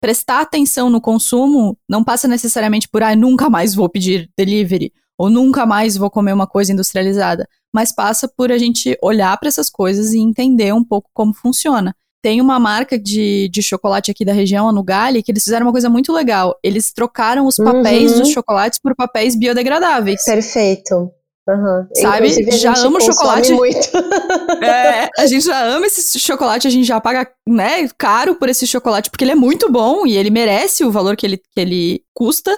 prestar 0.01 0.41
atenção 0.41 0.89
no 0.89 1.01
consumo 1.01 1.77
não 1.89 2.05
passa 2.05 2.29
necessariamente 2.29 2.89
por, 2.89 3.03
ah, 3.03 3.17
nunca 3.17 3.51
mais 3.51 3.75
vou 3.75 3.89
pedir 3.89 4.31
delivery, 4.39 4.93
ou 5.19 5.29
nunca 5.29 5.67
mais 5.67 5.97
vou 5.97 6.11
comer 6.11 6.33
uma 6.33 6.47
coisa 6.47 6.73
industrializada, 6.73 7.49
mas 7.75 7.95
passa 7.95 8.29
por 8.29 8.53
a 8.53 8.59
gente 8.59 8.97
olhar 9.03 9.37
para 9.39 9.49
essas 9.49 9.69
coisas 9.69 10.13
e 10.13 10.19
entender 10.19 10.73
um 10.73 10.85
pouco 10.85 11.11
como 11.13 11.35
funciona. 11.35 11.95
Tem 12.23 12.41
uma 12.41 12.59
marca 12.59 12.99
de, 12.99 13.49
de 13.49 13.63
chocolate 13.63 14.11
aqui 14.11 14.25
da 14.25 14.33
região, 14.33 14.69
a 14.69 14.73
Nugali, 14.73 15.23
que 15.23 15.31
eles 15.31 15.45
fizeram 15.45 15.67
uma 15.67 15.73
coisa 15.73 15.89
muito 15.89 16.13
legal. 16.13 16.59
Eles 16.63 16.93
trocaram 16.93 17.47
os 17.47 17.57
papéis 17.57 18.13
uhum. 18.13 18.21
dos 18.21 18.31
chocolates 18.31 18.79
por 18.81 18.95
papéis 18.97 19.37
biodegradáveis. 19.37 20.25
Perfeito. 20.25 21.13
Uhum. 21.49 21.87
Sabe? 21.95 22.59
Já 22.59 22.75
amo 22.79 23.01
chocolate. 23.01 23.53
Muito. 23.53 23.97
é, 24.65 25.09
a 25.17 25.27
gente 25.27 25.45
já 25.45 25.65
ama 25.65 25.87
esse 25.87 26.19
chocolate, 26.19 26.67
a 26.67 26.71
gente 26.71 26.85
já 26.85 27.01
paga, 27.01 27.31
né, 27.49 27.89
caro 27.97 28.35
por 28.35 28.49
esse 28.49 28.67
chocolate, 28.67 29.11
porque 29.11 29.23
ele 29.23 29.33
é 29.33 29.37
muito 29.37 29.71
bom 29.71 30.05
e 30.07 30.17
ele 30.17 30.31
merece 30.31 30.85
o 30.85 30.91
valor 30.91 31.17
que 31.17 31.25
ele, 31.25 31.37
que 31.37 31.61
ele 31.61 32.03
custa. 32.13 32.57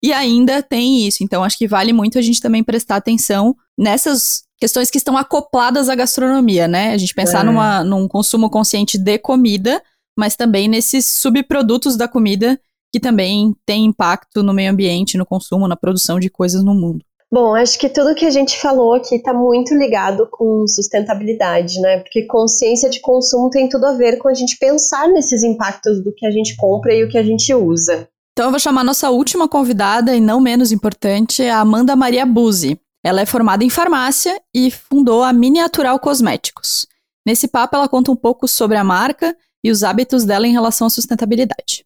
E 0.00 0.12
ainda 0.12 0.62
tem 0.62 1.06
isso. 1.08 1.24
Então, 1.24 1.42
acho 1.42 1.58
que 1.58 1.66
vale 1.66 1.92
muito 1.92 2.18
a 2.18 2.22
gente 2.22 2.40
também 2.40 2.62
prestar 2.62 2.96
atenção 2.96 3.56
nessas 3.76 4.44
questões 4.58 4.90
que 4.90 4.98
estão 4.98 5.16
acopladas 5.16 5.88
à 5.88 5.94
gastronomia, 5.94 6.66
né? 6.66 6.92
A 6.92 6.98
gente 6.98 7.14
pensar 7.14 7.40
é. 7.40 7.44
numa, 7.44 7.84
num 7.84 8.08
consumo 8.08 8.50
consciente 8.50 8.98
de 8.98 9.18
comida, 9.18 9.82
mas 10.18 10.36
também 10.36 10.68
nesses 10.68 11.06
subprodutos 11.06 11.96
da 11.96 12.08
comida 12.08 12.58
que 12.92 12.98
também 12.98 13.54
tem 13.66 13.84
impacto 13.84 14.42
no 14.42 14.52
meio 14.52 14.70
ambiente, 14.70 15.18
no 15.18 15.26
consumo, 15.26 15.68
na 15.68 15.76
produção 15.76 16.18
de 16.18 16.30
coisas 16.30 16.64
no 16.64 16.74
mundo. 16.74 17.04
Bom, 17.30 17.54
acho 17.54 17.78
que 17.78 17.90
tudo 17.90 18.14
que 18.14 18.24
a 18.24 18.30
gente 18.30 18.58
falou 18.58 18.94
aqui 18.94 19.16
está 19.16 19.34
muito 19.34 19.74
ligado 19.74 20.26
com 20.30 20.66
sustentabilidade, 20.66 21.78
né? 21.78 21.98
Porque 21.98 22.26
consciência 22.26 22.88
de 22.88 23.00
consumo 23.00 23.50
tem 23.50 23.68
tudo 23.68 23.84
a 23.84 23.92
ver 23.92 24.16
com 24.16 24.28
a 24.28 24.34
gente 24.34 24.56
pensar 24.58 25.06
nesses 25.08 25.42
impactos 25.42 26.02
do 26.02 26.10
que 26.14 26.26
a 26.26 26.30
gente 26.30 26.56
compra 26.56 26.94
e 26.94 27.04
o 27.04 27.08
que 27.08 27.18
a 27.18 27.22
gente 27.22 27.52
usa. 27.54 28.08
Então 28.32 28.46
eu 28.46 28.50
vou 28.50 28.58
chamar 28.58 28.82
nossa 28.82 29.10
última 29.10 29.46
convidada, 29.46 30.16
e 30.16 30.20
não 30.20 30.40
menos 30.40 30.72
importante, 30.72 31.42
a 31.42 31.58
Amanda 31.58 31.94
Maria 31.94 32.24
Buzzi. 32.24 32.80
Ela 33.04 33.20
é 33.22 33.26
formada 33.26 33.64
em 33.64 33.70
farmácia 33.70 34.40
e 34.54 34.70
fundou 34.70 35.22
a 35.22 35.32
Miniatural 35.32 35.98
Cosméticos. 35.98 36.86
Nesse 37.26 37.46
papo, 37.46 37.76
ela 37.76 37.88
conta 37.88 38.10
um 38.10 38.16
pouco 38.16 38.48
sobre 38.48 38.76
a 38.76 38.84
marca 38.84 39.36
e 39.62 39.70
os 39.70 39.82
hábitos 39.82 40.24
dela 40.24 40.46
em 40.46 40.52
relação 40.52 40.86
à 40.86 40.90
sustentabilidade. 40.90 41.84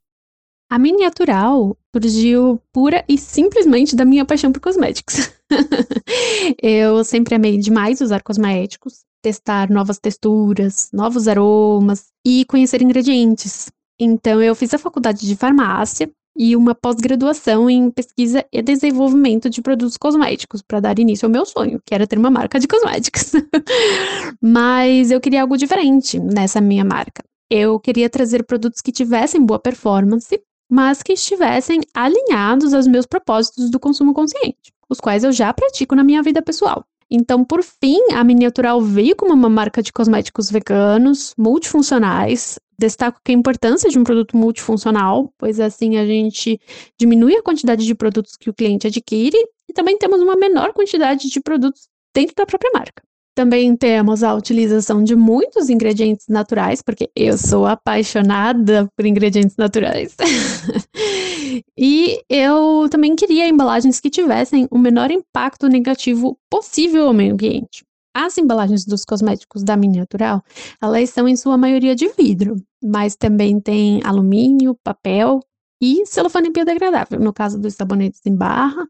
A 0.70 0.78
Miniatural 0.78 1.76
surgiu 1.94 2.60
pura 2.72 3.04
e 3.06 3.18
simplesmente 3.18 3.94
da 3.94 4.04
minha 4.04 4.24
paixão 4.24 4.50
por 4.50 4.60
cosméticos. 4.60 5.30
eu 6.62 7.04
sempre 7.04 7.34
amei 7.34 7.58
demais 7.58 8.00
usar 8.00 8.22
cosméticos, 8.22 9.00
testar 9.20 9.70
novas 9.70 9.98
texturas, 9.98 10.88
novos 10.92 11.28
aromas 11.28 12.06
e 12.26 12.46
conhecer 12.46 12.80
ingredientes. 12.80 13.70
Então, 14.00 14.42
eu 14.42 14.54
fiz 14.54 14.72
a 14.72 14.78
faculdade 14.78 15.26
de 15.26 15.36
farmácia 15.36 16.10
e 16.36 16.56
uma 16.56 16.74
pós-graduação 16.74 17.68
em 17.68 17.90
pesquisa 17.90 18.44
e 18.52 18.62
desenvolvimento 18.62 19.50
de 19.50 19.60
produtos 19.60 19.96
cosméticos 19.96 20.62
para 20.62 20.80
dar 20.80 20.98
início 20.98 21.26
ao 21.26 21.32
meu 21.32 21.44
sonho, 21.44 21.80
que 21.84 21.94
era 21.94 22.06
ter 22.06 22.18
uma 22.18 22.30
marca 22.30 22.58
de 22.58 22.66
cosméticos. 22.66 23.32
Mas 24.40 25.10
eu 25.10 25.20
queria 25.20 25.42
algo 25.42 25.56
diferente 25.56 26.18
nessa 26.18 26.60
minha 26.60 26.84
marca. 26.84 27.22
Eu 27.50 27.78
queria 27.78 28.08
trazer 28.08 28.44
produtos 28.44 28.80
que 28.80 28.90
tivessem 28.90 29.44
boa 29.44 29.58
performance, 29.58 30.40
mas 30.70 31.02
que 31.02 31.12
estivessem 31.12 31.82
alinhados 31.92 32.72
aos 32.72 32.86
meus 32.86 33.04
propósitos 33.04 33.70
do 33.70 33.78
consumo 33.78 34.14
consciente, 34.14 34.72
os 34.88 34.98
quais 34.98 35.22
eu 35.22 35.30
já 35.30 35.52
pratico 35.52 35.94
na 35.94 36.02
minha 36.02 36.22
vida 36.22 36.40
pessoal. 36.40 36.82
Então, 37.10 37.44
por 37.44 37.62
fim, 37.62 37.98
a 38.14 38.24
Miniatural 38.24 38.80
veio 38.80 39.14
como 39.14 39.34
uma 39.34 39.50
marca 39.50 39.82
de 39.82 39.92
cosméticos 39.92 40.50
veganos, 40.50 41.34
multifuncionais, 41.36 42.58
Destaco 42.82 43.20
que 43.24 43.30
a 43.30 43.34
importância 43.34 43.88
de 43.88 43.96
um 43.96 44.02
produto 44.02 44.36
multifuncional, 44.36 45.32
pois 45.38 45.60
assim 45.60 45.98
a 45.98 46.04
gente 46.04 46.60
diminui 46.98 47.36
a 47.36 47.42
quantidade 47.42 47.86
de 47.86 47.94
produtos 47.94 48.36
que 48.36 48.50
o 48.50 48.52
cliente 48.52 48.88
adquire 48.88 49.36
e 49.68 49.72
também 49.72 49.96
temos 49.96 50.20
uma 50.20 50.34
menor 50.34 50.72
quantidade 50.72 51.30
de 51.30 51.40
produtos 51.40 51.82
dentro 52.12 52.34
da 52.34 52.44
própria 52.44 52.72
marca. 52.74 53.00
Também 53.36 53.76
temos 53.76 54.24
a 54.24 54.34
utilização 54.34 55.04
de 55.04 55.14
muitos 55.14 55.70
ingredientes 55.70 56.26
naturais, 56.28 56.82
porque 56.82 57.08
eu 57.14 57.38
sou 57.38 57.66
apaixonada 57.66 58.88
por 58.96 59.06
ingredientes 59.06 59.56
naturais. 59.56 60.16
e 61.78 62.20
eu 62.28 62.88
também 62.90 63.14
queria 63.14 63.48
embalagens 63.48 64.00
que 64.00 64.10
tivessem 64.10 64.66
o 64.72 64.76
menor 64.76 65.12
impacto 65.12 65.68
negativo 65.68 66.36
possível 66.50 67.06
ao 67.06 67.14
meio 67.14 67.34
ambiente. 67.34 67.84
As 68.14 68.36
embalagens 68.36 68.84
dos 68.84 69.04
cosméticos 69.04 69.62
da 69.62 69.76
Miniatural, 69.76 70.42
elas 70.80 71.10
são 71.10 71.26
em 71.26 71.36
sua 71.36 71.56
maioria 71.56 71.94
de 71.94 72.08
vidro, 72.08 72.56
mas 72.82 73.16
também 73.16 73.58
tem 73.58 74.00
alumínio, 74.04 74.76
papel 74.84 75.40
e 75.80 76.04
celofane 76.06 76.50
biodegradável, 76.50 77.18
no 77.18 77.32
caso 77.32 77.58
dos 77.58 77.74
sabonetes 77.74 78.20
em 78.26 78.36
barra, 78.36 78.86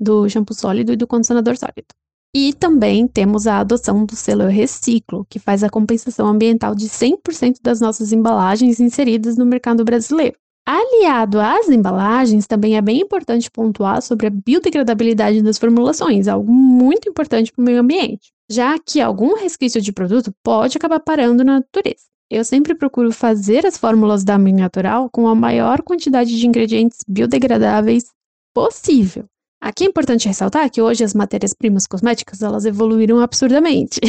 do 0.00 0.28
shampoo 0.28 0.54
sólido 0.54 0.92
e 0.92 0.96
do 0.96 1.06
condicionador 1.06 1.56
sólido. 1.56 1.94
E 2.34 2.54
também 2.54 3.06
temos 3.06 3.46
a 3.46 3.58
adoção 3.58 4.06
do 4.06 4.16
selo 4.16 4.46
Reciclo, 4.46 5.26
que 5.28 5.38
faz 5.38 5.62
a 5.62 5.68
compensação 5.68 6.26
ambiental 6.26 6.74
de 6.74 6.88
100% 6.88 7.58
das 7.62 7.78
nossas 7.78 8.10
embalagens 8.10 8.80
inseridas 8.80 9.36
no 9.36 9.44
mercado 9.44 9.84
brasileiro. 9.84 10.36
Aliado 10.66 11.40
às 11.40 11.68
embalagens, 11.68 12.46
também 12.46 12.76
é 12.76 12.80
bem 12.80 13.00
importante 13.00 13.50
pontuar 13.50 14.00
sobre 14.00 14.28
a 14.28 14.30
biodegradabilidade 14.30 15.42
das 15.42 15.58
formulações, 15.58 16.26
algo 16.26 16.50
muito 16.52 17.08
importante 17.08 17.52
para 17.52 17.60
o 17.60 17.64
meio 17.64 17.80
ambiente, 17.80 18.32
já 18.52 18.78
que 18.78 19.00
algum 19.00 19.34
resquício 19.34 19.80
de 19.80 19.92
produto 19.92 20.32
pode 20.44 20.76
acabar 20.76 21.00
parando 21.00 21.42
na 21.42 21.54
natureza. 21.54 22.04
Eu 22.30 22.44
sempre 22.44 22.74
procuro 22.74 23.12
fazer 23.12 23.66
as 23.66 23.76
fórmulas 23.76 24.24
da 24.24 24.38
Natural 24.38 25.08
com 25.10 25.26
a 25.26 25.34
maior 25.34 25.82
quantidade 25.82 26.38
de 26.38 26.46
ingredientes 26.46 26.98
biodegradáveis 27.08 28.04
possível. 28.54 29.24
Aqui 29.60 29.84
é 29.84 29.86
importante 29.86 30.26
ressaltar 30.26 30.68
que 30.70 30.82
hoje 30.82 31.04
as 31.04 31.14
matérias-primas 31.14 31.86
cosméticas 31.86 32.42
elas 32.42 32.64
evoluíram 32.64 33.20
absurdamente 33.20 34.00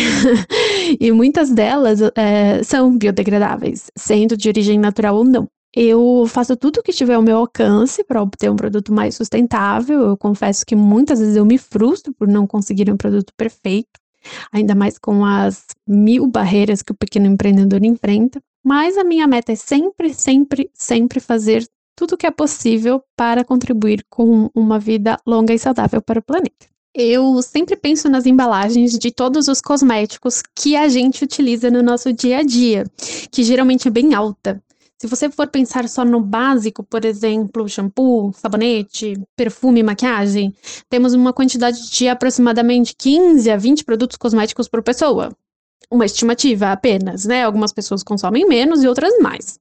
e 1.00 1.12
muitas 1.12 1.52
delas 1.52 2.00
é, 2.16 2.64
são 2.64 2.98
biodegradáveis, 2.98 3.91
sendo 3.96 4.36
de 4.36 4.50
origem 4.50 4.80
natural 4.80 5.18
ou 5.18 5.24
não. 5.24 5.48
Eu 5.76 6.26
faço 6.28 6.56
tudo 6.56 6.80
o 6.80 6.84
que 6.84 6.91
tiver 6.91 7.16
ao 7.16 7.22
meu 7.22 7.38
alcance 7.38 8.04
para 8.04 8.22
obter 8.22 8.50
um 8.50 8.56
produto 8.56 8.94
mais 8.94 9.16
sustentável. 9.16 10.02
Eu 10.02 10.18
confesso 10.18 10.64
que 10.66 10.76
muitas 10.76 11.20
vezes 11.20 11.36
eu 11.36 11.46
me 11.46 11.58
frustro 11.58 12.14
por 12.14 12.28
não 12.28 12.46
conseguir 12.46 12.91
um 12.91 12.98
produto 12.98 13.34
perfeito, 13.36 14.00
ainda 14.51 14.76
mais 14.76 14.97
com 14.97 15.26
as 15.26 15.65
mil 15.88 16.28
barreiras 16.28 16.82
que 16.82 16.91
o 16.91 16.95
pequeno 16.95 17.28
empreendedor 17.28 17.84
enfrenta. 17.84 18.41
Mas 18.63 18.97
a 18.97 19.03
minha 19.03 19.28
meta 19.28 19.51
é 19.51 19.55
sempre, 19.55 20.13
sempre, 20.13 20.69
sempre 20.74 21.19
fazer 21.19 21.67
tudo 21.95 22.13
o 22.13 22.17
que 22.17 22.26
é 22.26 22.32
possível 22.32 23.03
para 23.15 23.43
contribuir 23.43 24.05
com 24.09 24.49
uma 24.55 24.80
vida 24.80 25.19
longa 25.26 25.53
e 25.53 25.59
saudável 25.59 26.01
para 26.01 26.19
o 26.19 26.24
planeta. 26.24 26.67
Eu 26.95 27.41
sempre 27.41 27.76
penso 27.76 28.07
nas 28.07 28.26
embalagens 28.26 28.97
de 28.99 29.11
todos 29.11 29.47
os 29.47 29.59
cosméticos 29.59 30.43
que 30.55 30.76
a 30.76 30.88
gente 30.88 31.24
utiliza 31.24 31.71
no 31.71 31.82
nosso 31.82 32.13
dia 32.13 32.38
a 32.38 32.43
dia, 32.43 32.86
que 33.32 33.43
geralmente 33.43 33.88
é 33.88 33.91
bem 33.91 34.13
alta. 34.13 34.61
Se 35.00 35.08
você 35.08 35.30
for 35.30 35.48
pensar 35.48 35.88
só 35.89 36.06
no 36.06 36.22
básico, 36.22 36.84
por 36.84 37.04
exemplo, 37.04 37.68
shampoo, 37.68 38.32
sabonete, 38.34 39.22
perfume, 39.36 39.84
maquiagem, 39.84 40.56
temos 40.89 41.14
uma 41.14 41.34
quantidade 41.34 41.89
de 41.89 42.08
aproximadamente 42.08 42.96
15 42.98 43.50
a 43.52 43.58
20 43.58 43.84
produtos 43.84 44.18
cosméticos 44.18 44.68
por 44.68 44.82
pessoa. 44.82 45.36
Uma 45.91 46.06
estimativa 46.06 46.72
apenas, 46.72 47.26
né? 47.26 47.44
Algumas 47.44 47.74
pessoas 47.74 48.02
consomem 48.02 48.48
menos 48.48 48.82
e 48.84 48.88
outras 48.88 49.18
mais. 49.20 49.60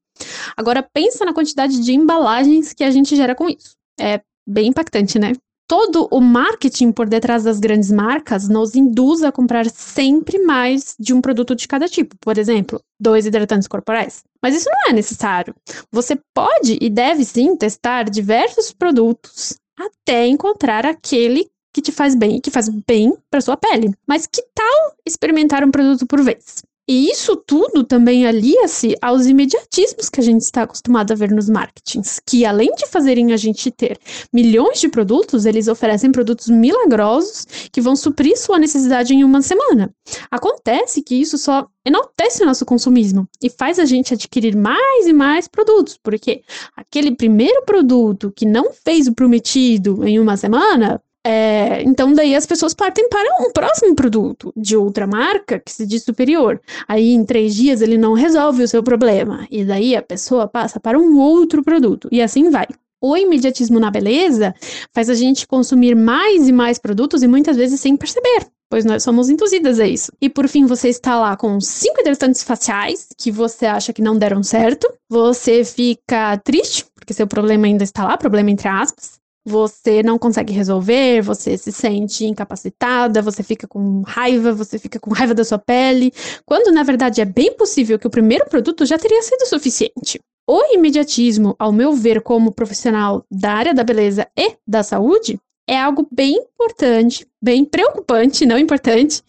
Agora 0.57 0.83
pensa 0.83 1.24
na 1.24 1.33
quantidade 1.33 1.80
de 1.83 1.93
embalagens 1.93 2.72
que 2.72 2.85
a 2.85 2.91
gente 2.91 3.16
gera 3.16 3.35
com 3.35 3.49
isso. 3.49 3.76
É 3.99 4.20
bem 4.47 4.68
impactante, 4.68 5.18
né? 5.18 5.33
Todo 5.66 6.08
o 6.10 6.20
marketing 6.20 6.92
por 6.92 7.08
detrás 7.08 7.44
das 7.44 7.58
grandes 7.58 7.90
marcas 7.90 8.48
nos 8.48 8.74
induz 8.74 9.22
a 9.22 9.32
comprar 9.32 9.68
sempre 9.70 10.38
mais 10.38 10.94
de 10.98 11.14
um 11.14 11.20
produto 11.20 11.54
de 11.54 11.66
cada 11.66 11.88
tipo. 11.88 12.16
Por 12.20 12.38
exemplo, 12.38 12.80
dois 13.00 13.26
hidratantes 13.26 13.68
corporais. 13.68 14.22
Mas 14.42 14.54
isso 14.54 14.68
não 14.70 14.90
é 14.90 14.92
necessário. 14.92 15.54
Você 15.90 16.18
pode 16.34 16.78
e 16.80 16.90
deve 16.90 17.24
sim 17.24 17.56
testar 17.56 18.04
diversos 18.10 18.72
produtos 18.72 19.56
até 19.78 20.26
encontrar 20.26 20.84
aquele 20.84 21.50
que 21.72 21.80
te 21.80 21.90
faz 21.90 22.14
bem, 22.14 22.40
que 22.40 22.50
faz 22.50 22.68
bem 22.68 23.16
para 23.30 23.40
sua 23.40 23.56
pele. 23.56 23.94
Mas 24.06 24.26
que 24.26 24.42
tal 24.54 24.94
experimentar 25.06 25.64
um 25.64 25.70
produto 25.70 26.06
por 26.06 26.22
vez? 26.22 26.62
E 26.93 27.11
isso 27.11 27.36
tudo 27.36 27.84
também 27.84 28.26
alia-se 28.26 28.95
aos 29.01 29.24
imediatismos 29.24 30.11
que 30.11 30.20
a 30.20 30.22
gente 30.22 30.43
está 30.43 30.64
acostumado 30.64 31.11
a 31.11 31.14
ver 31.14 31.30
nos 31.30 31.49
marketings, 31.49 32.20
que 32.28 32.45
além 32.45 32.70
de 32.74 32.86
fazerem 32.86 33.32
a 33.32 33.36
gente 33.38 33.70
ter 33.70 33.99
milhões 34.30 34.78
de 34.78 34.90
produtos, 34.90 35.47
eles 35.47 35.68
oferecem 35.68 36.12
produtos 36.12 36.49
milagrosos 36.49 37.47
que 37.72 37.80
vão 37.80 37.97
suprir 37.97 38.36
sua 38.36 38.59
necessidade 38.59 39.14
em 39.14 39.24
uma 39.24 39.40
semana. 39.40 39.90
Acontece 40.30 41.01
que 41.01 41.14
isso 41.14 41.38
só 41.38 41.66
enaltece 41.82 42.43
o 42.43 42.47
nosso 42.47 42.66
consumismo 42.66 43.26
e 43.43 43.49
faz 43.49 43.78
a 43.78 43.86
gente 43.86 44.12
adquirir 44.12 44.55
mais 44.55 45.07
e 45.07 45.14
mais 45.14 45.49
produtos, 45.49 45.97
porque 45.97 46.43
aquele 46.76 47.16
primeiro 47.16 47.64
produto 47.64 48.30
que 48.36 48.45
não 48.45 48.70
fez 48.70 49.07
o 49.07 49.14
prometido 49.14 50.07
em 50.07 50.20
uma 50.20 50.36
semana 50.36 51.01
é, 51.25 51.83
então, 51.83 52.12
daí 52.12 52.35
as 52.35 52.47
pessoas 52.47 52.75
partem 52.75 53.09
para 53.09 53.29
um 53.41 53.53
próximo 53.53 53.95
produto 53.95 54.53
de 54.57 54.77
outra 54.77 55.07
marca 55.07 55.61
que 55.61 55.70
se 55.70 55.87
diz 55.87 56.03
superior. 56.03 56.61
Aí, 56.89 57.12
em 57.12 57.25
três 57.25 57.55
dias, 57.55 57.81
ele 57.81 57.97
não 57.97 58.12
resolve 58.12 58.62
o 58.62 58.68
seu 58.68 58.83
problema. 58.83 59.47
E 59.51 59.64
daí 59.64 59.95
a 59.95 60.03
pessoa 60.03 60.49
passa 60.49 60.81
para 60.81 60.99
um 60.99 61.18
outro 61.18 61.62
produto. 61.62 62.09
E 62.11 62.20
assim 62.20 62.51
vai. 62.51 62.66
O 63.01 63.16
imediatismo 63.16 63.81
na 63.81 63.91
beleza 63.91 64.55
faz 64.93 65.09
a 65.11 65.14
gente 65.14 65.47
consumir 65.47 65.95
mais 65.95 66.49
e 66.49 66.53
mais 66.53 66.79
produtos 66.79 67.23
e 67.23 67.29
muitas 67.29 67.57
vezes 67.57 67.81
sem 67.81 67.97
perceber 67.97 68.47
pois 68.70 68.87
nós 68.87 69.03
somos 69.03 69.29
induzidas 69.29 69.79
a 69.79 69.87
isso. 69.87 70.11
E 70.18 70.31
por 70.31 70.49
fim, 70.49 70.64
você 70.64 70.89
está 70.89 71.20
lá 71.20 71.37
com 71.37 71.61
cinco 71.61 72.01
hidratantes 72.01 72.43
faciais 72.43 73.09
que 73.18 73.31
você 73.31 73.66
acha 73.66 73.93
que 73.93 74.01
não 74.01 74.16
deram 74.16 74.43
certo, 74.43 74.91
você 75.11 75.62
fica 75.62 76.39
triste, 76.39 76.87
porque 76.95 77.12
seu 77.12 77.27
problema 77.27 77.66
ainda 77.66 77.85
está 77.85 78.03
lá, 78.03 78.16
problema 78.16 78.51
entre 78.51 78.68
aspas, 78.68 79.20
você 79.45 80.03
não 80.03 80.18
consegue 80.18 80.53
resolver, 80.53 81.20
você 81.22 81.57
se 81.59 81.72
sente 81.72 82.24
incapacitada, 82.24 83.22
você 83.22 83.43
fica 83.43 83.66
com 83.66 84.03
raiva, 84.03 84.53
você 84.53 84.78
fica 84.78 85.01
com 85.01 85.12
raiva 85.12 85.34
da 85.34 85.45
sua 85.45 85.59
pele, 85.59 86.12
quando 86.47 86.72
na 86.72 86.82
verdade 86.82 87.20
é 87.20 87.24
bem 87.24 87.53
possível 87.57 87.99
que 87.99 88.07
o 88.07 88.11
primeiro 88.11 88.47
produto 88.49 88.86
já 88.86 88.99
teria 88.99 89.22
sido 89.22 89.47
suficiente. 89.47 90.20
O 90.49 90.74
imediatismo, 90.74 91.55
ao 91.59 91.72
meu 91.72 91.93
ver, 91.93 92.20
como 92.20 92.53
profissional 92.53 93.24
da 93.30 93.53
área 93.53 93.74
da 93.74 93.84
beleza 93.84 94.26
e 94.36 94.57
da 94.66 94.82
saúde, 94.82 95.38
é 95.68 95.78
algo 95.78 96.07
bem 96.11 96.34
importante, 96.34 97.26
bem 97.40 97.64
preocupante, 97.64 98.45
não 98.45 98.59
importante, 98.59 99.22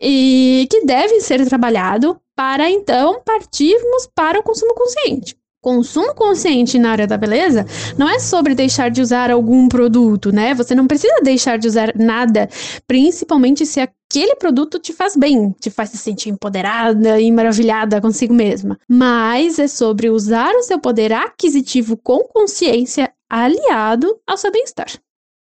e 0.00 0.66
que 0.70 0.84
deve 0.86 1.20
ser 1.20 1.46
trabalhado 1.46 2.18
para 2.34 2.70
então 2.70 3.20
partirmos 3.24 4.08
para 4.14 4.40
o 4.40 4.42
consumo 4.42 4.74
consciente 4.74 5.36
consumo 5.66 6.14
consciente 6.14 6.78
na 6.78 6.92
área 6.92 7.08
da 7.08 7.16
beleza 7.16 7.66
não 7.98 8.08
é 8.08 8.20
sobre 8.20 8.54
deixar 8.54 8.88
de 8.88 9.02
usar 9.02 9.32
algum 9.32 9.66
produto, 9.66 10.30
né? 10.30 10.54
Você 10.54 10.76
não 10.76 10.86
precisa 10.86 11.20
deixar 11.24 11.58
de 11.58 11.66
usar 11.66 11.92
nada, 11.96 12.48
principalmente 12.86 13.66
se 13.66 13.80
aquele 13.80 14.36
produto 14.36 14.78
te 14.78 14.92
faz 14.92 15.16
bem, 15.16 15.50
te 15.58 15.68
faz 15.68 15.90
se 15.90 15.96
sentir 15.96 16.28
empoderada 16.28 17.20
e 17.20 17.32
maravilhada 17.32 18.00
consigo 18.00 18.32
mesma. 18.32 18.78
Mas 18.88 19.58
é 19.58 19.66
sobre 19.66 20.08
usar 20.08 20.54
o 20.54 20.62
seu 20.62 20.78
poder 20.78 21.12
aquisitivo 21.12 21.96
com 21.96 22.20
consciência 22.32 23.12
aliado 23.28 24.20
ao 24.24 24.36
seu 24.36 24.52
bem-estar. 24.52 24.86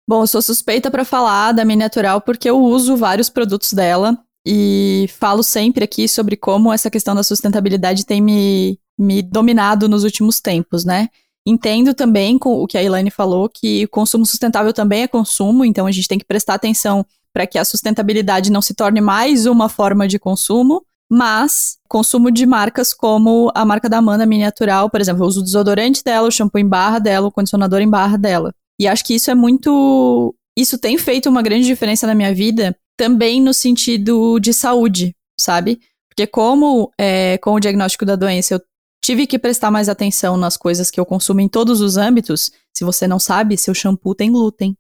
Bom, 0.10 0.24
eu 0.24 0.28
sou 0.28 0.42
suspeita 0.42 0.90
para 0.90 1.06
falar 1.06 1.52
da 1.52 1.64
Miniatural 1.64 2.22
porque 2.22 2.50
eu 2.50 2.58
uso 2.58 2.98
vários 2.98 3.30
produtos 3.30 3.72
dela 3.72 4.18
e 4.50 5.10
falo 5.20 5.44
sempre 5.44 5.84
aqui 5.84 6.08
sobre 6.08 6.38
como 6.38 6.72
essa 6.72 6.90
questão 6.90 7.14
da 7.14 7.22
sustentabilidade 7.22 8.06
tem 8.06 8.22
me 8.22 8.80
me 8.98 9.22
dominado 9.22 9.88
nos 9.88 10.04
últimos 10.04 10.40
tempos, 10.40 10.84
né? 10.84 11.10
Entendo 11.46 11.94
também 11.94 12.40
com 12.40 12.64
o 12.64 12.66
que 12.66 12.78
a 12.78 12.84
Elaine 12.84 13.12
falou, 13.12 13.48
que 13.48 13.84
o 13.84 13.90
consumo 13.90 14.26
sustentável 14.26 14.74
também 14.74 15.04
é 15.04 15.08
consumo, 15.08 15.64
então 15.64 15.86
a 15.86 15.92
gente 15.92 16.08
tem 16.08 16.18
que 16.18 16.26
prestar 16.26 16.56
atenção 16.56 17.06
para 17.32 17.46
que 17.46 17.60
a 17.60 17.66
sustentabilidade 17.66 18.52
não 18.52 18.62
se 18.62 18.74
torne 18.74 19.00
mais 19.00 19.46
uma 19.46 19.70
forma 19.70 20.08
de 20.08 20.18
consumo, 20.18 20.84
mas 21.12 21.78
consumo 21.88 22.32
de 22.32 22.46
marcas 22.46 22.94
como 22.94 23.52
a 23.54 23.64
marca 23.64 23.88
da 23.88 24.00
Amanda 24.00 24.26
Miniatural, 24.26 24.90
por 24.90 25.00
exemplo, 25.00 25.24
eu 25.24 25.28
uso 25.28 25.42
o 25.42 25.44
desodorante 25.44 26.04
dela, 26.04 26.28
o 26.28 26.32
shampoo 26.32 26.58
em 26.58 26.68
barra 26.68 27.00
dela, 27.00 27.28
o 27.28 27.32
condicionador 27.32 27.82
em 27.82 27.90
barra 27.90 28.18
dela. 28.18 28.52
E 28.80 28.88
acho 28.88 29.04
que 29.04 29.14
isso 29.14 29.30
é 29.30 29.36
muito. 29.36 30.34
Isso 30.58 30.78
tem 30.78 30.98
feito 30.98 31.30
uma 31.30 31.44
grande 31.44 31.68
diferença 31.68 32.08
na 32.08 32.16
minha 32.16 32.34
vida, 32.34 32.76
também 32.98 33.40
no 33.40 33.54
sentido 33.54 34.40
de 34.40 34.52
saúde, 34.54 35.16
sabe? 35.40 35.80
Porque 36.10 36.26
como 36.26 36.92
é, 37.00 37.38
com 37.38 37.54
o 37.54 37.60
diagnóstico 37.60 38.04
da 38.04 38.16
doença 38.16 38.56
eu 38.56 38.62
Tive 39.08 39.26
que 39.26 39.40
prestar 39.40 39.72
mais 39.72 39.88
atenção 39.88 40.36
nas 40.36 40.58
coisas 40.58 40.92
que 40.92 41.00
eu 41.00 41.06
consumo 41.06 41.40
em 41.40 41.48
todos 41.48 41.80
os 41.80 41.96
âmbitos. 41.96 42.52
Se 42.76 42.84
você 42.84 43.08
não 43.08 43.20
sabe, 43.20 43.58
seu 43.58 43.74
shampoo 43.74 44.14
tem 44.14 44.30
glúten. 44.30 44.78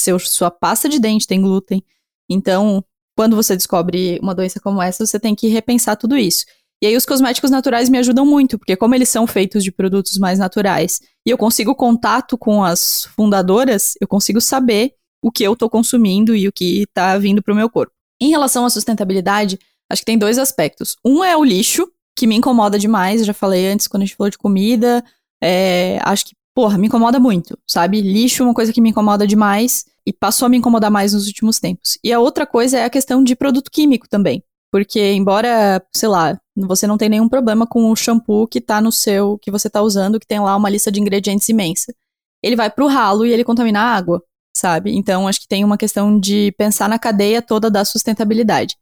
Seu, 0.00 0.18
sua 0.18 0.50
pasta 0.50 0.88
de 0.88 0.98
dente 0.98 1.26
tem 1.26 1.42
glúten. 1.42 1.84
Então, 2.30 2.82
quando 3.14 3.36
você 3.36 3.54
descobre 3.54 4.18
uma 4.22 4.34
doença 4.34 4.58
como 4.58 4.80
essa, 4.80 5.04
você 5.04 5.20
tem 5.20 5.34
que 5.34 5.48
repensar 5.48 5.96
tudo 5.96 6.16
isso. 6.16 6.46
E 6.80 6.86
aí 6.86 6.96
os 6.96 7.04
cosméticos 7.04 7.50
naturais 7.50 7.90
me 7.90 7.98
ajudam 7.98 8.24
muito, 8.24 8.56
porque 8.56 8.74
como 8.74 8.94
eles 8.94 9.10
são 9.10 9.26
feitos 9.26 9.62
de 9.62 9.70
produtos 9.70 10.16
mais 10.16 10.38
naturais 10.38 11.00
e 11.26 11.30
eu 11.30 11.36
consigo 11.36 11.74
contato 11.74 12.38
com 12.38 12.64
as 12.64 13.04
fundadoras, 13.16 13.92
eu 14.00 14.08
consigo 14.08 14.40
saber 14.40 14.94
o 15.22 15.30
que 15.30 15.44
eu 15.44 15.52
estou 15.52 15.68
consumindo 15.68 16.34
e 16.34 16.48
o 16.48 16.52
que 16.52 16.82
está 16.82 17.16
vindo 17.18 17.42
para 17.42 17.52
o 17.52 17.56
meu 17.56 17.68
corpo. 17.68 17.92
Em 18.20 18.30
relação 18.30 18.64
à 18.64 18.70
sustentabilidade, 18.70 19.58
acho 19.90 20.02
que 20.02 20.06
tem 20.06 20.18
dois 20.18 20.38
aspectos. 20.38 20.96
Um 21.04 21.22
é 21.22 21.36
o 21.36 21.44
lixo, 21.44 21.88
que 22.16 22.26
me 22.26 22.34
incomoda 22.34 22.78
demais. 22.78 23.24
Já 23.24 23.32
falei 23.32 23.68
antes, 23.68 23.86
quando 23.86 24.02
a 24.02 24.06
gente 24.06 24.16
falou 24.16 24.30
de 24.30 24.38
comida. 24.38 25.04
É, 25.42 25.98
acho 26.02 26.26
que, 26.26 26.34
porra, 26.54 26.76
me 26.76 26.88
incomoda 26.88 27.20
muito, 27.20 27.56
sabe? 27.66 28.00
Lixo 28.00 28.42
é 28.42 28.46
uma 28.46 28.54
coisa 28.54 28.72
que 28.72 28.80
me 28.80 28.90
incomoda 28.90 29.26
demais 29.26 29.84
e 30.04 30.12
passou 30.12 30.46
a 30.46 30.48
me 30.48 30.56
incomodar 30.56 30.90
mais 30.90 31.12
nos 31.12 31.26
últimos 31.26 31.60
tempos. 31.60 31.98
E 32.02 32.12
a 32.12 32.18
outra 32.18 32.46
coisa 32.46 32.78
é 32.78 32.84
a 32.84 32.90
questão 32.90 33.22
de 33.22 33.36
produto 33.36 33.70
químico 33.70 34.08
também. 34.08 34.42
Porque, 34.70 35.12
embora, 35.12 35.82
sei 35.94 36.08
lá, 36.08 36.38
você 36.56 36.86
não 36.86 36.98
tem 36.98 37.08
nenhum 37.08 37.28
problema 37.28 37.66
com 37.66 37.90
o 37.90 37.96
shampoo 37.96 38.46
que 38.46 38.60
tá 38.60 38.80
no 38.80 38.92
seu, 38.92 39.38
que 39.38 39.50
você 39.50 39.70
tá 39.70 39.80
usando, 39.80 40.20
que 40.20 40.26
tem 40.26 40.40
lá 40.40 40.54
uma 40.56 40.68
lista 40.68 40.90
de 40.92 41.00
ingredientes 41.00 41.48
imensa. 41.48 41.94
Ele 42.42 42.56
vai 42.56 42.68
pro 42.68 42.86
ralo 42.86 43.24
e 43.24 43.32
ele 43.32 43.44
contamina 43.44 43.80
a 43.80 43.96
água, 43.96 44.22
sabe? 44.58 44.94
Então, 44.94 45.28
acho 45.28 45.40
que 45.40 45.48
tem 45.48 45.64
uma 45.64 45.78
questão 45.78 46.18
de 46.18 46.52
pensar 46.58 46.88
na 46.88 46.98
cadeia 46.98 47.40
toda 47.40 47.70
da 47.70 47.84
sustentabilidade. 47.84 48.76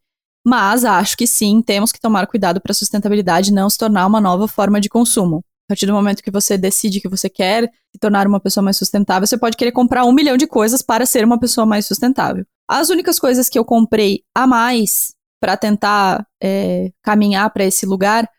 Mas 0.45 0.85
acho 0.85 1.17
que 1.17 1.27
sim, 1.27 1.61
temos 1.61 1.91
que 1.91 1.99
tomar 1.99 2.25
cuidado 2.27 2.61
para 2.61 2.71
a 2.71 2.75
sustentabilidade 2.75 3.51
não 3.51 3.69
se 3.69 3.77
tornar 3.77 4.05
uma 4.05 4.21
nova 4.21 4.47
forma 4.47 4.79
de 4.79 4.89
consumo. 4.89 5.43
A 5.67 5.73
partir 5.73 5.85
do 5.85 5.91
momento 5.91 6.23
que 6.23 6.31
você 6.31 6.57
decide 6.57 7.01
que 7.01 7.09
você 7.09 7.29
quer 7.29 7.63
se 7.65 7.99
tornar 7.99 8.25
uma 8.25 8.39
pessoa 8.39 8.63
mais 8.63 8.77
sustentável, 8.77 9.27
você 9.27 9.37
pode 9.37 9.57
querer 9.57 9.73
comprar 9.73 10.05
um 10.05 10.13
milhão 10.13 10.37
de 10.37 10.47
coisas 10.47 10.81
para 10.81 11.05
ser 11.05 11.25
uma 11.25 11.37
pessoa 11.37 11.65
mais 11.65 11.85
sustentável. 11.85 12.45
As 12.69 12.89
únicas 12.89 13.19
coisas 13.19 13.49
que 13.49 13.59
eu 13.59 13.65
comprei 13.65 14.21
a 14.33 14.47
mais 14.47 15.13
para 15.41 15.57
tentar 15.57 16.25
é, 16.41 16.91
caminhar 17.03 17.49
para 17.51 17.65
esse 17.65 17.85
lugar 17.85 18.29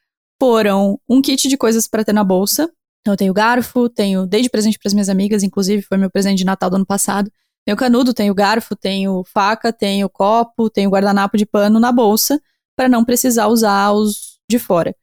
foram 0.41 0.99
um 1.09 1.20
kit 1.20 1.49
de 1.49 1.57
coisas 1.59 1.86
para 1.86 2.05
ter 2.05 2.14
na 2.14 2.24
bolsa. 2.24 2.70
Então, 3.01 3.14
eu 3.14 3.16
tenho 3.16 3.32
garfo, 3.32 3.88
tenho 3.88 4.26
desde 4.26 4.51
presente 4.51 4.78
para 4.78 4.88
as 4.88 4.94
minhas 4.94 5.09
amigas, 5.09 5.42
inclusive 5.42 5.82
foi 5.82 5.96
meu 5.96 6.11
presente 6.11 6.38
de 6.38 6.44
Natal 6.44 6.68
do 6.68 6.76
ano 6.76 6.86
passado. 6.86 7.30
Tenho 7.64 7.76
canudo, 7.76 8.14
tenho 8.14 8.34
garfo, 8.34 8.74
tenho 8.74 9.22
faca, 9.24 9.72
tenho 9.72 10.09
copo, 10.09 10.70
tenho 10.70 10.90
guardanapo 10.90 11.36
de 11.36 11.44
pano 11.44 11.78
na 11.78 11.92
bolsa 11.92 12.40
para 12.76 12.88
não 12.88 13.05
precisar 13.05 13.49
usar 13.49 13.92
os 13.92 14.38
de 14.51 14.59
fora. 14.59 14.94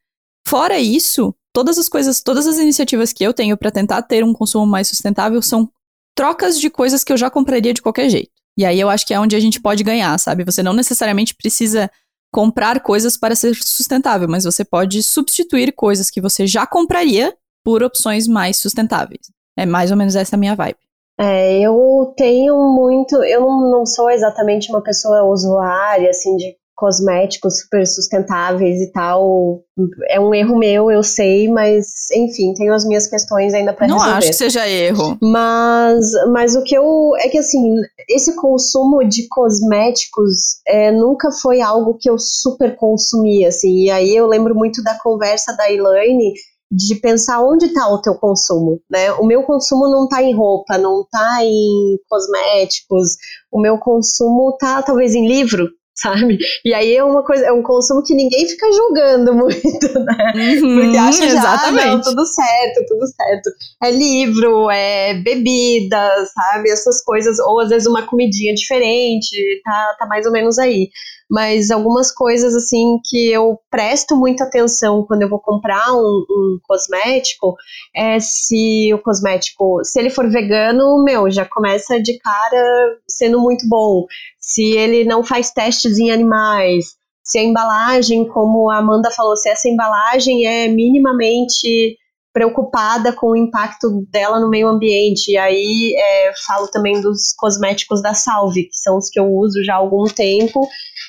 Fora 0.47 0.79
isso, 0.79 1.35
todas 1.53 1.77
as 1.77 1.87
coisas, 1.87 2.21
todas 2.21 2.47
as 2.47 2.57
iniciativas 2.57 3.13
que 3.13 3.23
eu 3.23 3.33
tenho 3.33 3.57
para 3.57 3.71
tentar 3.71 4.01
ter 4.01 4.23
um 4.23 4.33
consumo 4.33 4.65
mais 4.65 4.87
sustentável 4.87 5.41
são 5.41 5.69
trocas 6.15 6.59
de 6.59 6.69
coisas 6.69 7.03
que 7.03 7.13
eu 7.13 7.17
já 7.17 7.29
compraria 7.29 7.73
de 7.73 7.81
qualquer 7.81 8.09
jeito. 8.09 8.31
E 8.57 8.65
aí 8.65 8.79
eu 8.79 8.89
acho 8.89 9.05
que 9.05 9.13
é 9.13 9.19
onde 9.19 9.35
a 9.35 9.39
gente 9.39 9.59
pode 9.59 9.83
ganhar, 9.83 10.17
sabe? 10.17 10.43
Você 10.45 10.63
não 10.63 10.73
necessariamente 10.73 11.35
precisa 11.35 11.91
comprar 12.31 12.79
coisas 12.81 13.17
para 13.17 13.35
ser 13.35 13.55
sustentável, 13.55 14.27
mas 14.27 14.43
você 14.43 14.63
pode 14.63 15.03
substituir 15.03 15.71
coisas 15.73 16.09
que 16.09 16.21
você 16.21 16.47
já 16.47 16.65
compraria 16.65 17.35
por 17.65 17.81
opções 17.81 18.27
mais 18.27 18.57
sustentáveis. 18.57 19.31
É 19.57 19.65
mais 19.65 19.89
ou 19.89 19.97
menos 19.97 20.15
essa 20.15 20.35
a 20.35 20.39
minha 20.39 20.55
vibe. 20.55 20.77
É, 21.19 21.59
eu 21.61 22.13
tenho 22.15 22.55
muito. 22.75 23.15
Eu 23.23 23.41
não 23.41 23.85
sou 23.85 24.09
exatamente 24.09 24.69
uma 24.69 24.83
pessoa 24.83 25.23
usuária, 25.23 26.09
assim, 26.09 26.35
de 26.35 26.55
cosméticos 26.75 27.61
super 27.61 27.87
sustentáveis 27.87 28.81
e 28.81 28.91
tal. 28.91 29.61
É 30.09 30.19
um 30.19 30.33
erro 30.33 30.57
meu, 30.57 30.91
eu 30.91 31.01
sei, 31.01 31.47
mas 31.47 32.11
enfim, 32.13 32.53
tenho 32.53 32.73
as 32.73 32.85
minhas 32.85 33.07
questões 33.07 33.53
ainda 33.53 33.71
para 33.71 33.87
resolver. 33.87 34.09
Não 34.09 34.17
acho 34.17 34.27
que 34.27 34.33
seja 34.33 34.67
erro. 34.67 35.17
Mas, 35.21 36.11
mas 36.33 36.55
o 36.57 36.63
que 36.63 36.75
eu 36.75 37.13
é 37.17 37.29
que 37.29 37.37
assim, 37.37 37.75
esse 38.09 38.35
consumo 38.35 39.07
de 39.07 39.25
cosméticos 39.29 40.59
é, 40.67 40.91
nunca 40.91 41.31
foi 41.31 41.61
algo 41.61 41.97
que 41.97 42.09
eu 42.09 42.19
super 42.19 42.75
consumia, 42.75 43.47
assim. 43.47 43.85
E 43.85 43.89
aí 43.89 44.13
eu 44.13 44.27
lembro 44.27 44.53
muito 44.53 44.83
da 44.83 44.99
conversa 45.01 45.55
da 45.55 45.71
Elaine 45.71 46.33
de 46.75 46.95
pensar 46.95 47.41
onde 47.41 47.67
está 47.67 47.87
o 47.87 48.01
teu 48.01 48.15
consumo, 48.15 48.81
né? 48.91 49.13
O 49.13 49.25
meu 49.25 49.43
consumo 49.43 49.89
não 49.89 50.03
está 50.03 50.21
em 50.21 50.35
roupa, 50.35 50.77
não 50.77 51.01
está 51.01 51.39
em 51.41 51.97
cosméticos, 52.09 53.11
o 53.51 53.61
meu 53.61 53.77
consumo 53.77 54.49
está 54.51 54.81
talvez 54.81 55.15
em 55.15 55.25
livro, 55.25 55.69
sabe? 55.95 56.37
E 56.65 56.73
aí 56.73 56.93
é 56.93 57.03
uma 57.03 57.23
coisa, 57.23 57.45
é 57.45 57.53
um 57.53 57.63
consumo 57.63 58.03
que 58.03 58.13
ninguém 58.13 58.45
fica 58.45 58.69
julgando 58.73 59.31
muito, 59.35 59.99
né? 59.99 60.33
Uhum, 60.35 60.81
Porque 60.81 60.97
acha 60.97 61.29
já, 61.29 61.37
exatamente. 61.37 61.85
ah, 61.85 61.91
não, 61.95 62.01
tudo 62.01 62.25
certo, 62.25 62.85
tudo 62.89 63.07
certo. 63.07 63.49
É 63.81 63.91
livro, 63.91 64.69
é 64.69 65.13
bebida, 65.13 66.25
sabe? 66.33 66.69
Essas 66.69 67.01
coisas, 67.05 67.39
ou 67.39 67.61
às 67.61 67.69
vezes 67.69 67.87
uma 67.87 68.05
comidinha 68.05 68.53
diferente, 68.53 69.61
tá, 69.63 69.95
tá 69.97 70.05
mais 70.07 70.25
ou 70.25 70.33
menos 70.33 70.59
aí. 70.59 70.89
Mas 71.29 71.71
algumas 71.71 72.11
coisas, 72.11 72.55
assim, 72.55 72.99
que 73.03 73.31
eu 73.31 73.59
presto 73.71 74.15
muita 74.15 74.43
atenção 74.43 75.03
quando 75.07 75.23
eu 75.23 75.29
vou 75.29 75.39
comprar 75.39 75.91
um, 75.93 76.25
um 76.29 76.59
cosmético, 76.63 77.55
é 77.95 78.19
se 78.19 78.93
o 78.93 78.99
cosmético, 78.99 79.83
se 79.83 79.99
ele 79.99 80.09
for 80.11 80.29
vegano, 80.29 81.03
meu, 81.03 81.29
já 81.31 81.43
começa 81.43 81.99
de 81.99 82.19
cara 82.19 82.97
sendo 83.09 83.39
muito 83.39 83.67
bom 83.67 84.05
se 84.39 84.73
ele 84.73 85.03
não 85.05 85.23
faz 85.23 85.51
testes 85.51 85.97
em 85.97 86.11
animais, 86.11 86.95
se 87.23 87.39
a 87.39 87.43
embalagem, 87.43 88.27
como 88.27 88.69
a 88.69 88.77
Amanda 88.77 89.09
falou, 89.09 89.35
se 89.35 89.49
essa 89.49 89.67
embalagem 89.67 90.45
é 90.45 90.67
minimamente 90.67 91.97
preocupada 92.31 93.13
com 93.13 93.31
o 93.31 93.35
impacto 93.35 94.05
dela 94.11 94.41
no 94.41 94.49
meio 94.49 94.67
ambiente. 94.67 95.31
E 95.31 95.37
aí 95.37 95.95
é, 95.97 96.33
falo 96.45 96.67
também 96.67 97.01
dos 97.01 97.33
cosméticos 97.35 98.01
da 98.01 98.13
Salve, 98.13 98.65
que 98.65 98.75
são 98.75 98.97
os 98.97 99.09
que 99.09 99.17
eu 99.17 99.33
uso 99.33 99.63
já 99.63 99.73
há 99.73 99.77
algum 99.77 100.03
tempo. 100.03 100.67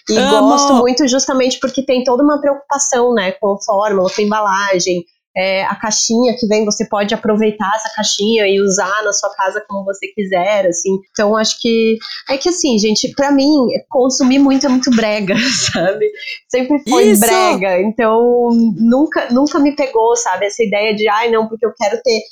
E 0.09 0.17
Amo. 0.17 0.49
gosto 0.49 0.75
muito 0.75 1.07
justamente 1.09 1.59
porque 1.59 1.85
tem 1.85 2.05
toda 2.05 2.23
uma 2.23 2.41
preocupação, 2.41 3.13
né, 3.13 3.33
com 3.33 3.55
a 3.55 3.63
fórmula, 3.63 4.09
com 4.09 4.21
a 4.21 4.25
embalagem, 4.25 5.05
é, 5.37 5.65
a 5.65 5.75
caixinha 5.75 6.35
que 6.39 6.47
vem, 6.47 6.65
você 6.65 6.89
pode 6.89 7.13
aproveitar 7.13 7.71
essa 7.77 7.95
caixinha 7.95 8.49
e 8.49 8.59
usar 8.59 9.05
na 9.05 9.13
sua 9.13 9.29
casa 9.35 9.63
como 9.69 9.85
você 9.85 10.07
quiser, 10.09 10.67
assim. 10.67 10.99
Então, 11.11 11.37
acho 11.37 11.61
que 11.61 11.99
é 12.31 12.39
que 12.39 12.49
assim, 12.49 12.79
gente, 12.79 13.13
para 13.15 13.31
mim, 13.31 13.67
consumir 13.91 14.39
muito 14.39 14.65
é 14.65 14.69
muito 14.71 14.91
brega, 14.91 15.35
sabe? 15.73 16.11
Sempre 16.49 16.83
foi 16.89 17.11
Isso! 17.11 17.21
brega. 17.21 17.83
Então, 17.83 18.49
nunca, 18.77 19.29
nunca 19.31 19.59
me 19.59 19.77
pegou, 19.77 20.17
sabe? 20.17 20.47
Essa 20.47 20.63
ideia 20.63 20.95
de, 20.95 21.07
ai, 21.07 21.31
não, 21.31 21.47
porque 21.47 21.67
eu 21.67 21.75
quero 21.75 22.01
ter 22.03 22.23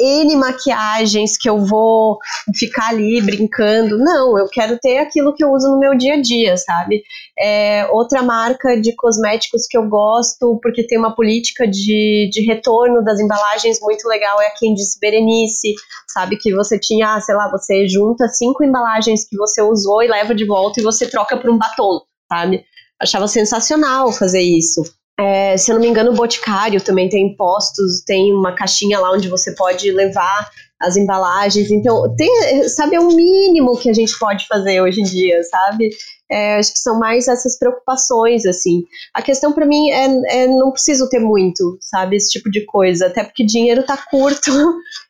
N 0.00 0.36
maquiagens 0.36 1.36
que 1.36 1.48
eu 1.48 1.64
vou 1.64 2.18
ficar 2.54 2.90
ali 2.90 3.20
brincando. 3.20 3.98
Não, 3.98 4.38
eu 4.38 4.46
quero 4.48 4.78
ter 4.78 4.98
aquilo 4.98 5.34
que 5.34 5.42
eu 5.42 5.50
uso 5.50 5.70
no 5.70 5.78
meu 5.78 5.96
dia 5.96 6.14
a 6.14 6.20
dia, 6.20 6.56
sabe? 6.56 7.02
É, 7.38 7.86
outra 7.90 8.22
marca 8.22 8.80
de 8.80 8.94
cosméticos 8.94 9.66
que 9.66 9.76
eu 9.76 9.88
gosto, 9.88 10.58
porque 10.62 10.86
tem 10.86 10.98
uma 10.98 11.14
política 11.14 11.66
de, 11.66 12.30
de 12.32 12.44
retorno 12.46 13.02
das 13.02 13.18
embalagens 13.18 13.80
muito 13.80 14.06
legal, 14.06 14.40
é 14.40 14.46
a 14.46 14.54
Candice 14.54 14.98
Berenice, 15.00 15.74
sabe? 16.06 16.36
Que 16.36 16.54
você 16.54 16.78
tinha, 16.78 17.14
ah, 17.16 17.20
sei 17.20 17.34
lá, 17.34 17.50
você 17.50 17.88
junta 17.88 18.28
cinco 18.28 18.64
embalagens 18.64 19.28
que 19.28 19.36
você 19.36 19.60
usou 19.62 20.02
e 20.02 20.08
leva 20.08 20.34
de 20.34 20.46
volta 20.46 20.80
e 20.80 20.84
você 20.84 21.08
troca 21.08 21.36
por 21.36 21.50
um 21.50 21.58
batom, 21.58 22.00
sabe? 22.30 22.64
Achava 23.00 23.28
sensacional 23.28 24.12
fazer 24.12 24.40
isso. 24.40 24.82
É, 25.18 25.56
se 25.56 25.70
eu 25.70 25.74
não 25.74 25.82
me 25.82 25.88
engano, 25.88 26.12
o 26.12 26.14
Boticário 26.14 26.80
também 26.80 27.08
tem 27.08 27.34
postos, 27.34 28.02
tem 28.06 28.32
uma 28.32 28.54
caixinha 28.54 29.00
lá 29.00 29.12
onde 29.12 29.28
você 29.28 29.52
pode 29.52 29.90
levar 29.90 30.48
as 30.80 30.96
embalagens. 30.96 31.70
Então, 31.70 32.14
tem, 32.16 32.68
sabe, 32.68 32.94
é 32.94 33.00
o 33.00 33.08
mínimo 33.08 33.76
que 33.76 33.90
a 33.90 33.92
gente 33.92 34.16
pode 34.18 34.46
fazer 34.46 34.80
hoje 34.80 35.00
em 35.00 35.04
dia, 35.04 35.42
sabe? 35.42 35.90
É, 36.30 36.56
acho 36.56 36.72
que 36.72 36.78
são 36.78 36.98
mais 36.98 37.26
essas 37.26 37.58
preocupações, 37.58 38.46
assim. 38.46 38.84
A 39.12 39.20
questão 39.20 39.52
para 39.52 39.66
mim 39.66 39.90
é, 39.90 40.42
é 40.44 40.46
não 40.46 40.70
preciso 40.70 41.08
ter 41.08 41.18
muito, 41.18 41.78
sabe, 41.80 42.16
esse 42.16 42.30
tipo 42.30 42.50
de 42.50 42.64
coisa, 42.64 43.06
até 43.06 43.24
porque 43.24 43.44
dinheiro 43.44 43.82
tá 43.82 43.96
curto 43.96 44.52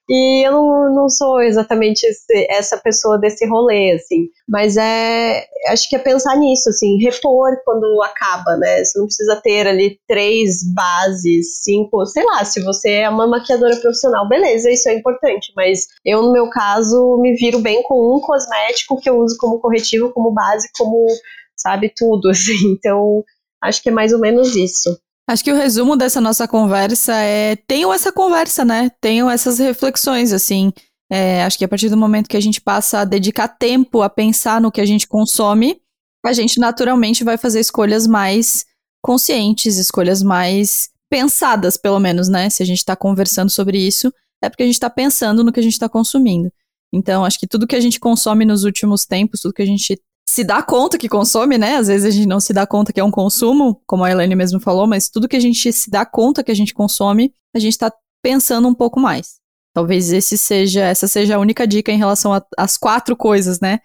e 0.08 0.46
eu 0.46 0.52
não, 0.52 0.94
não 0.94 1.08
sou 1.10 1.40
exatamente 1.42 2.04
esse, 2.04 2.46
essa 2.48 2.78
pessoa 2.78 3.18
desse 3.18 3.46
rolê, 3.46 3.92
assim. 3.92 4.28
Mas 4.48 4.76
é, 4.78 5.44
acho 5.68 5.86
que 5.88 5.96
é 5.96 5.98
pensar 5.98 6.34
nisso, 6.36 6.70
assim, 6.70 6.96
repor 6.98 7.50
quando 7.62 8.02
acaba, 8.02 8.56
né? 8.56 8.82
Você 8.82 8.98
não 8.98 9.06
precisa 9.06 9.36
ter 9.36 9.66
ali 9.66 10.00
três 10.08 10.62
bases, 10.72 11.62
cinco, 11.62 12.06
sei 12.06 12.24
lá, 12.24 12.42
se 12.44 12.62
você 12.62 12.90
é 12.90 13.08
uma 13.10 13.26
maquiadora 13.26 13.76
profissional, 13.76 14.26
beleza, 14.26 14.70
isso 14.70 14.88
é 14.88 14.94
importante, 14.94 15.52
mas 15.54 15.86
eu, 16.04 16.22
no 16.22 16.32
meu 16.32 16.48
caso, 16.48 17.18
me 17.20 17.34
viro 17.34 17.58
bem 17.58 17.82
com 17.82 18.16
um 18.16 18.20
cosmético 18.20 18.98
que 18.98 19.10
eu 19.10 19.18
uso 19.18 19.36
como 19.38 19.60
corretivo, 19.60 20.10
como 20.12 20.32
base, 20.32 20.70
como, 20.78 21.06
sabe, 21.54 21.92
tudo, 21.94 22.30
assim. 22.30 22.72
Então, 22.72 23.22
acho 23.62 23.82
que 23.82 23.90
é 23.90 23.92
mais 23.92 24.12
ou 24.14 24.20
menos 24.20 24.56
isso. 24.56 24.98
Acho 25.28 25.44
que 25.44 25.52
o 25.52 25.56
resumo 25.56 25.94
dessa 25.94 26.22
nossa 26.22 26.48
conversa 26.48 27.14
é: 27.14 27.54
tenham 27.54 27.92
essa 27.92 28.10
conversa, 28.10 28.64
né? 28.64 28.90
Tenham 28.98 29.30
essas 29.30 29.58
reflexões, 29.58 30.32
assim. 30.32 30.72
É, 31.10 31.44
acho 31.44 31.58
que 31.58 31.64
a 31.64 31.68
partir 31.68 31.90
do 31.90 31.96
momento 31.96 32.28
que 32.28 32.36
a 32.36 32.40
gente 32.40 32.60
passa 32.62 33.00
a 33.00 33.04
dedicar 33.04 33.48
tempo 33.48 34.00
a 34.00 34.08
pensar 34.08 34.60
no 34.60 34.72
que 34.72 34.80
a 34.80 34.86
gente 34.86 35.06
consome, 35.06 35.80
a 36.24 36.32
gente 36.32 36.58
naturalmente 36.58 37.24
vai 37.24 37.36
fazer 37.36 37.60
escolhas 37.60 38.06
mais 38.06 38.64
conscientes, 39.02 39.76
escolhas 39.76 40.22
mais 40.22 40.88
pensadas, 41.10 41.76
pelo 41.76 41.98
menos, 41.98 42.28
né? 42.28 42.48
Se 42.48 42.62
a 42.62 42.66
gente 42.66 42.78
está 42.78 42.96
conversando 42.96 43.50
sobre 43.50 43.78
isso, 43.78 44.12
é 44.42 44.48
porque 44.48 44.62
a 44.62 44.66
gente 44.66 44.74
está 44.74 44.90
pensando 44.90 45.44
no 45.44 45.52
que 45.52 45.60
a 45.60 45.62
gente 45.62 45.72
está 45.74 45.88
consumindo. 45.88 46.50
Então, 46.92 47.22
acho 47.24 47.38
que 47.38 47.46
tudo 47.46 47.66
que 47.66 47.76
a 47.76 47.80
gente 47.80 48.00
consome 48.00 48.46
nos 48.46 48.64
últimos 48.64 49.04
tempos, 49.04 49.40
tudo 49.40 49.52
que 49.52 49.62
a 49.62 49.66
gente 49.66 50.00
se 50.28 50.44
dá 50.44 50.62
conta 50.62 50.98
que 50.98 51.08
consome, 51.08 51.56
né? 51.56 51.76
Às 51.76 51.88
vezes 51.88 52.04
a 52.06 52.10
gente 52.10 52.28
não 52.28 52.38
se 52.38 52.52
dá 52.52 52.66
conta 52.66 52.92
que 52.92 53.00
é 53.00 53.04
um 53.04 53.10
consumo, 53.10 53.80
como 53.86 54.04
a 54.04 54.10
Elaine 54.10 54.36
mesmo 54.36 54.60
falou, 54.60 54.86
mas 54.86 55.08
tudo 55.08 55.26
que 55.26 55.36
a 55.36 55.40
gente 55.40 55.72
se 55.72 55.90
dá 55.90 56.04
conta 56.04 56.44
que 56.44 56.50
a 56.50 56.54
gente 56.54 56.74
consome, 56.74 57.32
a 57.56 57.58
gente 57.58 57.72
está 57.72 57.90
pensando 58.22 58.68
um 58.68 58.74
pouco 58.74 59.00
mais. 59.00 59.40
Talvez 59.74 60.12
esse 60.12 60.36
seja, 60.36 60.84
essa 60.84 61.08
seja 61.08 61.36
a 61.36 61.38
única 61.38 61.66
dica 61.66 61.90
em 61.90 61.96
relação 61.96 62.32
às 62.58 62.76
quatro 62.76 63.16
coisas, 63.16 63.58
né? 63.58 63.78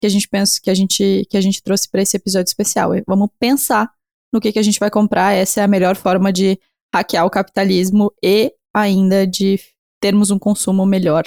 Que 0.00 0.06
a 0.06 0.10
gente 0.10 0.26
pensa, 0.26 0.58
que 0.58 0.70
a 0.70 0.74
gente, 0.74 1.26
que 1.28 1.36
a 1.36 1.40
gente 1.42 1.62
trouxe 1.62 1.86
para 1.86 2.00
esse 2.00 2.16
episódio 2.16 2.48
especial. 2.48 2.92
Vamos 3.06 3.28
pensar 3.38 3.92
no 4.32 4.40
que, 4.40 4.52
que 4.52 4.58
a 4.58 4.62
gente 4.62 4.80
vai 4.80 4.90
comprar. 4.90 5.34
Essa 5.34 5.60
é 5.60 5.64
a 5.64 5.68
melhor 5.68 5.96
forma 5.96 6.32
de 6.32 6.58
hackear 6.94 7.26
o 7.26 7.30
capitalismo 7.30 8.10
e 8.22 8.50
ainda 8.74 9.26
de 9.26 9.60
termos 10.00 10.30
um 10.30 10.38
consumo 10.38 10.86
melhor 10.86 11.24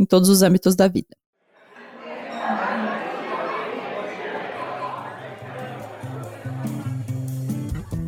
em 0.00 0.04
todos 0.04 0.28
os 0.28 0.42
âmbitos 0.42 0.74
da 0.74 0.88
vida. 0.88 1.16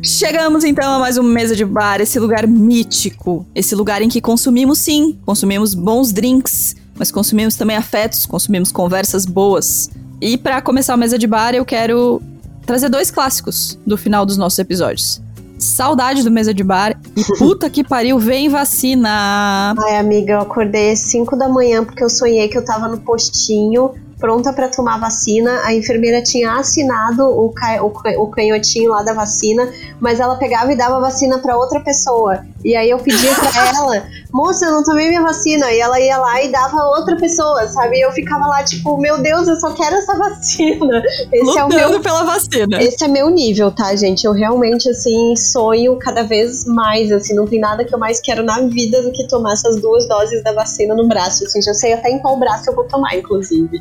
Chegamos 0.09 0.63
então 0.63 0.91
a 0.91 0.97
mais 0.97 1.17
uma 1.17 1.29
mesa 1.29 1.55
de 1.55 1.63
bar, 1.63 2.01
esse 2.01 2.19
lugar 2.19 2.47
mítico, 2.47 3.45
esse 3.53 3.75
lugar 3.75 4.01
em 4.01 4.09
que 4.09 4.19
consumimos 4.19 4.79
sim, 4.79 5.15
consumimos 5.23 5.75
bons 5.75 6.11
drinks, 6.11 6.75
mas 6.95 7.11
consumimos 7.11 7.55
também 7.55 7.77
afetos, 7.77 8.25
consumimos 8.25 8.71
conversas 8.71 9.23
boas. 9.23 9.87
E 10.19 10.35
para 10.35 10.63
começar 10.63 10.95
a 10.95 10.97
mesa 10.97 11.15
de 11.15 11.27
bar, 11.27 11.53
eu 11.53 11.63
quero 11.63 12.19
trazer 12.65 12.89
dois 12.89 13.11
clássicos 13.11 13.77
do 13.85 13.95
final 13.95 14.25
dos 14.25 14.35
nossos 14.35 14.57
episódios. 14.57 15.21
Saudade 15.59 16.23
do 16.23 16.31
mesa 16.31 16.55
de 16.55 16.63
bar 16.63 16.99
e 17.15 17.23
puta 17.37 17.69
que 17.69 17.83
pariu, 17.83 18.17
vem 18.17 18.49
vacina. 18.49 19.75
Ai, 19.77 19.97
amiga, 19.97 20.33
eu 20.33 20.39
acordei 20.39 20.91
às 20.91 20.99
5 21.01 21.35
da 21.37 21.47
manhã 21.47 21.85
porque 21.85 22.03
eu 22.03 22.09
sonhei 22.09 22.47
que 22.47 22.57
eu 22.57 22.65
tava 22.65 22.87
no 22.87 22.99
postinho, 23.01 23.91
pronta 24.19 24.51
pra 24.53 24.67
tomar 24.67 24.99
vacina. 24.99 25.61
A 25.63 25.73
enfermeira 25.73 26.21
tinha 26.21 26.53
assinado 26.53 27.23
o, 27.25 27.49
ca- 27.51 27.81
o, 27.83 27.89
ca- 27.89 28.19
o 28.19 28.27
canhotinho 28.27 28.91
lá 28.91 29.01
da 29.01 29.13
vacina, 29.13 29.71
mas 29.99 30.19
ela 30.19 30.35
pegava 30.35 30.71
e 30.71 30.75
dava 30.77 30.99
vacina 30.99 31.39
pra 31.39 31.57
outra 31.57 31.79
pessoa. 31.79 32.43
E 32.63 32.75
aí 32.75 32.89
eu 32.89 32.97
pedia 32.99 33.33
pra 33.33 33.49
ela 33.77 34.03
moça, 34.33 34.65
eu 34.65 34.71
não 34.71 34.83
tomei 34.83 35.07
minha 35.07 35.21
vacina. 35.21 35.71
E 35.71 35.79
ela 35.79 35.99
ia 35.99 36.17
lá 36.17 36.43
e 36.43 36.51
dava 36.51 36.83
outra 36.97 37.15
pessoa, 37.15 37.65
sabe? 37.67 37.97
E 37.97 38.01
eu 38.01 38.11
ficava 38.11 38.45
lá, 38.47 38.63
tipo, 38.63 38.97
meu 38.97 39.17
Deus, 39.21 39.47
eu 39.47 39.55
só 39.55 39.71
quero 39.73 39.95
essa 39.95 40.15
vacina. 40.19 41.01
Esse 41.31 41.43
Lutando 41.45 41.77
é 41.79 41.87
o 41.87 41.89
meu, 41.91 42.01
pela 42.01 42.23
vacina. 42.23 42.83
Esse 42.83 43.03
é 43.03 43.07
meu 43.07 43.29
nível, 43.29 43.71
tá, 43.71 43.95
gente? 43.95 44.25
Eu 44.25 44.33
realmente, 44.33 44.89
assim, 44.89 45.35
sonho 45.37 45.97
cada 45.97 46.23
vez 46.23 46.65
mais, 46.65 47.11
assim, 47.11 47.33
não 47.33 47.47
tem 47.47 47.59
nada 47.59 47.85
que 47.85 47.95
eu 47.95 47.99
mais 47.99 48.19
quero 48.19 48.43
na 48.43 48.59
vida 48.61 49.01
do 49.01 49.11
que 49.13 49.25
tomar 49.27 49.53
essas 49.53 49.81
duas 49.81 50.07
doses 50.07 50.43
da 50.43 50.51
vacina 50.51 50.93
no 50.93 51.07
braço, 51.07 51.45
assim, 51.45 51.61
já 51.61 51.73
sei 51.73 51.93
até 51.93 52.09
em 52.09 52.19
qual 52.19 52.37
braço 52.37 52.69
eu 52.69 52.75
vou 52.75 52.83
tomar, 52.83 53.15
inclusive. 53.15 53.79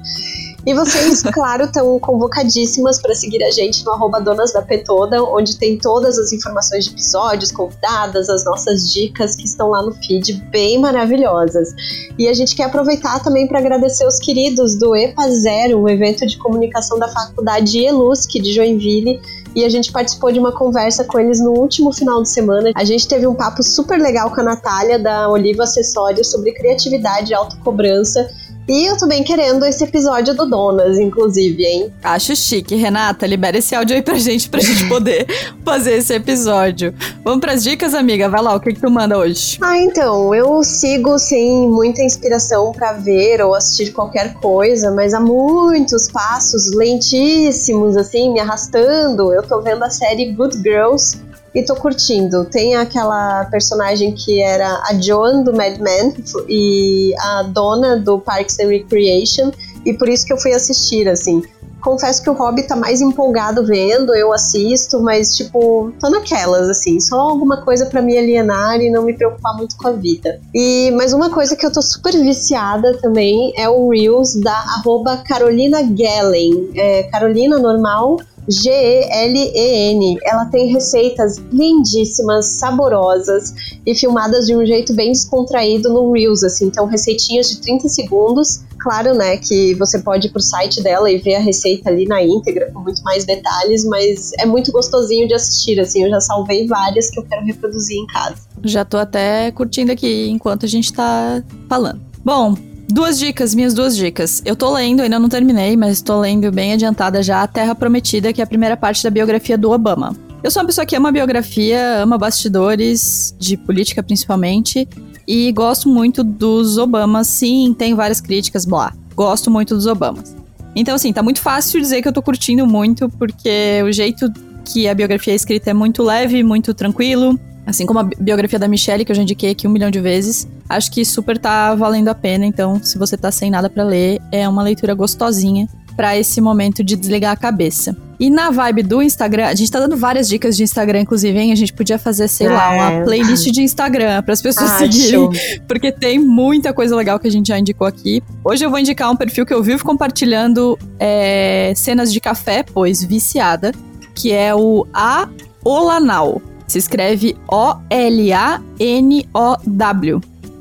E 0.66 0.74
vocês, 0.74 1.22
claro, 1.32 1.64
estão 1.64 1.98
convocadíssimas 1.98 3.00
para 3.00 3.14
seguir 3.14 3.42
a 3.42 3.50
gente 3.50 3.84
no 3.84 3.92
arroba 3.92 4.20
Donas 4.20 4.52
da 4.52 4.60
Petoda, 4.60 5.22
onde 5.22 5.56
tem 5.56 5.78
todas 5.78 6.18
as 6.18 6.32
informações 6.32 6.84
de 6.84 6.90
episódios, 6.90 7.50
convidadas, 7.50 8.28
as 8.28 8.44
nossas 8.44 8.92
dicas 8.92 9.34
que 9.34 9.44
estão 9.44 9.70
lá 9.70 9.82
no 9.82 9.92
feed, 9.92 10.34
bem 10.50 10.78
maravilhosas. 10.78 11.74
E 12.18 12.28
a 12.28 12.34
gente 12.34 12.54
quer 12.54 12.64
aproveitar 12.64 13.22
também 13.22 13.46
para 13.46 13.60
agradecer 13.60 14.06
os 14.06 14.18
queridos 14.18 14.78
do 14.78 14.94
EPA 14.94 15.30
Zero, 15.30 15.80
um 15.80 15.88
evento 15.88 16.26
de 16.26 16.36
comunicação 16.36 16.98
da 16.98 17.08
Faculdade 17.08 17.78
ELUSC 17.78 18.40
de 18.40 18.52
Joinville, 18.52 19.20
e 19.54 19.64
a 19.64 19.68
gente 19.68 19.90
participou 19.90 20.30
de 20.30 20.38
uma 20.38 20.52
conversa 20.52 21.04
com 21.04 21.18
eles 21.18 21.40
no 21.40 21.52
último 21.52 21.92
final 21.92 22.22
de 22.22 22.28
semana. 22.28 22.70
A 22.74 22.84
gente 22.84 23.08
teve 23.08 23.26
um 23.26 23.34
papo 23.34 23.62
super 23.62 23.98
legal 23.98 24.30
com 24.30 24.40
a 24.40 24.44
Natália 24.44 24.98
da 24.98 25.28
Oliva 25.28 25.64
Acessórios 25.64 26.30
sobre 26.30 26.52
criatividade 26.52 27.32
e 27.32 27.34
autocobrança 27.34 28.28
e 28.68 28.84
eu 28.84 28.96
tô 28.98 29.06
bem 29.06 29.24
querendo 29.24 29.64
esse 29.64 29.82
episódio 29.82 30.34
do 30.34 30.44
Donas, 30.44 30.98
inclusive, 30.98 31.64
hein? 31.64 31.92
Acho 32.02 32.36
chique. 32.36 32.74
Renata, 32.74 33.26
libera 33.26 33.56
esse 33.56 33.74
áudio 33.74 33.96
aí 33.96 34.02
pra 34.02 34.18
gente, 34.18 34.48
pra 34.48 34.60
gente 34.60 34.86
poder 34.90 35.26
fazer 35.64 35.94
esse 35.94 36.12
episódio. 36.12 36.94
Vamos 37.24 37.40
pras 37.40 37.62
dicas, 37.64 37.94
amiga? 37.94 38.28
Vai 38.28 38.42
lá, 38.42 38.54
o 38.54 38.60
que, 38.60 38.74
que 38.74 38.80
tu 38.80 38.90
manda 38.90 39.16
hoje? 39.16 39.58
Ah, 39.62 39.78
então, 39.78 40.34
eu 40.34 40.62
sigo 40.62 41.18
sem 41.18 41.68
muita 41.68 42.02
inspiração 42.02 42.72
para 42.72 42.92
ver 42.92 43.40
ou 43.40 43.54
assistir 43.54 43.92
qualquer 43.92 44.34
coisa, 44.34 44.90
mas 44.90 45.14
há 45.14 45.20
muitos 45.20 46.08
passos 46.10 46.70
lentíssimos, 46.74 47.96
assim, 47.96 48.32
me 48.32 48.40
arrastando. 48.40 49.32
Eu 49.32 49.42
tô 49.42 49.62
vendo 49.62 49.82
a 49.82 49.90
série 49.90 50.32
Good 50.32 50.58
Girls 50.58 51.27
e 51.55 51.62
tô 51.62 51.74
curtindo. 51.74 52.44
Tem 52.44 52.76
aquela 52.76 53.44
personagem 53.46 54.12
que 54.12 54.40
era 54.40 54.82
a 54.88 54.94
Joan 55.01 55.42
do 55.42 55.53
Mad 55.53 55.78
Men 55.78 56.14
e 56.49 57.14
a 57.18 57.42
dona 57.44 57.96
do 57.96 58.18
Parks 58.18 58.59
and 58.61 58.68
Recreation, 58.68 59.51
e 59.84 59.92
por 59.92 60.09
isso 60.09 60.26
que 60.26 60.32
eu 60.32 60.38
fui 60.38 60.53
assistir, 60.53 61.09
assim. 61.09 61.42
Confesso 61.80 62.22
que 62.22 62.28
o 62.28 62.32
Hobby 62.32 62.64
tá 62.64 62.74
mais 62.74 63.01
empolgado 63.01 63.64
vendo, 63.64 64.14
eu 64.14 64.32
assisto, 64.32 65.01
mas 65.01 65.36
tipo, 65.36 65.92
tô 66.01 66.11
naquelas, 66.11 66.68
assim, 66.68 66.99
só 66.99 67.20
alguma 67.20 67.59
coisa 67.59 67.86
para 67.86 68.03
me 68.03 68.18
alienar 68.18 68.80
e 68.80 68.90
não 68.90 69.05
me 69.05 69.14
preocupar 69.14 69.57
muito 69.57 69.76
com 69.76 69.86
a 69.86 69.92
vida. 69.92 70.40
E 70.53 70.90
mais 70.90 71.12
uma 71.12 71.30
coisa 71.30 71.55
que 71.55 71.64
eu 71.64 71.72
tô 71.72 71.80
super 71.80 72.12
viciada 72.12 72.99
também 72.99 73.53
é 73.57 73.68
o 73.68 73.88
Reels 73.90 74.34
da 74.34 74.53
arroba 74.53 75.18
Carolina 75.18 75.78
Gellen. 75.96 76.68
É, 76.74 77.05
Carolina 77.05 77.59
normal 77.59 78.18
G-E-L-E-N. 78.49 80.18
Ela 80.24 80.46
tem 80.46 80.72
receitas 80.72 81.36
lindíssimas, 81.53 82.46
saborosas 82.46 83.53
e 83.84 83.94
filmadas 83.94 84.46
de 84.46 84.57
um 84.57 84.64
jeito 84.64 84.94
bem 84.94 85.12
descontraído 85.12 85.88
no 85.92 86.12
Reels, 86.12 86.42
assim. 86.42 86.66
Então, 86.66 86.86
receitinhas 86.86 87.51
de 87.51 87.61
30 87.61 87.88
segundos. 87.88 88.61
Claro, 88.78 89.12
né, 89.12 89.36
que 89.36 89.74
você 89.74 89.99
pode 89.99 90.28
ir 90.28 90.30
pro 90.30 90.40
site 90.40 90.80
dela 90.80 91.11
e 91.11 91.18
ver 91.18 91.34
a 91.34 91.40
receita 91.40 91.90
ali 91.90 92.07
na 92.07 92.22
íntegra, 92.22 92.70
com 92.72 92.78
muito 92.80 93.03
mais 93.03 93.24
detalhes, 93.24 93.84
mas 93.84 94.30
é 94.38 94.46
muito 94.46 94.70
gostosinho 94.70 95.26
de 95.26 95.34
assistir, 95.34 95.80
assim. 95.80 96.05
Eu 96.05 96.11
já 96.11 96.20
salvei 96.20 96.66
várias 96.66 97.11
que 97.11 97.18
eu 97.18 97.24
quero 97.24 97.44
reproduzir 97.44 97.99
em 97.99 98.07
casa. 98.07 98.36
Já 98.64 98.84
tô 98.84 98.96
até 98.96 99.51
curtindo 99.51 99.90
aqui 99.90 100.28
enquanto 100.30 100.64
a 100.64 100.68
gente 100.68 100.92
tá 100.92 101.42
falando. 101.68 102.01
Bom, 102.24 102.57
Duas 102.91 103.18
dicas, 103.18 103.55
minhas 103.55 103.74
duas 103.74 103.95
dicas. 103.95 104.41
Eu 104.47 104.57
tô 104.57 104.72
lendo, 104.72 105.03
ainda 105.03 105.18
não 105.18 105.28
terminei, 105.28 105.76
mas 105.76 106.01
tô 106.01 106.18
lendo 106.20 106.51
bem 106.51 106.72
adiantada 106.72 107.22
já 107.22 107.43
A 107.43 107.47
Terra 107.47 107.74
Prometida, 107.74 108.32
que 108.32 108.41
é 108.41 108.45
a 108.45 108.47
primeira 108.47 108.78
parte 108.78 109.03
da 109.03 109.11
biografia 109.11 109.59
do 109.59 109.70
Obama. 109.70 110.16
Eu 110.43 110.51
sou 110.51 110.62
uma 110.62 110.66
pessoa 110.66 110.86
que 110.86 110.97
ama 110.97 111.12
biografia, 111.12 112.01
ama 112.03 112.16
bastidores, 112.16 113.36
de 113.39 113.59
política 113.59 114.03
principalmente, 114.03 114.89
e 115.26 115.53
gosto 115.53 115.86
muito 115.89 116.24
dos 116.24 116.78
Obamas. 116.78 117.26
Sim, 117.26 117.74
tem 117.76 117.95
várias 117.95 118.22
críticas, 118.22 118.64
blá. 118.64 118.95
Gosto 119.14 119.51
muito 119.51 119.74
dos 119.74 119.86
Obamas. 119.86 120.34
Então, 120.74 120.95
assim, 120.95 121.12
tá 121.12 121.22
muito 121.22 121.43
fácil 121.43 121.80
dizer 121.80 122.01
que 122.01 122.09
eu 122.09 122.12
tô 122.12 122.22
curtindo 122.22 122.66
muito, 122.66 123.09
porque 123.11 123.82
o 123.84 123.93
jeito 123.93 124.32
que 124.64 124.89
a 124.89 124.95
biografia 124.95 125.34
é 125.34 125.36
escrita 125.36 125.70
é 125.70 125.74
muito 125.74 126.03
leve, 126.03 126.43
muito 126.43 126.72
tranquilo. 126.72 127.39
Assim 127.68 127.84
como 127.84 127.98
a 127.98 128.02
biografia 128.02 128.58
da 128.58 128.66
Michelle, 128.66 129.04
que 129.04 129.12
eu 129.12 129.16
já 129.16 129.20
indiquei 129.20 129.50
aqui 129.50 129.68
um 129.68 129.70
milhão 129.70 129.90
de 129.90 130.00
vezes. 130.00 130.48
Acho 130.66 130.90
que 130.90 131.04
super 131.04 131.36
tá 131.36 131.74
valendo 131.74 132.08
a 132.08 132.14
pena. 132.14 132.46
Então, 132.46 132.82
se 132.82 132.96
você 132.96 133.14
tá 133.14 133.30
sem 133.30 133.50
nada 133.50 133.68
para 133.68 133.84
ler, 133.84 134.22
é 134.32 134.48
uma 134.48 134.62
leitura 134.62 134.94
gostosinha 134.94 135.68
para 135.94 136.16
esse 136.16 136.40
momento 136.40 136.82
de 136.82 136.96
desligar 136.96 137.32
a 137.32 137.36
cabeça. 137.36 137.94
E 138.18 138.30
na 138.30 138.50
vibe 138.50 138.84
do 138.84 139.02
Instagram, 139.02 139.44
a 139.44 139.54
gente 139.54 139.70
tá 139.70 139.80
dando 139.80 139.98
várias 139.98 140.26
dicas 140.26 140.56
de 140.56 140.62
Instagram, 140.62 141.00
inclusive, 141.00 141.38
hein? 141.38 141.52
A 141.52 141.54
gente 141.54 141.74
podia 141.74 141.98
fazer, 141.98 142.26
sei 142.26 142.46
é. 142.46 142.50
lá, 142.50 142.70
uma 142.70 142.92
é. 142.92 143.04
playlist 143.04 143.50
de 143.50 143.60
Instagram 143.60 144.22
para 144.22 144.32
as 144.32 144.40
pessoas 144.40 144.70
Acho. 144.70 144.90
seguirem, 144.90 145.28
porque 145.68 145.92
tem 145.92 146.18
muita 146.18 146.72
coisa 146.72 146.96
legal 146.96 147.18
que 147.18 147.28
a 147.28 147.30
gente 147.30 147.48
já 147.48 147.58
indicou 147.58 147.86
aqui. 147.86 148.22
Hoje 148.42 148.64
eu 148.64 148.70
vou 148.70 148.78
indicar 148.78 149.10
um 149.10 149.16
perfil 149.16 149.44
que 149.44 149.52
eu 149.52 149.62
vivo 149.62 149.84
compartilhando 149.84 150.78
é, 150.98 151.74
cenas 151.76 152.10
de 152.10 152.18
café, 152.18 152.62
pois 152.62 153.04
viciada, 153.04 153.72
que 154.14 154.32
é 154.32 154.54
o 154.54 154.86
A 154.94 155.28
Olanal. 155.62 156.40
Se 156.68 156.78
escreve 156.78 157.34
O-L-A-N-O-W. 157.48 158.20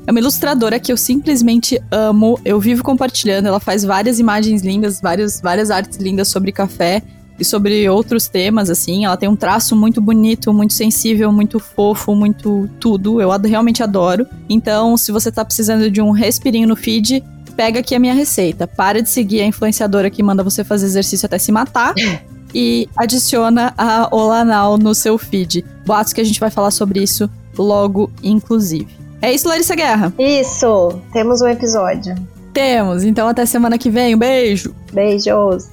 É 0.06 0.10
uma 0.10 0.20
ilustradora 0.20 0.80
que 0.80 0.90
eu 0.90 0.96
simplesmente 0.96 1.78
amo. 1.90 2.40
Eu 2.42 2.58
vivo 2.58 2.82
compartilhando. 2.82 3.46
Ela 3.46 3.60
faz 3.60 3.84
várias 3.84 4.18
imagens 4.18 4.62
lindas, 4.62 5.02
várias, 5.02 5.38
várias 5.38 5.70
artes 5.70 5.98
lindas 5.98 6.28
sobre 6.28 6.50
café 6.50 7.02
e 7.38 7.44
sobre 7.44 7.86
outros 7.90 8.26
temas, 8.26 8.70
assim. 8.70 9.04
Ela 9.04 9.18
tem 9.18 9.28
um 9.28 9.36
traço 9.36 9.76
muito 9.76 10.00
bonito, 10.00 10.50
muito 10.50 10.72
sensível, 10.72 11.30
muito 11.30 11.60
fofo, 11.60 12.16
muito 12.16 12.70
tudo. 12.80 13.20
Eu 13.20 13.28
realmente 13.42 13.82
adoro. 13.82 14.26
Então, 14.48 14.96
se 14.96 15.12
você 15.12 15.30
tá 15.30 15.44
precisando 15.44 15.90
de 15.90 16.00
um 16.00 16.10
respirinho 16.10 16.66
no 16.66 16.74
feed, 16.74 17.22
pega 17.54 17.80
aqui 17.80 17.94
a 17.94 17.98
minha 17.98 18.14
receita. 18.14 18.66
Para 18.66 19.02
de 19.02 19.10
seguir 19.10 19.42
a 19.42 19.44
influenciadora 19.44 20.08
que 20.08 20.22
manda 20.22 20.42
você 20.42 20.64
fazer 20.64 20.86
exercício 20.86 21.26
até 21.26 21.36
se 21.38 21.52
matar. 21.52 21.92
e 22.54 22.88
adiciona 22.96 23.74
a 23.76 24.08
Olanal 24.10 24.78
no 24.78 24.94
seu 24.94 25.18
feed. 25.18 25.64
Boatos 25.88 26.12
que 26.12 26.20
a 26.20 26.24
gente 26.24 26.38
vai 26.38 26.50
falar 26.50 26.70
sobre 26.70 27.02
isso 27.02 27.30
logo, 27.56 28.10
inclusive. 28.22 28.88
É 29.22 29.32
isso, 29.32 29.48
Larissa 29.48 29.74
Guerra? 29.74 30.12
Isso, 30.18 31.00
temos 31.14 31.40
um 31.40 31.48
episódio. 31.48 32.14
Temos, 32.52 33.04
então 33.04 33.26
até 33.26 33.46
semana 33.46 33.78
que 33.78 33.88
vem. 33.88 34.14
Um 34.14 34.18
beijo. 34.18 34.74
Beijos. 34.92 35.70